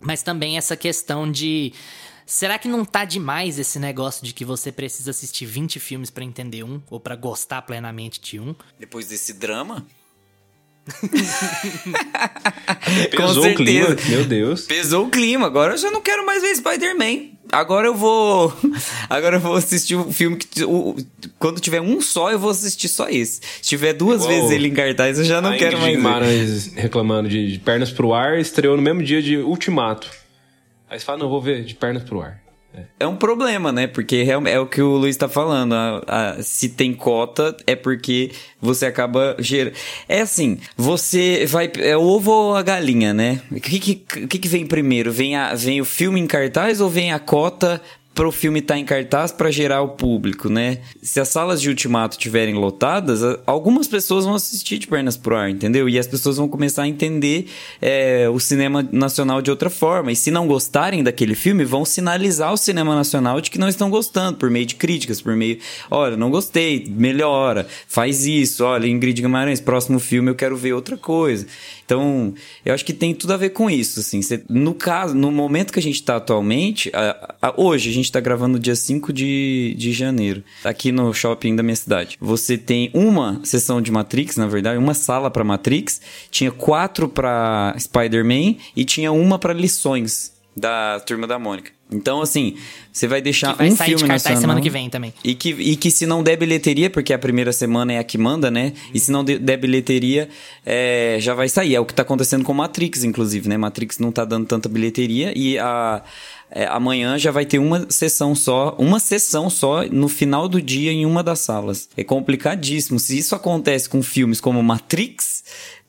Mas 0.00 0.22
também 0.22 0.58
essa 0.58 0.76
questão 0.76 1.30
de 1.30 1.72
será 2.26 2.58
que 2.58 2.68
não 2.68 2.84
tá 2.84 3.04
demais 3.04 3.58
esse 3.58 3.78
negócio 3.78 4.24
de 4.24 4.32
que 4.32 4.44
você 4.44 4.70
precisa 4.72 5.10
assistir 5.10 5.46
20 5.46 5.78
filmes 5.80 6.10
pra 6.10 6.24
entender 6.24 6.62
um 6.64 6.80
ou 6.90 6.98
pra 7.00 7.16
gostar 7.16 7.62
plenamente 7.62 8.20
de 8.20 8.38
um? 8.40 8.54
Depois 8.78 9.08
desse 9.08 9.34
drama. 9.34 9.86
Pesou 13.10 13.46
o 13.46 13.54
clima, 13.54 13.96
meu 14.08 14.24
Deus. 14.24 14.62
Pesou 14.66 15.06
o 15.06 15.10
clima. 15.10 15.46
Agora 15.46 15.74
eu 15.74 15.78
já 15.78 15.90
não 15.90 16.00
quero 16.02 16.24
mais 16.26 16.42
ver 16.42 16.54
Spider-Man. 16.56 17.30
Agora 17.52 17.86
eu 17.88 17.94
vou. 17.94 18.52
Agora 19.08 19.36
eu 19.36 19.40
vou 19.40 19.54
assistir 19.56 19.94
o 19.94 20.12
filme 20.12 20.36
que. 20.36 20.64
o- 20.64 20.96
quando 21.38 21.60
tiver 21.60 21.80
um 21.80 22.00
só, 22.00 22.30
eu 22.30 22.38
vou 22.38 22.50
assistir 22.50 22.88
só 22.88 23.08
esse. 23.08 23.40
Se 23.62 23.68
tiver 23.70 23.92
duas 23.94 24.22
Igual 24.24 24.36
vezes 24.36 24.50
ele 24.50 24.68
em 24.68 24.74
cartaz, 24.74 25.18
eu 25.18 25.24
já 25.24 25.40
não 25.40 25.50
a 25.52 25.56
quero 25.56 25.78
Ingrid 25.78 25.96
mais 26.02 26.22
ver. 26.22 26.36
Guimarães 26.36 26.72
reclamando 26.74 27.28
de, 27.28 27.52
de 27.52 27.58
pernas 27.60 27.90
pro 27.90 28.12
ar, 28.12 28.38
estreou 28.38 28.76
no 28.76 28.82
mesmo 28.82 29.02
dia 29.02 29.22
de 29.22 29.38
Ultimato. 29.38 30.10
Aí 30.94 31.00
você 31.00 31.04
fala, 31.04 31.18
não, 31.18 31.28
vou 31.28 31.42
ver 31.42 31.64
de 31.64 31.74
pernas 31.74 32.04
pro 32.04 32.20
ar. 32.22 32.40
É. 32.72 32.82
É 33.00 33.06
um 33.06 33.16
problema, 33.16 33.72
né? 33.72 33.88
Porque 33.88 34.24
é 34.28 34.58
o 34.60 34.66
que 34.66 34.80
o 34.80 34.96
Luiz 34.96 35.16
tá 35.16 35.28
falando. 35.28 35.72
A- 35.74 36.04
a- 36.06 36.42
se 36.42 36.68
tem 36.68 36.94
cota, 36.94 37.56
é 37.66 37.74
porque 37.74 38.30
você 38.60 38.86
acaba 38.86 39.34
gerando. 39.40 39.74
É 40.08 40.20
assim, 40.20 40.58
você 40.76 41.46
vai. 41.46 41.68
É 41.80 41.96
o 41.96 42.02
ovo 42.02 42.30
ou 42.30 42.54
a 42.56 42.62
galinha, 42.62 43.12
né? 43.12 43.42
O 43.50 43.56
que, 43.60 43.80
que, 43.80 43.94
que, 44.28 44.38
que 44.38 44.48
vem 44.48 44.66
primeiro? 44.68 45.10
Vem, 45.12 45.34
a, 45.34 45.52
vem 45.54 45.80
o 45.80 45.84
filme 45.84 46.20
em 46.20 46.28
cartaz 46.28 46.80
ou 46.80 46.88
vem 46.88 47.12
a 47.12 47.18
cota 47.18 47.82
pro 48.14 48.30
filme 48.30 48.60
estar 48.60 48.78
em 48.78 48.84
cartaz 48.84 49.32
para 49.32 49.50
gerar 49.50 49.82
o 49.82 49.88
público, 49.88 50.48
né? 50.48 50.78
Se 51.02 51.18
as 51.18 51.28
salas 51.28 51.60
de 51.60 51.68
ultimato 51.68 52.16
estiverem 52.16 52.54
lotadas, 52.54 53.20
algumas 53.44 53.88
pessoas 53.88 54.24
vão 54.24 54.34
assistir 54.34 54.78
de 54.78 54.86
pernas 54.86 55.16
pro 55.16 55.36
ar, 55.36 55.50
entendeu? 55.50 55.88
E 55.88 55.98
as 55.98 56.06
pessoas 56.06 56.36
vão 56.36 56.46
começar 56.46 56.82
a 56.84 56.88
entender 56.88 57.48
é, 57.82 58.28
o 58.28 58.38
cinema 58.38 58.88
nacional 58.92 59.42
de 59.42 59.50
outra 59.50 59.68
forma. 59.68 60.12
E 60.12 60.16
se 60.16 60.30
não 60.30 60.46
gostarem 60.46 61.02
daquele 61.02 61.34
filme, 61.34 61.64
vão 61.64 61.84
sinalizar 61.84 62.50
ao 62.50 62.56
cinema 62.56 62.94
nacional 62.94 63.40
de 63.40 63.50
que 63.50 63.58
não 63.58 63.68
estão 63.68 63.90
gostando, 63.90 64.38
por 64.38 64.48
meio 64.48 64.64
de 64.66 64.76
críticas, 64.76 65.20
por 65.20 65.34
meio, 65.34 65.58
olha, 65.90 66.16
não 66.16 66.30
gostei, 66.30 66.86
melhora, 66.88 67.66
faz 67.88 68.26
isso, 68.26 68.64
olha, 68.64 68.86
Ingrid 68.86 69.20
Guimarães, 69.22 69.60
próximo 69.60 69.98
filme 69.98 70.30
eu 70.30 70.34
quero 70.36 70.56
ver 70.56 70.72
outra 70.72 70.96
coisa. 70.96 71.46
Então, 71.84 72.32
eu 72.64 72.72
acho 72.72 72.84
que 72.84 72.94
tem 72.94 73.14
tudo 73.14 73.32
a 73.34 73.36
ver 73.36 73.50
com 73.50 73.68
isso, 73.68 74.00
assim. 74.00 74.22
Cê- 74.22 74.42
no 74.48 74.72
caso, 74.72 75.14
no 75.14 75.30
momento 75.30 75.70
que 75.72 75.78
a 75.78 75.82
gente 75.82 76.02
tá 76.02 76.16
atualmente, 76.16 76.90
a- 76.94 77.34
a- 77.42 77.54
hoje 77.58 77.90
a 77.90 77.92
gente 77.92 78.03
tá 78.12 78.20
gravando 78.20 78.58
dia 78.58 78.74
5 78.76 79.12
de, 79.12 79.74
de 79.76 79.92
janeiro, 79.92 80.42
aqui 80.64 80.90
no 80.92 81.12
shopping 81.12 81.54
da 81.56 81.62
minha 81.62 81.76
cidade. 81.76 82.16
Você 82.20 82.56
tem 82.58 82.90
uma 82.94 83.40
sessão 83.44 83.80
de 83.80 83.90
Matrix, 83.92 84.36
na 84.36 84.46
verdade, 84.46 84.78
uma 84.78 84.94
sala 84.94 85.30
pra 85.30 85.44
Matrix, 85.44 86.00
tinha 86.30 86.50
quatro 86.50 87.08
pra 87.08 87.74
Spider-Man 87.78 88.56
e 88.76 88.84
tinha 88.84 89.12
uma 89.12 89.38
pra 89.38 89.52
lições 89.52 90.32
da 90.56 91.00
Turma 91.00 91.26
da 91.26 91.38
Mônica. 91.38 91.72
Então, 91.92 92.22
assim, 92.22 92.56
você 92.92 93.06
vai 93.06 93.20
deixar 93.20 93.52
Que 93.52 93.58
vai 93.58 93.68
um 93.68 93.76
sair 93.76 93.86
filme 93.90 94.02
de 94.04 94.08
nacional... 94.08 94.40
semana 94.40 94.60
que 94.60 94.70
vem 94.70 94.88
também. 94.88 95.12
E 95.22 95.34
que, 95.34 95.50
e 95.50 95.76
que 95.76 95.90
se 95.90 96.06
não 96.06 96.22
der 96.22 96.36
bilheteria, 96.36 96.88
porque 96.88 97.12
a 97.12 97.18
primeira 97.18 97.52
semana 97.52 97.92
é 97.92 97.98
a 97.98 98.04
que 98.04 98.16
manda, 98.16 98.50
né? 98.50 98.72
E 98.92 98.98
se 98.98 99.12
não 99.12 99.22
de- 99.22 99.38
der 99.38 99.58
bilheteria, 99.58 100.28
é, 100.64 101.18
já 101.20 101.34
vai 101.34 101.48
sair. 101.48 101.74
É 101.74 101.80
o 101.80 101.84
que 101.84 101.92
tá 101.94 102.02
acontecendo 102.02 102.42
com 102.42 102.54
Matrix, 102.54 103.04
inclusive, 103.04 103.48
né? 103.48 103.56
Matrix 103.56 103.98
não 103.98 104.10
tá 104.10 104.24
dando 104.24 104.46
tanta 104.46 104.68
bilheteria 104.68 105.32
e 105.36 105.58
a, 105.58 106.02
é, 106.50 106.66
amanhã 106.66 107.18
já 107.18 107.30
vai 107.30 107.44
ter 107.44 107.58
uma 107.58 107.86
sessão 107.90 108.34
só, 108.34 108.74
uma 108.78 109.00
sessão 109.00 109.48
só 109.50 109.82
no 109.84 110.08
final 110.08 110.48
do 110.48 110.60
dia 110.62 110.92
em 110.92 111.04
uma 111.06 111.22
das 111.22 111.40
salas. 111.40 111.88
É 111.96 112.04
complicadíssimo. 112.04 112.98
Se 113.00 113.18
isso 113.18 113.34
acontece 113.34 113.88
com 113.88 114.02
filmes 114.02 114.40
como 114.40 114.62
Matrix, 114.62 115.42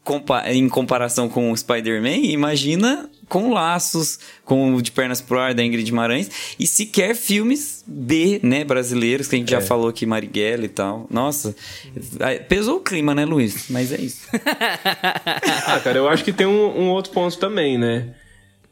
compa- 0.04 0.52
em 0.52 0.68
comparação 0.70 1.28
com 1.30 1.52
o 1.52 1.58
Spider-Man, 1.58 2.18
imagina 2.28 3.10
com 3.28 3.52
Laços, 3.52 4.20
com 4.44 4.76
o 4.76 4.82
De 4.84 4.92
Pernas 4.92 5.20
pro 5.20 5.40
Ar 5.40 5.56
da 5.56 5.64
Ingrid 5.64 5.84
Guimarães, 5.86 6.30
e 6.60 6.68
sequer 6.68 7.16
filmes 7.16 7.84
B, 7.88 8.40
né, 8.44 8.64
brasileiros, 8.64 9.28
que 9.28 9.36
a 9.36 9.40
gente 9.40 9.50
já 9.50 9.60
falou 9.62 9.88
aqui, 9.90 10.06
Marighella 10.06 10.66
e 10.66 10.70
tal. 10.70 11.08
Nossa, 11.10 11.56
é, 12.20 12.36
pesou 12.38 12.78
o 12.78 12.82
clima, 12.82 13.16
né, 13.16 13.26
Luiz? 13.26 13.66
Mas 13.70 13.92
é 13.92 14.00
isso. 14.00 14.28
Ah, 15.68 15.80
cara, 15.84 15.98
eu 15.98 16.08
acho 16.08 16.24
que 16.24 16.32
tem 16.32 16.46
um, 16.46 16.82
um 16.82 16.90
outro 16.90 17.12
ponto 17.12 17.38
também, 17.38 17.78
né? 17.78 18.10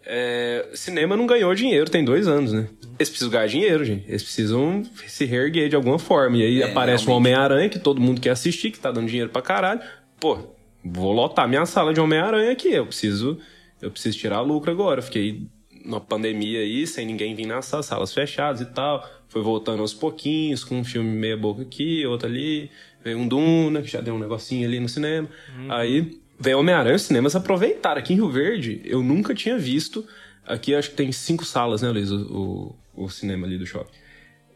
É, 0.05 0.69
cinema 0.73 1.15
não 1.15 1.25
ganhou 1.25 1.53
dinheiro 1.55 1.89
tem 1.89 2.03
dois 2.03 2.27
anos, 2.27 2.51
né? 2.51 2.67
Eles 2.99 3.09
precisam 3.09 3.29
ganhar 3.29 3.47
dinheiro, 3.47 3.85
gente. 3.85 4.05
Eles 4.07 4.21
precisam 4.21 4.83
se 5.07 5.25
reerguer 5.25 5.69
de 5.69 5.75
alguma 5.75 5.97
forma. 5.97 6.37
E 6.37 6.43
aí 6.43 6.61
É, 6.61 6.65
aparece 6.71 7.03
um 7.03 7.07
realmente. 7.07 7.33
Homem-Aranha 7.33 7.69
que 7.69 7.79
todo 7.79 8.01
mundo 8.01 8.19
quer 8.19 8.31
assistir, 8.31 8.71
que 8.71 8.79
tá 8.79 8.91
dando 8.91 9.07
dinheiro 9.07 9.29
pra 9.29 9.41
caralho. 9.41 9.81
Pô, 10.19 10.39
vou 10.83 11.11
lotar 11.13 11.47
minha 11.47 11.65
sala 11.65 11.93
de 11.93 11.99
Homem-Aranha 11.99 12.51
aqui. 12.51 12.69
Eu 12.73 12.85
preciso, 12.85 13.39
eu 13.81 13.89
preciso 13.89 14.17
tirar 14.17 14.41
lucro 14.41 14.69
agora. 14.71 14.99
Eu 14.99 15.03
fiquei 15.03 15.47
na 15.85 15.99
pandemia 15.99 16.59
aí, 16.59 16.85
sem 16.85 17.05
ninguém 17.05 17.33
vir 17.35 17.45
nas 17.45 17.65
salas, 17.65 17.85
salas 17.85 18.13
fechadas 18.13 18.61
e 18.61 18.65
tal. 18.65 19.09
Foi 19.27 19.41
voltando 19.41 19.79
aos 19.81 19.93
pouquinhos, 19.93 20.63
com 20.63 20.75
um 20.79 20.83
filme 20.83 21.09
meia 21.09 21.35
boca 21.37 21.61
aqui, 21.61 22.05
outro 22.05 22.27
ali. 22.27 22.69
Veio 23.03 23.17
um 23.17 23.27
Duna, 23.27 23.81
que 23.81 23.89
já 23.89 23.99
deu 23.99 24.13
um 24.13 24.19
negocinho 24.19 24.67
ali 24.67 24.79
no 24.79 24.87
cinema. 24.87 25.27
Aí 25.69 26.21
veio 26.39 26.59
Homem-Aranha, 26.59 26.95
os 26.95 27.03
cinemas 27.03 27.35
aproveitaram. 27.35 27.99
Aqui 27.99 28.13
em 28.13 28.17
Rio 28.17 28.29
Verde, 28.29 28.81
eu 28.85 29.01
nunca 29.01 29.33
tinha 29.33 29.57
visto. 29.57 30.05
Aqui 30.45 30.75
acho 30.75 30.91
que 30.91 30.95
tem 30.95 31.11
cinco 31.11 31.45
salas, 31.45 31.81
né, 31.81 31.89
Luiz? 31.89 32.11
O, 32.11 32.75
o, 32.95 33.05
o 33.05 33.09
cinema 33.09 33.47
ali 33.47 33.57
do 33.57 33.65
shopping. 33.65 33.93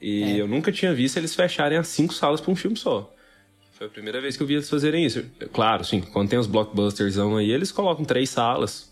E 0.02 0.38
eu 0.38 0.48
nunca 0.48 0.72
tinha 0.72 0.94
visto 0.94 1.18
eles 1.18 1.34
fecharem 1.34 1.78
as 1.78 1.88
cinco 1.88 2.14
salas 2.14 2.40
pra 2.40 2.52
um 2.52 2.56
filme 2.56 2.78
só. 2.78 3.14
Foi 3.72 3.88
a 3.88 3.90
primeira 3.90 4.20
vez 4.20 4.36
que 4.36 4.44
eu 4.44 4.48
vi 4.48 4.56
eles 4.56 4.70
fazerem 4.70 5.06
isso. 5.06 5.24
Claro, 5.54 5.84
sim, 5.84 6.02
quando 6.02 6.30
tem 6.30 6.40
os 6.40 6.48
blockbusters 6.48 7.18
aí, 7.18 7.52
eles 7.52 7.72
colocam 7.72 8.04
três 8.06 8.30
salas 8.30 8.92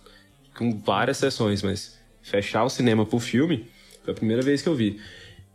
com 0.56 0.80
várias 0.80 1.18
sessões, 1.18 1.62
mas 1.62 2.00
fechar 2.22 2.64
o 2.64 2.70
cinema 2.70 3.06
pro 3.06 3.20
filme 3.20 3.68
foi 4.04 4.14
a 4.14 4.16
primeira 4.16 4.42
vez 4.42 4.62
que 4.62 4.70
eu 4.70 4.76
vi. 4.76 5.00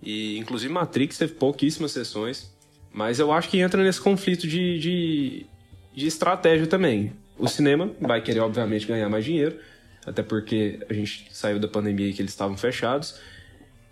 E 0.03 0.37
inclusive 0.39 0.72
Matrix 0.72 1.18
teve 1.18 1.35
pouquíssimas 1.35 1.93
sessões, 1.93 2.53
mas 2.93 3.18
eu 3.18 3.33
acho 3.33 3.49
que 3.49 3.59
entra 3.59 3.83
nesse 3.83 4.01
conflito 4.01 4.47
de, 4.47 4.78
de, 4.78 5.47
de 5.95 6.07
estratégia 6.07 6.66
também. 6.66 7.12
O 7.38 7.49
cinema 7.49 7.91
vai 8.01 8.20
querer, 8.20 8.41
obviamente, 8.41 8.86
ganhar 8.86 9.09
mais 9.09 9.24
dinheiro, 9.24 9.57
até 10.07 10.22
porque 10.22 10.78
a 10.88 10.93
gente 10.93 11.26
saiu 11.30 11.59
da 11.59 11.68
pandemia 11.68 12.09
e 12.09 12.12
que 12.12 12.20
eles 12.20 12.32
estavam 12.32 12.57
fechados. 12.57 13.18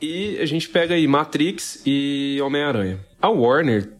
E 0.00 0.38
a 0.38 0.46
gente 0.46 0.68
pega 0.68 0.94
aí 0.94 1.06
Matrix 1.06 1.82
e 1.84 2.38
Homem-Aranha. 2.42 3.00
A 3.20 3.28
Warner 3.28 3.90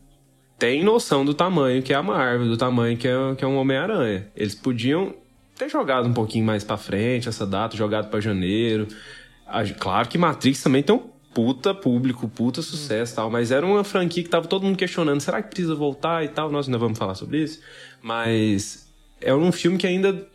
tem 0.59 0.85
noção 0.85 1.25
do 1.25 1.35
tamanho 1.35 1.83
que 1.83 1.93
é 1.93 1.97
a 1.97 2.03
Marvel, 2.03 2.47
do 2.47 2.57
tamanho 2.57 2.97
que 2.97 3.09
é, 3.09 3.35
que 3.37 3.45
é 3.45 3.49
um 3.49 3.57
Homem-Aranha. 3.57 4.29
Eles 4.37 4.55
podiam 4.55 5.15
ter 5.57 5.69
jogado 5.69 6.07
um 6.09 6.13
pouquinho 6.15 6.45
mais 6.45 6.63
para 6.63 6.77
frente 6.77 7.29
essa 7.29 7.47
data, 7.47 7.77
jogado 7.77 8.11
para 8.11 8.21
janeiro. 8.21 8.87
Claro 9.81 10.09
que 10.09 10.19
Matrix 10.19 10.63
também 10.63 10.83
tem 10.83 10.95
um 10.95 11.11
puta 11.35 11.75
público, 11.75 12.29
puta 12.29 12.63
sucesso 12.63 13.13
e 13.13 13.17
tal, 13.17 13.31
mas 13.31 13.51
era 13.51 13.65
uma 13.65 13.85
franquia 13.85 14.23
que 14.23 14.29
tava 14.29 14.47
todo 14.47 14.65
mundo 14.65 14.77
questionando, 14.77 15.21
será 15.21 15.43
que 15.43 15.49
precisa 15.51 15.75
voltar 15.75 16.25
e 16.25 16.29
tal? 16.29 16.51
Nós 16.51 16.67
ainda 16.67 16.79
vamos 16.79 16.99
falar 16.99 17.15
sobre 17.15 17.43
isso, 17.43 17.61
mas 18.03 18.89
é 19.21 19.35
um 19.35 19.51
filme 19.53 19.79
que 19.79 19.87
ainda 19.87 20.27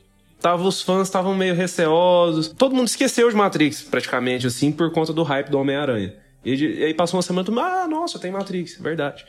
tava 0.42 0.64
os 0.64 0.82
fãs 0.82 1.08
estavam 1.08 1.36
meio 1.36 1.56
receosos. 1.56 2.50
Todo 2.50 2.76
mundo 2.76 2.88
esqueceu 2.88 3.30
de 3.30 3.36
Matrix, 3.36 3.82
praticamente 3.82 4.46
assim, 4.46 4.72
por 4.72 4.92
conta 4.92 5.14
do 5.14 5.24
hype 5.24 5.50
do 5.50 5.58
Homem-Aranha. 5.58 6.14
E, 6.44 6.54
e, 6.54 6.84
aí 6.84 6.94
passou 6.94 7.18
uma 7.18 7.24
semana, 7.24 7.50
ah, 7.62 7.88
nossa, 7.88 8.20
tem 8.20 8.32
Matrix, 8.32 8.78
verdade. 8.78 9.26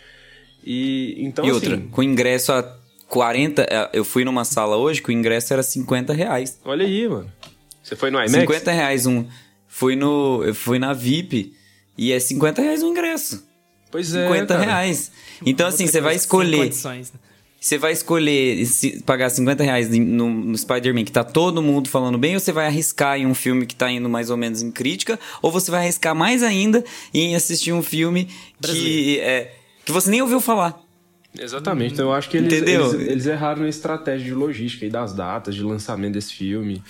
E 0.65 1.15
então 1.19 1.45
E 1.45 1.51
assim, 1.51 1.55
outra, 1.55 1.83
com 1.91 2.03
ingresso 2.03 2.53
a 2.53 2.79
40, 3.09 3.63
é, 3.63 3.91
eu 3.93 4.05
fui 4.05 4.25
numa 4.25 4.45
sala 4.45 4.77
hoje 4.77 5.01
que 5.01 5.11
o 5.11 5.13
ingresso 5.13 5.53
era 5.53 5.63
50 5.63 6.13
reais. 6.13 6.59
Olha 6.65 6.85
aí, 6.85 7.09
mano. 7.09 7.31
Você 7.83 7.95
foi 7.95 8.11
no 8.11 8.19
IMAX? 8.19 8.33
50 8.33 8.73
reais 8.73 9.07
um. 9.07 9.27
Fui 9.69 9.95
no. 9.95 10.43
Eu 10.43 10.55
fui 10.55 10.79
na 10.79 10.93
VIP 10.93 11.55
e 11.97 12.13
é 12.13 12.19
50 12.19 12.63
reais 12.63 12.83
o 12.83 12.89
ingresso. 12.89 13.47
Pois 13.91 14.15
é. 14.15 14.27
50 14.27 14.47
cara. 14.47 14.65
reais. 14.65 15.13
Então, 15.45 15.69
assim, 15.69 15.85
Outra 15.85 15.93
você 15.93 16.01
vai 16.01 16.17
escolher. 16.17 16.57
condições, 16.57 17.13
né? 17.13 17.21
Você 17.65 17.79
vai 17.79 17.93
escolher 17.93 18.67
se- 18.67 19.03
pagar 19.05 19.31
50 19.31 19.65
reais 19.65 19.89
no, 19.89 20.29
no 20.29 20.59
Spider-Man 20.59 21.03
que 21.03 21.11
tá 21.11 21.25
todo 21.25 21.63
mundo 21.63 21.89
falando 21.89 22.19
bem, 22.19 22.35
ou 22.35 22.41
você 22.41 22.53
vai 22.53 22.67
arriscar 22.67 23.17
em 23.19 23.25
um 23.25 23.33
filme 23.35 23.65
que 23.65 23.75
tá 23.75 23.91
indo 23.91 24.07
mais 24.07 24.29
ou 24.29 24.37
menos 24.37 24.61
em 24.61 24.71
crítica, 24.71 25.19
ou 25.41 25.51
você 25.51 25.71
vai 25.71 25.81
arriscar 25.81 26.15
mais 26.15 26.43
ainda 26.43 26.85
em 27.15 27.35
assistir 27.35 27.73
um 27.73 27.83
filme 27.83 28.29
que, 28.61 29.19
é, 29.21 29.55
que 29.83 29.91
você 29.91 30.11
nem 30.11 30.21
ouviu 30.21 30.43
falar. 30.43 30.79
Exatamente. 31.39 31.95
Então 31.95 32.09
eu 32.09 32.13
acho 32.13 32.29
que 32.29 32.37
eles, 32.37 32.53
eles, 32.53 32.93
eles 33.09 33.25
erraram 33.27 33.63
na 33.63 33.69
estratégia 33.71 34.27
de 34.27 34.35
logística 34.35 34.85
e 34.85 34.91
das 34.91 35.15
datas 35.15 35.55
de 35.55 35.63
lançamento 35.63 36.13
desse 36.13 36.35
filme. 36.35 36.83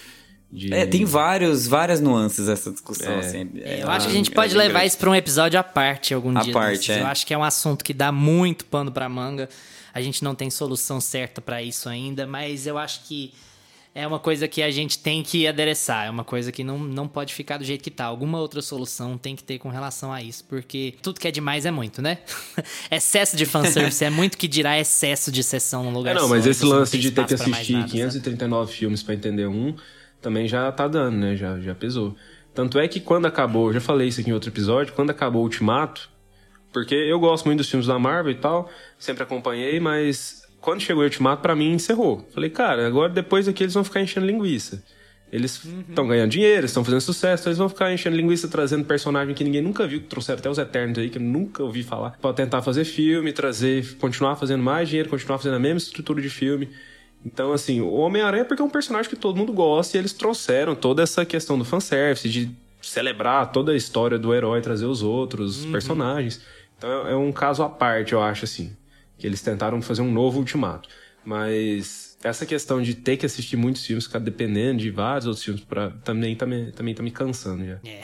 De... 0.50 0.74
É, 0.74 0.84
tem 0.86 1.04
vários, 1.04 1.68
várias 1.68 2.00
nuances 2.00 2.48
essa 2.48 2.72
discussão. 2.72 3.12
É. 3.12 3.18
assim, 3.20 3.48
é- 3.62 3.80
Eu 3.84 3.88
acho 3.90 4.06
que 4.06 4.12
a 4.12 4.14
é 4.14 4.18
gente 4.18 4.32
pode 4.32 4.56
levar 4.56 4.72
grande. 4.80 4.86
isso 4.88 4.98
pra 4.98 5.08
um 5.10 5.14
episódio 5.14 5.56
à 5.56 5.62
parte 5.62 6.12
algum 6.12 6.36
À 6.36 6.42
dia. 6.42 6.52
parte, 6.52 6.78
desses. 6.88 6.90
é. 6.96 7.00
Eu 7.00 7.06
acho 7.06 7.24
que 7.24 7.32
é 7.32 7.38
um 7.38 7.44
assunto 7.44 7.84
que 7.84 7.94
dá 7.94 8.10
muito 8.10 8.64
pano 8.64 8.90
pra 8.90 9.08
manga. 9.08 9.48
A 9.94 10.02
gente 10.02 10.24
não 10.24 10.34
tem 10.34 10.50
solução 10.50 11.00
certa 11.00 11.40
pra 11.40 11.62
isso 11.62 11.88
ainda, 11.88 12.26
mas 12.26 12.66
eu 12.66 12.76
acho 12.76 13.04
que 13.04 13.32
é 13.94 14.04
uma 14.04 14.18
coisa 14.18 14.48
que 14.48 14.60
a 14.60 14.70
gente 14.70 14.98
tem 14.98 15.22
que 15.22 15.46
adereçar. 15.46 16.06
É 16.06 16.10
uma 16.10 16.24
coisa 16.24 16.50
que 16.50 16.64
não, 16.64 16.78
não 16.78 17.06
pode 17.06 17.32
ficar 17.32 17.58
do 17.58 17.64
jeito 17.64 17.82
que 17.82 17.90
tá. 17.90 18.04
Alguma 18.04 18.40
outra 18.40 18.60
solução 18.60 19.16
tem 19.16 19.36
que 19.36 19.44
ter 19.44 19.58
com 19.58 19.68
relação 19.68 20.12
a 20.12 20.20
isso, 20.20 20.44
porque 20.48 20.94
tudo 21.00 21.20
que 21.20 21.28
é 21.28 21.30
demais 21.30 21.64
é 21.64 21.70
muito, 21.70 22.02
né? 22.02 22.18
excesso 22.90 23.36
de 23.36 23.46
fanservice 23.46 24.04
é 24.04 24.10
muito 24.10 24.36
que 24.36 24.48
dirá 24.48 24.78
excesso 24.78 25.30
de 25.30 25.44
sessão 25.44 25.84
no 25.84 25.98
lugar 25.98 26.10
É, 26.10 26.14
não, 26.14 26.22
só, 26.22 26.28
mas 26.28 26.44
esse 26.44 26.64
lance 26.64 26.98
de 26.98 27.12
ter 27.12 27.24
que 27.24 27.34
assistir 27.34 27.72
nada, 27.74 27.86
sabe? 27.86 27.92
539 27.92 28.72
filmes 28.72 29.02
pra 29.02 29.14
entender 29.14 29.46
um 29.46 29.76
também 30.20 30.48
já 30.48 30.72
tá 30.72 30.88
dando, 30.88 31.16
né? 31.18 31.36
Já, 31.36 31.60
já 31.60 31.74
pesou. 31.74 32.16
Tanto 32.52 32.78
é 32.78 32.88
que 32.88 32.98
quando 32.98 33.26
acabou, 33.26 33.68
eu 33.68 33.74
já 33.74 33.80
falei 33.80 34.08
isso 34.08 34.20
aqui 34.20 34.30
em 34.30 34.32
outro 34.32 34.50
episódio, 34.50 34.92
quando 34.94 35.10
acabou 35.10 35.42
o 35.42 35.44
Ultimato, 35.44 36.08
porque 36.74 36.96
eu 36.96 37.20
gosto 37.20 37.46
muito 37.46 37.58
dos 37.58 37.70
filmes 37.70 37.86
da 37.86 37.98
Marvel 37.98 38.32
e 38.32 38.34
tal, 38.34 38.68
sempre 38.98 39.22
acompanhei, 39.22 39.78
mas 39.78 40.42
quando 40.60 40.80
chegou 40.80 41.02
o 41.02 41.06
Ultimato, 41.06 41.40
pra 41.40 41.54
mim 41.54 41.72
encerrou. 41.72 42.28
Falei, 42.34 42.50
cara, 42.50 42.84
agora 42.84 43.12
depois 43.12 43.46
aqui 43.46 43.62
eles 43.62 43.74
vão 43.74 43.84
ficar 43.84 44.00
enchendo 44.00 44.26
linguiça. 44.26 44.82
Eles 45.32 45.64
estão 45.88 46.06
ganhando 46.06 46.30
dinheiro, 46.30 46.66
estão 46.66 46.84
fazendo 46.84 47.00
sucesso, 47.00 47.42
então 47.42 47.50
eles 47.50 47.58
vão 47.58 47.68
ficar 47.68 47.92
enchendo 47.92 48.16
linguiça, 48.16 48.48
trazendo 48.48 48.84
personagem 48.84 49.34
que 49.34 49.44
ninguém 49.44 49.62
nunca 49.62 49.86
viu, 49.86 50.00
que 50.00 50.06
trouxeram 50.06 50.40
até 50.40 50.50
os 50.50 50.58
Eternos 50.58 50.98
aí, 50.98 51.08
que 51.08 51.18
eu 51.18 51.22
nunca 51.22 51.62
ouvi 51.62 51.82
falar, 51.82 52.18
pra 52.20 52.32
tentar 52.32 52.60
fazer 52.60 52.84
filme, 52.84 53.32
trazer, 53.32 53.96
continuar 53.98 54.36
fazendo 54.36 54.62
mais 54.62 54.88
dinheiro, 54.88 55.08
continuar 55.08 55.38
fazendo 55.38 55.54
a 55.56 55.60
mesma 55.60 55.78
estrutura 55.78 56.20
de 56.20 56.28
filme. 56.28 56.68
Então, 57.24 57.52
assim, 57.52 57.80
o 57.80 57.92
Homem-Aranha 57.94 58.42
é 58.42 58.44
porque 58.44 58.62
é 58.62 58.64
um 58.64 58.70
personagem 58.70 59.08
que 59.08 59.16
todo 59.16 59.36
mundo 59.36 59.52
gosta 59.52 59.96
e 59.96 60.00
eles 60.00 60.12
trouxeram 60.12 60.74
toda 60.74 61.02
essa 61.02 61.24
questão 61.24 61.56
do 61.56 61.64
fanservice, 61.64 62.28
de 62.28 62.50
celebrar 62.82 63.50
toda 63.50 63.72
a 63.72 63.76
história 63.76 64.18
do 64.18 64.34
herói, 64.34 64.60
trazer 64.60 64.86
os 64.86 65.02
outros 65.02 65.64
personagens. 65.66 66.40
Então 66.84 67.08
é 67.08 67.12
é 67.12 67.16
um 67.16 67.32
caso 67.32 67.62
à 67.62 67.68
parte, 67.68 68.12
eu 68.12 68.22
acho, 68.22 68.44
assim. 68.44 68.76
Que 69.16 69.26
eles 69.26 69.40
tentaram 69.40 69.80
fazer 69.80 70.02
um 70.02 70.12
novo 70.12 70.38
ultimato. 70.38 70.88
Mas 71.24 72.18
essa 72.22 72.44
questão 72.44 72.82
de 72.82 72.94
ter 72.94 73.16
que 73.16 73.24
assistir 73.24 73.56
muitos 73.56 73.84
filmes, 73.84 74.04
ficar 74.04 74.18
dependendo 74.18 74.80
de 74.80 74.90
vários 74.90 75.26
outros 75.26 75.42
filmes, 75.42 75.64
pra, 75.64 75.90
também, 76.04 76.36
tá 76.36 76.44
me, 76.44 76.70
também 76.72 76.94
tá 76.94 77.02
me 77.02 77.10
cansando 77.10 77.64
já. 77.64 77.78
É. 77.84 78.02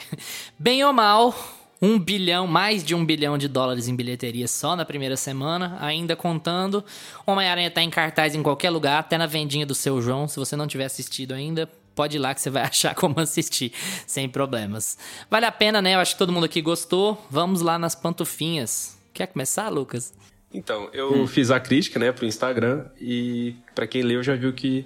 Bem 0.57 0.83
ou 0.83 0.91
mal, 0.91 1.35
um 1.79 1.99
bilhão, 1.99 2.47
mais 2.47 2.83
de 2.83 2.95
um 2.95 3.05
bilhão 3.05 3.37
de 3.37 3.47
dólares 3.47 3.87
em 3.87 3.95
bilheteria 3.95 4.47
só 4.47 4.75
na 4.75 4.85
primeira 4.85 5.15
semana, 5.15 5.77
ainda 5.79 6.15
contando. 6.15 6.83
Homem-Aranha 7.25 7.69
tá 7.69 7.83
em 7.83 7.89
cartaz 7.89 8.33
em 8.33 8.41
qualquer 8.41 8.71
lugar, 8.71 8.99
até 8.99 9.17
na 9.17 9.27
vendinha 9.27 9.65
do 9.65 9.75
seu 9.75 10.01
João. 10.01 10.27
Se 10.27 10.37
você 10.37 10.55
não 10.55 10.65
tiver 10.65 10.85
assistido 10.85 11.33
ainda, 11.33 11.69
pode 11.95 12.17
ir 12.17 12.19
lá 12.19 12.33
que 12.33 12.41
você 12.41 12.49
vai 12.49 12.63
achar 12.67 12.95
como 12.95 13.19
assistir, 13.19 13.71
sem 14.07 14.29
problemas. 14.29 14.97
Vale 15.29 15.45
a 15.45 15.51
pena, 15.51 15.81
né? 15.81 15.95
Eu 15.95 15.99
acho 15.99 16.13
que 16.13 16.19
todo 16.19 16.31
mundo 16.31 16.45
aqui 16.45 16.61
gostou. 16.61 17.23
Vamos 17.29 17.61
lá 17.61 17.77
nas 17.77 17.95
pantufinhas. 17.95 18.97
Quer 19.13 19.27
começar, 19.27 19.69
Lucas? 19.69 20.13
Então, 20.53 20.89
eu 20.91 21.25
fiz 21.27 21.49
a 21.49 21.59
crítica, 21.59 21.97
né, 21.97 22.11
pro 22.11 22.25
Instagram 22.25 22.85
e 22.99 23.55
pra 23.73 23.87
quem 23.87 24.01
leu 24.01 24.21
já 24.21 24.35
viu 24.35 24.51
que 24.51 24.85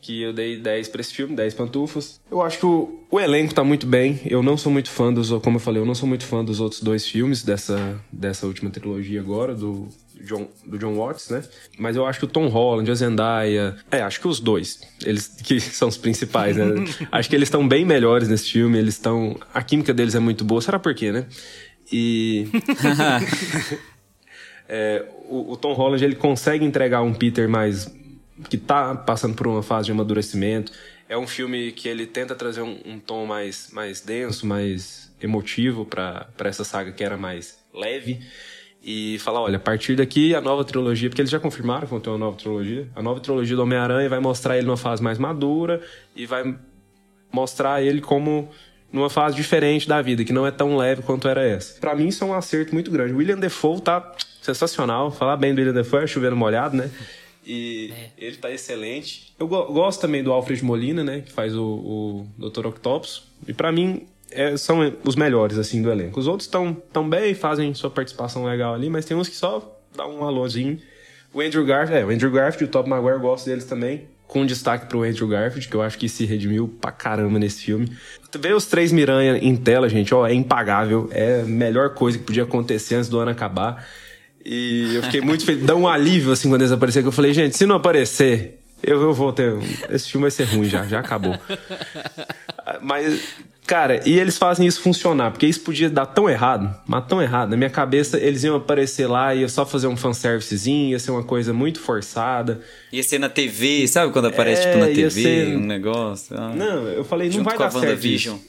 que 0.00 0.22
eu 0.22 0.32
dei 0.32 0.58
10 0.58 0.88
pra 0.88 1.00
esse 1.00 1.12
filme, 1.12 1.34
10 1.34 1.54
pantufas. 1.54 2.20
Eu 2.30 2.40
acho 2.40 2.58
que 2.58 2.66
o, 2.66 3.00
o 3.10 3.18
elenco 3.18 3.52
tá 3.52 3.64
muito 3.64 3.86
bem. 3.86 4.20
Eu 4.24 4.42
não 4.42 4.56
sou 4.56 4.70
muito 4.70 4.90
fã 4.90 5.12
dos, 5.12 5.30
como 5.42 5.56
eu 5.56 5.60
falei, 5.60 5.82
eu 5.82 5.86
não 5.86 5.94
sou 5.94 6.08
muito 6.08 6.24
fã 6.24 6.44
dos 6.44 6.60
outros 6.60 6.80
dois 6.80 7.06
filmes 7.06 7.42
dessa, 7.42 8.00
dessa 8.12 8.46
última 8.46 8.70
trilogia 8.70 9.20
agora, 9.20 9.54
do 9.54 9.88
John, 10.24 10.48
do 10.64 10.78
John 10.78 10.94
Watts, 10.96 11.30
né? 11.30 11.42
Mas 11.78 11.96
eu 11.96 12.04
acho 12.06 12.18
que 12.18 12.24
o 12.24 12.28
Tom 12.28 12.48
Holland, 12.48 12.90
a 12.90 12.94
Zendaya, 12.94 13.76
é, 13.90 14.02
acho 14.02 14.20
que 14.20 14.28
os 14.28 14.40
dois, 14.40 14.80
eles 15.04 15.28
que 15.42 15.60
são 15.60 15.88
os 15.88 15.96
principais, 15.96 16.56
né? 16.56 16.64
acho 17.12 17.28
que 17.28 17.36
eles 17.36 17.46
estão 17.46 17.66
bem 17.66 17.84
melhores 17.84 18.28
nesse 18.28 18.50
filme, 18.50 18.78
eles 18.78 18.94
estão, 18.94 19.38
a 19.52 19.62
química 19.62 19.94
deles 19.94 20.14
é 20.14 20.18
muito 20.18 20.44
boa, 20.44 20.60
será 20.60 20.78
por 20.78 20.94
quê, 20.94 21.12
né? 21.12 21.26
E 21.90 22.48
é, 24.68 25.04
o, 25.28 25.52
o 25.52 25.56
Tom 25.56 25.72
Holland 25.72 26.04
ele 26.04 26.16
consegue 26.16 26.64
entregar 26.64 27.02
um 27.02 27.14
Peter 27.14 27.48
mais 27.48 27.90
que 28.48 28.56
tá 28.56 28.94
passando 28.94 29.34
por 29.34 29.46
uma 29.46 29.62
fase 29.62 29.86
de 29.86 29.92
amadurecimento. 29.92 30.72
É 31.08 31.16
um 31.16 31.26
filme 31.26 31.72
que 31.72 31.88
ele 31.88 32.06
tenta 32.06 32.34
trazer 32.34 32.60
um, 32.60 32.78
um 32.84 32.98
tom 32.98 33.24
mais, 33.24 33.70
mais 33.72 34.00
denso, 34.00 34.46
mais 34.46 35.10
emotivo 35.20 35.84
para 35.84 36.28
essa 36.40 36.64
saga 36.64 36.92
que 36.92 37.02
era 37.02 37.16
mais 37.16 37.58
leve. 37.72 38.20
E 38.82 39.18
falar, 39.18 39.40
olha, 39.40 39.56
a 39.56 39.60
partir 39.60 39.96
daqui 39.96 40.34
a 40.34 40.40
nova 40.40 40.64
trilogia, 40.64 41.08
porque 41.10 41.20
eles 41.20 41.30
já 41.30 41.40
confirmaram 41.40 41.82
que 41.86 41.90
vão 41.90 42.00
ter 42.00 42.10
uma 42.10 42.18
nova 42.18 42.36
trilogia. 42.36 42.88
A 42.94 43.02
nova 43.02 43.20
trilogia 43.20 43.56
do 43.56 43.62
Homem-Aranha 43.62 44.08
vai 44.08 44.20
mostrar 44.20 44.56
ele 44.56 44.66
numa 44.66 44.76
fase 44.76 45.02
mais 45.02 45.18
madura 45.18 45.82
e 46.14 46.24
vai 46.26 46.56
mostrar 47.32 47.82
ele 47.82 48.00
como 48.00 48.48
numa 48.90 49.10
fase 49.10 49.36
diferente 49.36 49.86
da 49.88 50.00
vida, 50.00 50.24
que 50.24 50.32
não 50.32 50.46
é 50.46 50.50
tão 50.50 50.76
leve 50.76 51.02
quanto 51.02 51.28
era 51.28 51.44
essa. 51.44 51.78
Pra 51.80 51.94
mim 51.94 52.08
isso 52.08 52.24
é 52.24 52.26
um 52.26 52.32
acerto 52.32 52.72
muito 52.72 52.90
grande. 52.90 53.12
William 53.12 53.36
Defoe 53.38 53.80
tá 53.80 54.14
sensacional. 54.40 55.10
Falar 55.10 55.36
bem 55.36 55.52
do 55.54 55.58
William 55.58 55.74
Defoe 55.74 56.04
é 56.04 56.06
chovendo 56.06 56.36
molhado, 56.36 56.76
né? 56.76 56.90
E 57.46 57.92
ele 58.16 58.36
tá 58.36 58.50
excelente. 58.50 59.34
Eu 59.38 59.46
go- 59.48 59.66
gosto 59.72 60.00
também 60.00 60.22
do 60.22 60.32
Alfred 60.32 60.62
Molina, 60.64 61.02
né? 61.04 61.20
Que 61.20 61.32
faz 61.32 61.54
o, 61.54 61.62
o 62.38 62.48
Dr. 62.50 62.66
Octopus. 62.66 63.24
E 63.46 63.52
pra 63.52 63.70
mim 63.72 64.06
é, 64.30 64.56
são 64.56 64.92
os 65.04 65.16
melhores, 65.16 65.58
assim, 65.58 65.82
do 65.82 65.90
elenco. 65.90 66.18
Os 66.18 66.26
outros 66.26 66.46
estão 66.46 66.76
tão 66.92 67.08
bem, 67.08 67.34
fazem 67.34 67.72
sua 67.74 67.90
participação 67.90 68.44
legal 68.44 68.74
ali, 68.74 68.90
mas 68.90 69.04
tem 69.04 69.16
uns 69.16 69.28
que 69.28 69.36
só 69.36 69.80
dão 69.96 70.18
um 70.18 70.24
alôzinho. 70.24 70.78
O 71.32 71.40
Andrew 71.40 71.64
Garfield, 71.64 72.02
é, 72.02 72.04
o 72.04 72.10
Andrew 72.10 72.30
Garfield 72.30 72.64
e 72.64 72.66
o 72.66 72.70
Top 72.70 72.88
Maguire 72.88 73.14
eu 73.14 73.20
gosto 73.20 73.46
deles 73.46 73.64
também. 73.64 74.06
Com 74.26 74.44
destaque 74.44 74.86
pro 74.86 75.04
Andrew 75.04 75.26
Garfield, 75.26 75.68
que 75.68 75.74
eu 75.74 75.80
acho 75.80 75.96
que 75.96 76.08
se 76.08 76.26
redimiu 76.26 76.68
pra 76.80 76.92
caramba 76.92 77.38
nesse 77.38 77.62
filme. 77.62 77.90
Ver 78.38 78.54
os 78.54 78.66
três 78.66 78.92
Miranha 78.92 79.38
em 79.38 79.56
tela, 79.56 79.88
gente, 79.88 80.14
ó, 80.14 80.26
é 80.26 80.34
impagável. 80.34 81.08
É 81.12 81.40
a 81.40 81.44
melhor 81.44 81.94
coisa 81.94 82.18
que 82.18 82.24
podia 82.24 82.42
acontecer 82.42 82.96
antes 82.96 83.08
do 83.08 83.18
ano 83.18 83.30
acabar. 83.30 83.86
E 84.44 84.94
eu 84.94 85.02
fiquei 85.02 85.22
muito 85.22 85.46
feliz. 85.46 85.64
Dá 85.64 85.74
um 85.74 85.88
alívio, 85.88 86.32
assim, 86.32 86.50
quando 86.50 86.60
eles 86.60 86.72
apareceram. 86.72 87.04
Que 87.04 87.08
eu 87.08 87.12
falei, 87.12 87.32
gente, 87.32 87.56
se 87.56 87.64
não 87.64 87.76
aparecer, 87.76 88.60
eu, 88.82 89.00
eu 89.00 89.14
vou 89.14 89.32
ter... 89.32 89.54
Esse 89.88 90.10
filme 90.10 90.24
vai 90.24 90.30
ser 90.30 90.44
ruim 90.44 90.68
já, 90.68 90.86
já 90.86 91.00
acabou. 91.00 91.34
Mas 92.82 93.34
Cara, 93.68 94.00
e 94.08 94.18
eles 94.18 94.38
fazem 94.38 94.66
isso 94.66 94.80
funcionar, 94.80 95.30
porque 95.30 95.46
isso 95.46 95.60
podia 95.60 95.90
dar 95.90 96.06
tão 96.06 96.26
errado, 96.28 96.74
mas 96.86 97.06
tão 97.06 97.20
errado. 97.20 97.50
Na 97.50 97.56
minha 97.56 97.68
cabeça, 97.68 98.18
eles 98.18 98.42
iam 98.42 98.56
aparecer 98.56 99.06
lá, 99.06 99.34
ia 99.34 99.46
só 99.46 99.66
fazer 99.66 99.86
um 99.88 99.96
fanservicezinho, 99.96 100.88
ia 100.92 100.98
ser 100.98 101.10
uma 101.10 101.22
coisa 101.22 101.52
muito 101.52 101.78
forçada. 101.78 102.62
Ia 102.90 103.02
ser 103.02 103.18
na 103.18 103.28
TV, 103.28 103.86
sabe 103.86 104.10
quando 104.10 104.28
aparece, 104.28 104.62
É, 104.62 104.72
tipo, 104.72 104.78
na 104.78 104.86
TV, 104.86 105.10
ser- 105.10 105.56
um 105.58 105.60
negócio? 105.66 106.34
ah, 106.34 106.54
Não, 106.56 106.88
eu 106.88 107.04
falei, 107.04 107.28
não 107.28 107.44
vai 107.44 107.58
dar 107.58 107.70
certo 107.70 108.06
isso. 108.06 108.40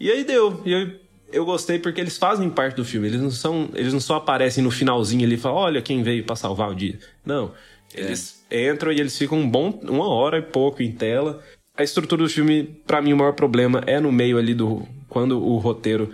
E 0.00 0.10
aí 0.10 0.24
deu. 0.24 0.62
E 0.64 0.72
eu, 0.72 0.90
eu 1.30 1.44
gostei 1.44 1.78
porque 1.78 2.00
eles 2.00 2.16
fazem 2.16 2.48
parte 2.48 2.76
do 2.76 2.84
filme. 2.84 3.08
Eles 3.08 3.20
não 3.20 3.30
são, 3.30 3.68
eles 3.74 3.92
não 3.92 4.00
só 4.00 4.14
aparecem 4.16 4.64
no 4.64 4.70
finalzinho 4.70 5.24
ali 5.26 5.34
e 5.34 5.38
falam, 5.38 5.58
olha 5.58 5.82
quem 5.82 6.02
veio 6.02 6.24
pra 6.24 6.34
salvar 6.34 6.70
o 6.70 6.74
dia. 6.74 6.98
Não. 7.26 7.52
Eles 7.94 8.42
entram 8.50 8.90
e 8.90 9.00
eles 9.00 9.16
ficam 9.16 9.38
um 9.38 9.48
bom, 9.48 9.80
uma 9.84 10.08
hora 10.08 10.38
e 10.38 10.42
pouco 10.42 10.82
em 10.82 10.92
tela. 10.92 11.42
A 11.76 11.82
estrutura 11.82 12.22
do 12.22 12.28
filme, 12.28 12.64
pra 12.86 13.02
mim, 13.02 13.12
o 13.12 13.16
maior 13.16 13.32
problema 13.34 13.82
é 13.86 14.00
no 14.00 14.10
meio 14.10 14.38
ali 14.38 14.54
do. 14.54 14.86
Quando 15.08 15.42
o 15.42 15.58
roteiro 15.58 16.12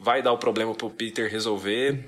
vai 0.00 0.22
dar 0.22 0.32
o 0.32 0.38
problema 0.38 0.74
pro 0.74 0.90
Peter 0.90 1.30
resolver. 1.30 2.04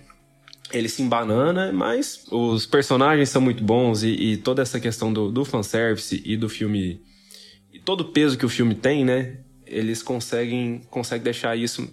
Ele 0.72 0.88
se 0.88 1.00
embanana, 1.00 1.70
mas 1.72 2.24
os 2.30 2.66
personagens 2.66 3.28
são 3.28 3.40
muito 3.40 3.62
bons 3.62 4.02
e, 4.02 4.08
e 4.08 4.36
toda 4.36 4.60
essa 4.62 4.80
questão 4.80 5.12
do, 5.12 5.30
do 5.30 5.44
fanservice 5.44 6.20
e 6.24 6.36
do 6.36 6.48
filme 6.48 7.00
e 7.72 7.78
todo 7.78 8.00
o 8.00 8.04
peso 8.06 8.36
que 8.36 8.44
o 8.44 8.48
filme 8.48 8.74
tem, 8.74 9.04
né? 9.04 9.36
Eles 9.64 10.02
conseguem, 10.02 10.82
conseguem 10.90 11.22
deixar 11.22 11.56
isso. 11.56 11.88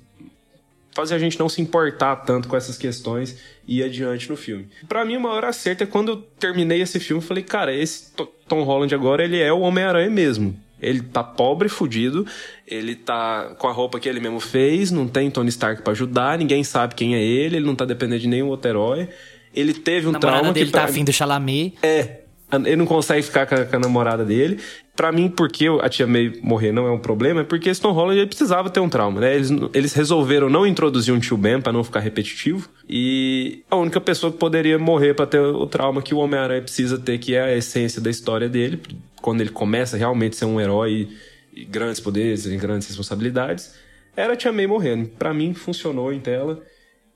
fazer 0.95 1.13
a 1.13 1.19
gente 1.19 1.37
não 1.37 1.47
se 1.47 1.61
importar 1.61 2.15
tanto 2.17 2.47
com 2.47 2.57
essas 2.57 2.75
questões 2.77 3.37
e 3.67 3.77
ir 3.79 3.83
adiante 3.83 4.27
no 4.29 4.35
filme. 4.35 4.67
Pra 4.87 5.05
mim, 5.05 5.17
o 5.17 5.21
maior 5.21 5.45
acerto 5.45 5.83
é 5.83 5.85
quando 5.85 6.09
eu 6.13 6.17
terminei 6.17 6.81
esse 6.81 6.99
filme 6.99 7.21
falei, 7.21 7.43
cara, 7.43 7.71
esse 7.75 8.11
To- 8.15 8.25
Tom 8.47 8.63
Holland 8.63 8.93
agora, 8.95 9.23
ele 9.23 9.39
é 9.39 9.53
o 9.53 9.59
Homem-Aranha 9.59 10.09
mesmo. 10.09 10.59
Ele 10.83 11.01
tá 11.01 11.23
pobre, 11.23 11.69
fudido, 11.69 12.25
ele 12.67 12.95
tá 12.95 13.55
com 13.57 13.67
a 13.67 13.71
roupa 13.71 13.99
que 13.99 14.07
ele 14.09 14.19
mesmo 14.19 14.39
fez, 14.39 14.91
não 14.91 15.07
tem 15.07 15.31
Tony 15.31 15.49
Stark 15.49 15.81
pra 15.81 15.91
ajudar, 15.93 16.37
ninguém 16.37 16.63
sabe 16.63 16.95
quem 16.95 17.15
é 17.15 17.21
ele, 17.23 17.57
ele 17.57 17.65
não 17.65 17.75
tá 17.75 17.85
dependendo 17.85 18.21
de 18.21 18.27
nenhum 18.27 18.47
outro 18.47 18.69
herói. 18.69 19.07
Ele 19.55 19.73
teve 19.73 20.07
um 20.07 20.15
A 20.15 20.19
trauma 20.19 20.51
dele 20.51 20.65
que 20.67 20.71
tá 20.71 20.81
pra- 20.81 20.89
afim 20.89 21.03
do 21.03 21.13
Chalamet. 21.13 21.73
é, 21.83 22.21
ele 22.65 22.75
não 22.75 22.85
consegue 22.85 23.21
ficar 23.23 23.45
com 23.47 23.55
a, 23.55 23.65
com 23.65 23.75
a 23.75 23.79
namorada 23.79 24.23
dele. 24.25 24.59
Pra 24.95 25.11
mim, 25.11 25.27
porque 25.27 25.65
a 25.81 25.89
tia 25.89 26.05
May 26.05 26.33
morrer 26.43 26.71
não 26.71 26.85
é 26.85 26.91
um 26.91 26.99
problema, 26.99 27.41
é 27.41 27.43
porque 27.43 27.73
Tom 27.73 27.91
Holland 27.93 28.19
ele 28.19 28.27
precisava 28.27 28.69
ter 28.69 28.79
um 28.79 28.87
trauma, 28.87 29.21
né? 29.21 29.33
Eles, 29.35 29.49
eles 29.73 29.91
resolveram 29.95 30.51
não 30.51 30.67
introduzir 30.67 31.11
um 31.11 31.19
tio 31.19 31.35
Ben 31.35 31.59
pra 31.59 31.73
não 31.73 31.83
ficar 31.83 31.99
repetitivo. 31.99 32.69
E 32.87 33.63
a 33.71 33.75
única 33.75 33.99
pessoa 33.99 34.31
que 34.31 34.37
poderia 34.37 34.77
morrer 34.77 35.15
pra 35.15 35.25
ter 35.25 35.39
o 35.39 35.65
trauma 35.65 35.99
que 35.99 36.13
o 36.13 36.19
Homem-Aranha 36.19 36.61
precisa 36.61 36.99
ter, 36.99 37.17
que 37.17 37.33
é 37.33 37.41
a 37.41 37.55
essência 37.57 37.99
da 37.99 38.11
história 38.11 38.47
dele, 38.47 38.79
quando 39.23 39.39
ele 39.39 39.51
começa 39.51 39.95
realmente 39.95 40.33
a 40.33 40.39
ser 40.39 40.45
um 40.45 40.59
herói 40.59 41.07
e, 41.53 41.63
grandes 41.63 42.01
poderes 42.01 42.45
e 42.45 42.57
grandes 42.57 42.89
responsabilidades, 42.89 43.73
era 44.17 44.35
tia 44.35 44.51
May 44.51 44.67
morrendo. 44.67 45.07
Pra 45.17 45.33
mim, 45.33 45.53
funcionou 45.53 46.11
em 46.11 46.19
tela. 46.19 46.61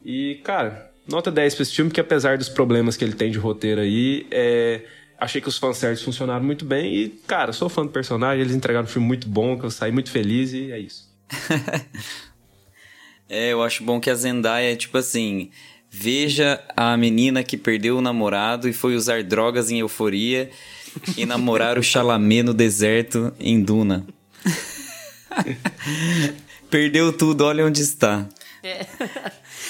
E, 0.05 0.39
cara, 0.41 0.89
nota 1.05 1.30
10 1.30 1.55
pra 1.55 1.64
esse 1.64 1.76
filme, 1.76 1.91
que 1.91 1.99
apesar 1.99 2.38
dos 2.38 2.47
problemas 2.47 2.95
que 2.95 3.03
ele 3.03 3.12
tem 3.12 3.30
de 3.30 3.38
roteiro 3.38 3.82
aí, 3.82 4.26
é, 4.32 4.84
achei 5.20 5.41
que 5.41 5.49
os 5.49 5.58
fanservices 5.58 6.05
funcionaram 6.05 6.45
muito 6.45 6.64
bem. 6.64 6.95
E, 6.95 7.10
cara, 7.28 7.51
sou 7.51 7.68
fã 7.68 7.86
do 7.86 7.91
personagem, 7.91 8.39
eles 8.39 8.55
entregaram 8.55 8.86
um 8.86 8.89
filme 8.89 9.05
muito 9.05 9.28
bom, 9.28 9.60
que 9.60 9.66
eu 9.66 9.70
saí 9.70 9.91
muito 9.91 10.10
feliz 10.10 10.53
e 10.53 10.72
é 10.72 10.80
isso. 10.80 11.14
É, 13.30 13.51
eu 13.51 13.62
acho 13.62 13.84
bom 13.84 13.99
que 13.99 14.10
a 14.10 14.16
Zendaya 14.16 14.72
é 14.72 14.76
tipo 14.78 14.97
assim. 14.97 15.49
Veja 15.89 16.64
a 16.78 16.95
menina 16.95 17.43
que 17.43 17.58
perdeu 17.58 17.97
o 17.97 18.01
namorado 18.01 18.70
e 18.70 18.72
foi 18.72 18.95
usar 18.95 19.22
drogas 19.22 19.70
em 19.70 19.80
euforia 19.80 20.49
e 21.18 21.26
namorar 21.26 21.78
o 21.78 21.84
Chalamet 21.84 22.43
no 22.43 22.54
deserto 22.54 23.34
em 23.39 23.62
Duna. 23.62 24.06
Perdeu 26.70 27.14
tudo, 27.14 27.45
olha 27.45 27.66
onde 27.66 27.82
está. 27.82 28.26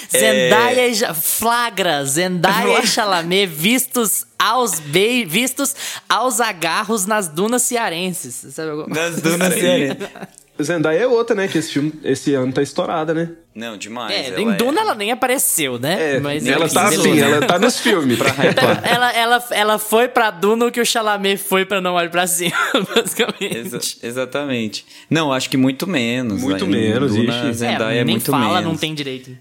Zendaya 0.09 0.87
e 0.87 0.93
Ja- 0.93 1.13
flagra, 1.13 2.03
Zendaya 2.05 2.81
e 2.83 2.85
Chalamet 2.87 3.47
vistos 3.47 4.25
aos 4.39 4.79
be... 4.79 5.25
vistos 5.25 5.75
aos 6.09 6.39
agarros 6.39 7.05
nas 7.05 7.27
dunas 7.27 7.63
cearenses. 7.63 8.53
Sabe 8.53 8.71
alguma- 8.71 8.95
Nas 8.95 9.21
dunas 9.21 9.53
cearenses. 9.53 10.07
Zendaya 10.63 10.99
é 10.99 11.07
outra, 11.07 11.35
né? 11.35 11.47
Que 11.47 11.57
esse 11.57 11.71
filme, 11.71 11.93
esse 12.03 12.33
ano 12.33 12.51
tá 12.51 12.61
estourada, 12.61 13.13
né? 13.13 13.29
Não, 13.53 13.75
demais. 13.77 14.11
É, 14.11 14.27
ela 14.29 14.41
em 14.41 14.51
é- 14.51 14.55
Duna 14.55 14.81
ela 14.81 14.93
nem 14.95 15.11
apareceu, 15.11 15.79
né? 15.79 16.15
É, 16.15 16.19
Mas 16.19 16.45
ela 16.45 16.65
enfim, 16.65 16.73
tá 16.75 16.83
beleza. 16.89 17.09
assim, 17.09 17.19
ela 17.19 17.45
tá 17.45 17.57
nos 17.59 17.79
filmes. 17.79 18.17
Pra 18.17 18.29
hypar. 18.29 18.81
Ela, 18.83 19.11
ela, 19.13 19.45
ela 19.51 19.79
foi 19.79 20.07
pra 20.07 20.29
Duna 20.31 20.65
o 20.67 20.71
que 20.71 20.79
o 20.81 20.85
Chalamet 20.85 21.37
foi 21.37 21.65
pra 21.65 21.81
Não 21.81 21.93
Olhe 21.95 22.09
Pra 22.09 22.27
Cima, 22.27 22.55
basicamente. 22.95 23.57
Exa- 23.57 23.79
exatamente. 24.03 24.85
Não, 25.09 25.31
acho 25.33 25.49
que 25.49 25.57
muito 25.57 25.87
menos. 25.87 26.41
Muito 26.41 26.65
Em 26.65 26.69
menos, 26.69 27.15
Duna, 27.15 27.53
Zendaya 27.53 28.01
é, 28.01 28.03
nem 28.03 28.15
muito 28.15 28.29
fala, 28.31 28.55
menos. 28.55 28.63
não 28.63 28.75
tem 28.77 28.93
direito. 28.93 29.31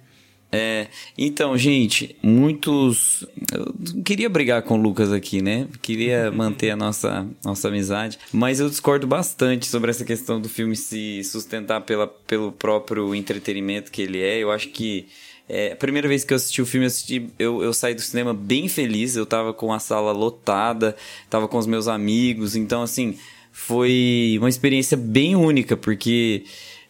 É, 0.51 0.87
então, 1.19 1.57
gente, 1.59 2.17
muitos. 2.23 3.27
Eu 3.53 4.03
queria 4.05 4.29
brigar 4.29 4.63
com 4.63 4.79
o 4.79 4.81
Lucas 4.81 5.13
aqui, 5.13 5.43
né? 5.43 5.67
Queria 5.83 6.31
manter 6.31 6.71
a 6.71 6.77
nossa, 6.77 7.27
nossa 7.45 7.69
amizade. 7.69 8.19
Mas 8.33 8.61
eu 8.61 8.69
discordo 8.69 9.07
bastante 9.07 9.67
sobre 9.67 9.91
essa 9.91 10.05
questão 10.05 10.41
do 10.41 10.49
filme 10.49 10.77
se 10.77 11.23
sustentar 11.25 11.81
pela, 11.83 12.07
pelo 12.07 12.53
próprio 12.53 13.15
entretenimento 13.15 13.91
que 13.91 14.03
ele 14.03 14.21
é. 14.21 14.39
Eu 14.39 14.51
acho 14.51 14.69
que. 14.69 15.07
É, 15.49 15.73
a 15.73 15.77
primeira 15.77 16.09
vez 16.09 16.25
que 16.25 16.33
eu 16.33 16.37
assisti 16.37 16.61
o 16.61 16.67
filme, 16.67 16.87
eu, 16.87 16.89
assisti, 16.89 17.31
eu, 17.39 17.63
eu 17.63 17.73
saí 17.73 17.95
do 17.95 18.01
cinema 18.01 18.33
bem 18.33 18.69
feliz. 18.69 19.17
Eu 19.17 19.27
tava 19.27 19.53
com 19.53 19.73
a 19.73 19.79
sala 19.79 20.13
lotada, 20.13 20.97
tava 21.29 21.49
com 21.49 21.59
os 21.59 21.67
meus 21.67 21.89
amigos. 21.89 22.57
Então, 22.57 22.83
assim, 22.83 23.19
foi 23.53 24.37
uma 24.39 24.49
experiência 24.49 24.97
bem 24.97 25.35
única, 25.35 25.77
porque. 25.77 26.45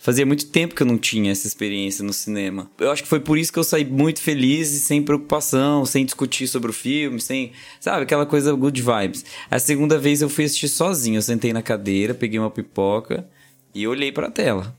Fazia 0.07 0.25
muito 0.25 0.47
tempo 0.47 0.73
que 0.73 0.85
eu 0.85 0.87
não 0.87 0.97
tinha 0.97 1.33
essa 1.33 1.49
experiência 1.49 2.05
no 2.05 2.13
cinema. 2.13 2.71
Eu 2.79 2.93
acho 2.93 3.03
que 3.03 3.09
foi 3.09 3.19
por 3.19 3.37
isso 3.37 3.53
que 3.53 3.59
eu 3.59 3.65
saí 3.65 3.85
muito 3.85 4.23
feliz 4.23 4.71
e 4.71 4.79
sem 4.79 5.03
preocupação, 5.03 5.85
sem 5.85 6.05
discutir 6.05 6.47
sobre 6.47 6.71
o 6.71 6.73
filme, 6.73 7.21
sem. 7.21 7.51
Sabe, 7.81 8.05
aquela 8.05 8.25
coisa 8.25 8.53
good 8.53 8.81
vibes. 8.81 9.25
A 9.51 9.59
segunda 9.59 9.99
vez 9.99 10.23
eu 10.23 10.29
fui 10.29 10.45
assistir 10.45 10.69
sozinho. 10.69 11.17
Eu 11.17 11.23
sentei 11.23 11.53
na 11.53 11.61
cadeira, 11.61 12.15
peguei 12.15 12.39
uma 12.39 12.53
pipoca 12.53 13.29
e 13.75 13.85
olhei 13.89 14.13
pra 14.13 14.31
tela. 14.31 14.79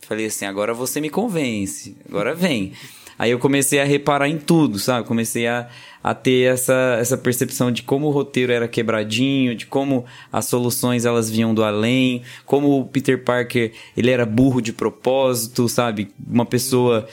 Falei 0.00 0.26
assim: 0.26 0.44
agora 0.44 0.74
você 0.74 1.00
me 1.00 1.08
convence, 1.08 1.96
agora 2.06 2.34
vem. 2.34 2.74
Aí 3.18 3.30
eu 3.30 3.38
comecei 3.38 3.80
a 3.80 3.84
reparar 3.84 4.28
em 4.28 4.38
tudo, 4.38 4.78
sabe? 4.78 5.06
Comecei 5.06 5.46
a, 5.46 5.68
a 6.02 6.14
ter 6.14 6.52
essa, 6.52 6.96
essa 7.00 7.16
percepção 7.16 7.72
de 7.72 7.82
como 7.82 8.06
o 8.06 8.10
roteiro 8.10 8.52
era 8.52 8.68
quebradinho, 8.68 9.54
de 9.54 9.66
como 9.66 10.04
as 10.32 10.44
soluções 10.44 11.04
elas 11.04 11.30
vinham 11.30 11.54
do 11.54 11.64
além, 11.64 12.22
como 12.44 12.78
o 12.78 12.84
Peter 12.84 13.22
Parker 13.24 13.72
ele 13.96 14.10
era 14.10 14.26
burro 14.26 14.60
de 14.60 14.72
propósito, 14.72 15.68
sabe? 15.68 16.10
Uma 16.28 16.44
pessoa, 16.44 17.06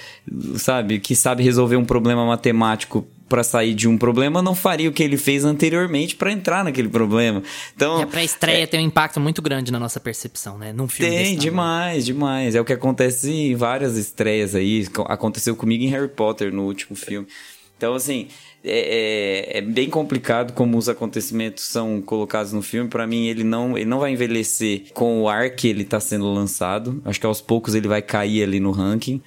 sabe, 0.56 1.00
que 1.00 1.16
sabe 1.16 1.44
resolver 1.44 1.78
um 1.78 1.86
problema 1.86 2.26
matemático 2.26 3.08
para 3.34 3.44
sair 3.44 3.74
de 3.74 3.88
um 3.88 3.98
problema 3.98 4.44
não 4.44 4.54
faria 4.54 4.88
o 4.88 4.94
que 4.94 5.02
ele 5.02 5.18
fez 5.18 5.44
anteriormente 5.44 6.16
para 6.16 6.32
entrar 6.32 6.64
naquele 6.64 6.88
problema. 6.88 7.42
Então, 7.76 8.00
E 8.00 8.04
a 8.04 8.06
pré-estreia 8.06 8.68
tem 8.68 8.80
um 8.80 8.84
impacto 8.86 9.20
muito 9.20 9.42
grande 9.42 9.72
na 9.72 9.80
nossa 9.80 10.00
percepção, 10.00 10.56
né? 10.60 10.72
Num 10.72 10.88
filme 10.88 11.12
tem, 11.16 11.36
demais, 11.36 12.06
demais. 12.06 12.54
É 12.54 12.62
o 12.62 12.66
que 12.66 12.74
acontece 12.74 13.32
em 13.32 13.56
várias 13.56 13.98
estreias 13.98 14.54
aí. 14.54 14.86
Co- 14.86 15.08
Aconteceu 15.10 15.56
comigo 15.56 15.84
em 15.84 15.88
Harry 15.88 16.10
Potter, 16.10 16.54
no 16.54 16.62
último 16.68 16.96
filme. 16.96 17.28
Então, 17.76 17.96
assim, 17.96 18.28
é, 18.64 19.56
é- 19.56 19.58
é 19.58 19.62
bem 19.62 19.90
complicado 19.90 20.54
como 20.54 20.78
os 20.78 20.88
acontecimentos 20.88 21.64
são 21.64 22.00
colocados 22.04 22.54
no 22.54 22.62
filme. 22.62 22.88
Pra 22.88 23.08
mim, 23.08 23.26
ele 23.26 23.44
não, 23.44 23.76
ele 23.76 23.90
não 23.90 23.98
vai 23.98 24.12
envelhecer 24.12 24.84
com 24.94 25.24
o 25.24 25.28
ar 25.28 25.50
que 25.50 25.68
ele 25.68 25.84
tá 25.84 26.00
sendo 26.00 26.32
lançado. 26.32 27.02
Acho 27.04 27.20
que 27.20 27.26
aos 27.26 27.42
poucos 27.42 27.74
ele 27.74 27.88
vai 27.88 28.04
cair 28.04 28.44
ali 28.44 28.60
no 28.60 28.70
ranking. 28.70 29.20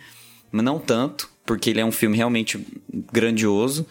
Mas 0.52 0.64
não 0.64 0.78
tanto, 0.78 1.28
porque 1.46 1.70
ele 1.70 1.80
é 1.80 1.84
um 1.84 1.92
filme 1.92 2.16
realmente 2.16 2.60
grandioso. 3.12 3.86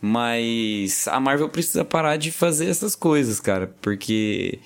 Mas 0.00 1.06
a 1.08 1.20
Marvel 1.20 1.48
precisa 1.48 1.84
parar 1.84 2.16
de 2.16 2.32
fazer 2.32 2.66
essas 2.66 2.94
coisas, 2.94 3.38
cara. 3.38 3.74
Porque 3.82 4.58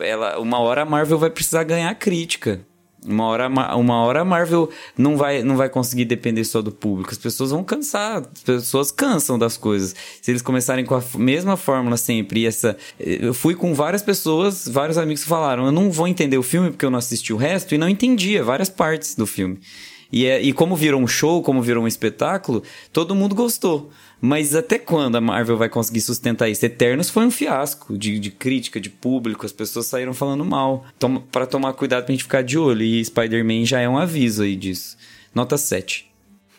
ela, 0.00 0.40
uma 0.40 0.58
hora 0.58 0.82
a 0.82 0.84
Marvel 0.84 1.18
vai 1.18 1.30
precisar 1.30 1.62
ganhar 1.62 1.94
crítica. 1.94 2.66
Uma 3.04 3.26
hora, 3.26 3.48
uma 3.48 4.04
hora 4.04 4.20
a 4.20 4.24
Marvel 4.24 4.70
não 4.96 5.16
vai, 5.16 5.42
não 5.42 5.56
vai 5.56 5.68
conseguir 5.68 6.04
depender 6.04 6.44
só 6.44 6.62
do 6.62 6.70
público. 6.70 7.10
As 7.10 7.18
pessoas 7.18 7.50
vão 7.50 7.64
cansar. 7.64 8.22
As 8.32 8.42
pessoas 8.42 8.92
cansam 8.92 9.36
das 9.36 9.56
coisas. 9.56 9.94
Se 10.20 10.30
eles 10.30 10.40
começarem 10.40 10.84
com 10.84 10.94
a 10.94 11.02
mesma 11.16 11.56
fórmula 11.56 11.96
sempre, 11.96 12.46
essa. 12.46 12.76
Eu 12.98 13.34
fui 13.34 13.56
com 13.56 13.74
várias 13.74 14.02
pessoas, 14.02 14.68
vários 14.68 14.98
amigos 14.98 15.24
falaram: 15.24 15.66
eu 15.66 15.72
não 15.72 15.90
vou 15.90 16.06
entender 16.06 16.38
o 16.38 16.44
filme 16.44 16.70
porque 16.70 16.84
eu 16.84 16.90
não 16.90 16.98
assisti 16.98 17.32
o 17.32 17.36
resto, 17.36 17.74
e 17.74 17.78
não 17.78 17.88
entendia 17.88 18.44
várias 18.44 18.68
partes 18.68 19.16
do 19.16 19.26
filme. 19.26 19.58
E, 20.12 20.26
é- 20.26 20.40
e 20.42 20.52
como 20.52 20.76
virou 20.76 21.00
um 21.00 21.06
show, 21.08 21.42
como 21.42 21.62
virou 21.62 21.84
um 21.84 21.88
espetáculo, 21.88 22.62
todo 22.92 23.14
mundo 23.14 23.34
gostou. 23.34 23.90
Mas 24.20 24.54
até 24.54 24.78
quando 24.78 25.16
a 25.16 25.20
Marvel 25.20 25.56
vai 25.56 25.68
conseguir 25.68 26.00
sustentar 26.00 26.48
isso? 26.48 26.64
Eternos 26.64 27.10
foi 27.10 27.24
um 27.26 27.30
fiasco 27.30 27.98
de, 27.98 28.20
de 28.20 28.30
crítica, 28.30 28.78
de 28.80 28.88
público, 28.90 29.44
as 29.44 29.50
pessoas 29.52 29.86
saíram 29.86 30.14
falando 30.14 30.44
mal. 30.44 30.84
Toma, 30.98 31.20
para 31.32 31.44
tomar 31.46 31.72
cuidado 31.72 32.04
pra 32.04 32.12
gente 32.12 32.22
ficar 32.24 32.42
de 32.42 32.56
olho. 32.56 32.82
E 32.82 33.04
Spider-Man 33.04 33.64
já 33.64 33.80
é 33.80 33.88
um 33.88 33.98
aviso 33.98 34.42
aí 34.44 34.54
disso. 34.54 34.96
Nota 35.34 35.56
7. 35.56 36.06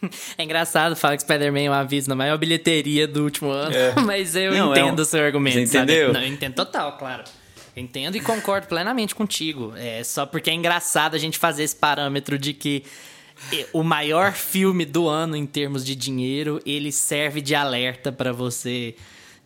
É 0.38 0.44
engraçado 0.44 0.98
falar 0.98 1.16
que 1.16 1.22
Spider-Man 1.24 1.62
é 1.62 1.70
um 1.70 1.74
aviso 1.74 2.10
na 2.10 2.16
maior 2.16 2.38
bilheteria 2.38 3.08
do 3.08 3.24
último 3.24 3.50
ano, 3.50 3.74
mas 4.06 4.36
eu 4.36 4.52
Não, 4.54 4.76
é 4.76 4.80
entendo 4.82 5.00
um- 5.00 5.02
o 5.02 5.06
seu 5.06 5.24
argumento. 5.24 5.60
Você 5.60 5.68
sabe? 5.68 5.94
entendeu? 5.94 6.12
Não, 6.12 6.20
eu 6.22 6.28
entendo 6.28 6.54
total, 6.56 6.98
claro. 6.98 7.24
Entendo 7.78 8.18
e 8.18 8.20
concordo 8.20 8.68
plenamente 8.68 9.16
contigo. 9.16 9.72
É 9.78 10.04
só 10.04 10.26
porque 10.26 10.50
é 10.50 10.54
engraçado 10.54 11.16
a 11.16 11.18
gente 11.18 11.38
fazer 11.38 11.64
esse 11.64 11.76
parâmetro 11.78 12.38
de 12.38 12.52
que 12.54 12.84
o 13.72 13.84
maior 13.84 14.34
filme 14.34 14.86
do 14.86 15.08
ano 15.08 15.36
em 15.36 15.46
termos 15.46 15.86
de 15.86 15.96
dinheiro, 15.96 16.62
ele 16.66 16.92
serve 16.92 17.42
de 17.42 17.56
alerta 17.56 18.12
para 18.12 18.32
você 18.32 18.96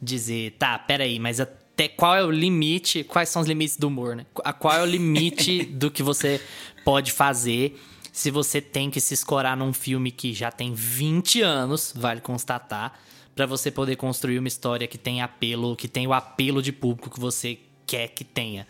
dizer, 0.02 0.56
tá, 0.60 0.78
peraí, 0.78 1.20
mas 1.20 1.40
até 1.40 1.88
qual 1.88 2.16
é 2.16 2.24
o 2.24 2.32
limite, 2.32 3.04
quais 3.04 3.30
são 3.30 3.42
os 3.42 3.48
limites 3.48 3.78
do 3.78 3.88
humor, 3.88 4.16
né? 4.16 4.26
A 4.44 4.54
qual 4.54 4.76
é 4.76 4.82
o 4.82 4.86
limite 4.86 5.64
do 5.72 5.90
que 5.90 6.04
você 6.04 6.42
pode 6.84 7.12
fazer 7.12 7.80
se 8.12 8.32
você 8.32 8.60
tem 8.60 8.90
que 8.90 9.00
se 9.00 9.14
escorar 9.14 9.56
num 9.56 9.72
filme 9.72 10.10
que 10.10 10.34
já 10.34 10.52
tem 10.52 10.74
20 10.74 11.42
anos, 11.44 11.94
vale 11.96 12.20
constatar, 12.20 13.00
para 13.36 13.46
você 13.46 13.70
poder 13.70 13.96
construir 13.96 14.40
uma 14.40 14.48
história 14.48 14.88
que 14.88 14.98
tem 14.98 15.22
apelo, 15.22 15.76
que 15.76 15.88
tem 15.88 16.08
o 16.08 16.14
apelo 16.14 16.60
de 16.60 16.72
público 16.72 17.12
que 17.12 17.20
você 17.20 17.60
quer 17.86 18.08
que 18.08 18.24
tenha. 18.24 18.66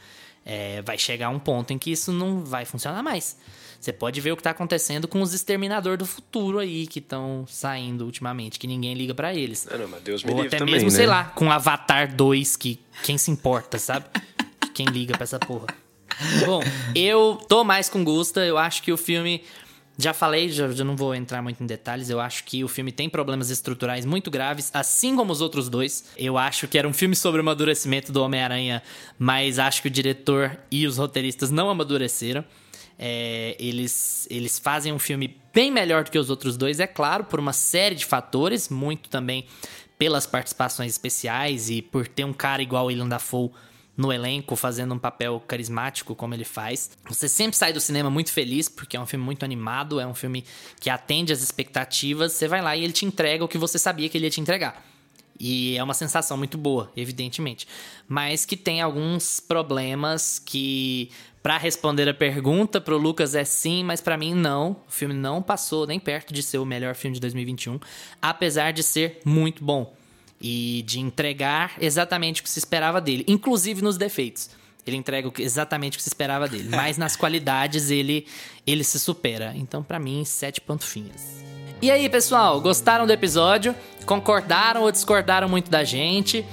É, 0.46 0.82
vai 0.82 0.98
chegar 0.98 1.30
um 1.30 1.40
ponto 1.40 1.72
em 1.72 1.78
que 1.78 1.90
isso 1.90 2.12
não 2.12 2.44
vai 2.44 2.66
funcionar 2.66 3.02
mais. 3.02 3.38
Você 3.80 3.94
pode 3.94 4.20
ver 4.20 4.32
o 4.32 4.38
que 4.38 4.44
tá 4.44 4.52
acontecendo 4.52 5.08
com 5.08 5.22
os 5.22 5.34
Exterminador 5.34 5.98
do 5.98 6.06
Futuro 6.06 6.60
aí, 6.60 6.88
que 6.88 7.00
estão 7.00 7.46
saindo 7.48 8.06
ultimamente, 8.06 8.60
que 8.60 8.68
ninguém 8.68 8.94
liga 8.94 9.14
para 9.14 9.34
eles. 9.34 9.68
Ah, 9.72 9.78
não, 9.78 9.88
mas 9.88 10.02
Deus 10.02 10.24
me 10.24 10.32
Ou 10.32 10.38
livre 10.38 10.48
até 10.48 10.58
também, 10.58 10.76
mesmo, 10.76 10.90
né? 10.90 10.96
sei 10.96 11.06
lá, 11.06 11.26
com 11.26 11.52
Avatar 11.52 12.14
2, 12.14 12.56
que 12.56 12.80
quem 13.04 13.18
se 13.18 13.32
importa, 13.32 13.78
sabe? 13.78 14.06
quem 14.74 14.86
liga 14.88 15.14
pra 15.16 15.24
essa 15.24 15.40
porra. 15.40 15.68
Bom, 16.46 16.62
eu 16.96 17.40
tô 17.48 17.64
mais 17.64 17.90
com 17.90 18.04
Gusta, 18.04 18.46
eu 18.46 18.58
acho 18.58 18.82
que 18.82 18.92
o 18.92 18.98
filme. 18.98 19.44
Já 20.00 20.14
falei, 20.14 20.48
já, 20.50 20.70
já 20.70 20.84
não 20.84 20.96
vou 20.96 21.16
entrar 21.16 21.42
muito 21.42 21.64
em 21.64 21.66
detalhes. 21.66 22.08
Eu 22.12 22.20
acho 22.20 22.44
que 22.44 22.64
o 22.64 22.68
filme 22.68 22.92
tem 22.92 23.10
problemas 23.10 23.50
estruturais 23.50 24.06
muito 24.06 24.30
graves, 24.30 24.70
assim 24.72 25.16
como 25.16 25.34
os 25.34 25.42
outros 25.42 25.70
dois. 25.70 26.06
Eu 26.16 26.38
acho 26.38 26.68
que 26.68 26.78
era 26.78 26.88
um 26.88 26.94
filme 26.94 27.16
sobre 27.16 27.40
o 27.40 27.42
amadurecimento 27.42 28.12
do 28.12 28.22
Homem-Aranha, 28.22 28.84
mas 29.18 29.58
acho 29.58 29.82
que 29.82 29.88
o 29.88 29.92
diretor 29.92 30.56
e 30.70 30.86
os 30.86 30.98
roteiristas 30.98 31.50
não 31.50 31.68
amadureceram. 31.68 32.46
É, 33.00 33.56
eles, 33.60 34.28
eles 34.30 34.58
fazem 34.58 34.92
um 34.92 35.00
filme 35.00 35.40
bem 35.54 35.72
melhor 35.72 36.04
do 36.04 36.12
que 36.12 36.18
os 36.18 36.30
outros 36.30 36.58
dois, 36.58 36.80
é 36.80 36.88
claro, 36.88 37.24
por 37.24 37.40
uma 37.40 37.54
série 37.54 37.96
de 37.96 38.06
fatores, 38.06 38.70
muito 38.70 39.10
também 39.10 39.46
pelas 39.98 40.26
participações 40.26 40.92
especiais 40.92 41.70
e 41.70 41.82
por 41.82 42.08
ter 42.08 42.24
um 42.24 42.34
cara 42.34 42.62
igual 42.62 42.86
o 42.86 42.88
William 42.88 43.08
Dafoe 43.08 43.52
no 43.98 44.14
elenco, 44.14 44.56
fazendo 44.56 44.94
um 44.94 45.00
papel 45.00 45.44
carismático 45.48 46.14
como 46.14 46.36
ele 46.36 46.46
faz. 46.46 46.92
Você 47.10 47.28
sempre 47.28 47.58
sai 47.58 47.74
do 47.74 47.80
cinema 47.80 48.12
muito 48.12 48.32
feliz, 48.32 48.70
porque 48.70 48.96
é 48.96 49.00
um 49.00 49.08
filme 49.08 49.26
muito 49.26 49.44
animado, 49.44 50.00
é 50.00 50.06
um 50.06 50.14
filme 50.14 50.46
que 50.80 50.88
atende 50.88 51.34
às 51.34 51.42
expectativas. 51.42 52.34
Você 52.34 52.48
vai 52.48 52.62
lá 52.62 52.78
e 52.78 52.84
ele 52.84 52.94
te 52.94 53.06
entrega 53.06 53.44
o 53.44 53.48
que 53.48 53.58
você 53.58 53.80
sabia 53.80 54.08
que 54.08 54.16
ele 54.16 54.26
ia 54.26 54.30
te 54.30 54.40
entregar. 54.40 54.87
E 55.40 55.78
é 55.78 55.84
uma 55.84 55.94
sensação 55.94 56.38
muito 56.38 56.58
boa, 56.58 56.92
evidentemente. 56.96 57.68
Mas 58.08 58.46
que 58.46 58.58
tem 58.58 58.82
alguns 58.82 59.40
problemas 59.40 60.40
que, 60.40 61.12
para 61.44 61.58
responder 61.58 62.10
a 62.10 62.14
pergunta, 62.14 62.82
pro 62.82 62.98
Lucas 62.98 63.36
é 63.36 63.44
sim, 63.44 63.84
mas 63.84 64.02
para 64.02 64.18
mim 64.18 64.34
não. 64.34 64.72
O 64.88 64.92
filme 64.92 65.14
não 65.14 65.42
passou 65.42 65.86
nem 65.86 66.00
perto 66.00 66.34
de 66.34 66.42
ser 66.42 66.58
o 66.58 66.66
melhor 66.66 66.96
filme 66.96 67.16
de 67.16 67.22
2021, 67.22 67.80
apesar 68.22 68.72
de 68.72 68.82
ser 68.82 69.20
muito 69.24 69.64
bom 69.64 69.96
e 70.42 70.84
de 70.86 71.00
entregar 71.00 71.76
exatamente 71.80 72.42
o 72.42 72.44
que 72.44 72.50
se 72.50 72.60
esperava 72.60 73.02
dele, 73.02 73.24
inclusive 73.28 73.82
nos 73.82 73.98
defeitos. 73.98 74.50
Ele 74.86 74.96
entrega 74.96 75.30
exatamente 75.40 75.96
o 75.96 75.98
que 75.98 76.04
se 76.04 76.10
esperava 76.10 76.48
dele, 76.48 76.70
mas 76.70 76.98
nas 76.98 77.16
qualidades 77.16 77.92
ele 77.92 78.26
ele 78.66 78.84
se 78.84 78.98
supera. 79.00 79.54
Então, 79.56 79.84
pra 79.84 80.00
mim, 80.00 80.24
sete 80.24 80.62
pantufinhas. 80.62 81.47
E 81.80 81.92
aí, 81.92 82.10
pessoal, 82.10 82.60
gostaram 82.60 83.06
do 83.06 83.14
episódio? 83.14 83.76
Concordaram 84.04 84.82
ou 84.82 84.92
discordaram 84.92 85.48
muito 85.48 85.70
da 85.70 85.84
gente? 85.84 86.44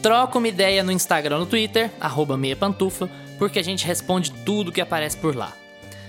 Troca 0.00 0.38
uma 0.38 0.48
ideia 0.48 0.82
no 0.82 0.90
Instagram 0.90 1.34
ou 1.34 1.40
no 1.42 1.46
Twitter, 1.46 1.90
arroba 2.00 2.38
porque 3.38 3.58
a 3.58 3.62
gente 3.62 3.86
responde 3.86 4.32
tudo 4.32 4.72
que 4.72 4.80
aparece 4.80 5.18
por 5.18 5.36
lá. 5.36 5.52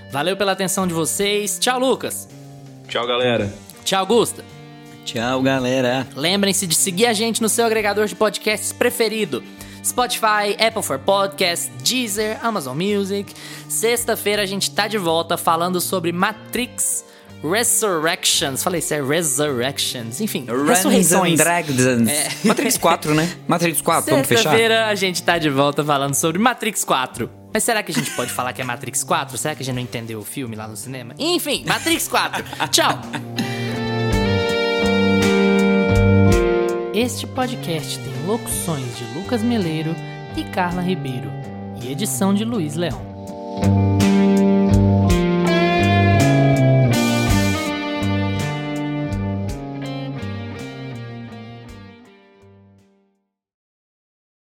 Valeu 0.10 0.38
pela 0.38 0.54
atenção 0.54 0.88
de 0.88 0.94
vocês. 0.94 1.60
Tchau, 1.60 1.80
Lucas. 1.80 2.30
Tchau, 2.88 3.06
galera. 3.06 3.54
Tchau, 3.84 4.06
Gusta. 4.06 4.46
Tchau, 5.04 5.42
galera. 5.42 6.08
Lembrem-se 6.16 6.66
de 6.66 6.76
seguir 6.76 7.08
a 7.08 7.14
gente 7.14 7.42
no 7.42 7.50
seu 7.50 7.66
agregador 7.66 8.06
de 8.06 8.16
podcasts 8.16 8.72
preferido. 8.72 9.44
Spotify, 9.84 10.56
Apple 10.58 10.84
for 10.84 10.98
Podcasts, 10.98 11.70
Deezer, 11.84 12.40
Amazon 12.42 12.78
Music. 12.78 13.34
Sexta-feira 13.68 14.44
a 14.44 14.46
gente 14.46 14.72
tá 14.72 14.88
de 14.88 14.98
volta 14.98 15.36
falando 15.36 15.82
sobre 15.82 16.14
Matrix 16.14 17.12
Resurrections. 17.44 18.64
Falei 18.64 18.80
isso 18.80 18.94
é 18.94 19.02
Resurrections. 19.02 20.22
Enfim, 20.22 20.46
ressurreições. 20.68 21.38
Dragons. 21.38 21.78
Matrix 22.44 22.78
4, 22.78 23.14
né? 23.14 23.30
Matrix 23.48 23.82
4, 23.82 24.12
vamos 24.12 24.28
fechar? 24.28 24.44
Sexta-feira 24.44 24.88
a 24.88 24.96
gente 24.96 25.24
tá 25.24 25.38
de 25.38 25.50
volta 25.50 25.84
falando 25.84 26.14
sobre 26.14 26.40
Matrix 26.40 26.84
4. 26.84 27.30
Mas 27.54 27.64
será 27.64 27.84
que 27.84 27.92
a 27.92 27.96
gente 27.96 28.12
pode 28.12 28.32
falar 28.32 28.54
que 28.54 28.62
é 28.62 28.64
Matrix 28.64 29.04
4? 29.04 29.38
Será 29.38 29.56
que 29.56 29.62
a 29.62 29.66
gente 29.66 29.76
não 29.76 29.82
entendeu 29.82 30.20
o 30.20 30.24
filme 30.24 30.56
lá 30.56 30.68
no 30.68 30.78
cinema? 30.78 31.14
Enfim, 31.18 31.66
Matrix 31.68 32.08
4. 32.08 32.44
Tchau! 32.70 33.00
Este 36.94 37.26
podcast 37.26 37.98
tem 38.00 38.26
locuções 38.26 38.98
de 38.98 39.04
Lucas 39.18 39.42
Meleiro 39.42 39.96
e 40.38 40.44
Carla 40.44 40.82
Ribeiro 40.82 41.32
e 41.82 41.92
edição 41.92 42.34
de 42.34 42.46
Luiz 42.46 42.76
Leão. 42.76 43.91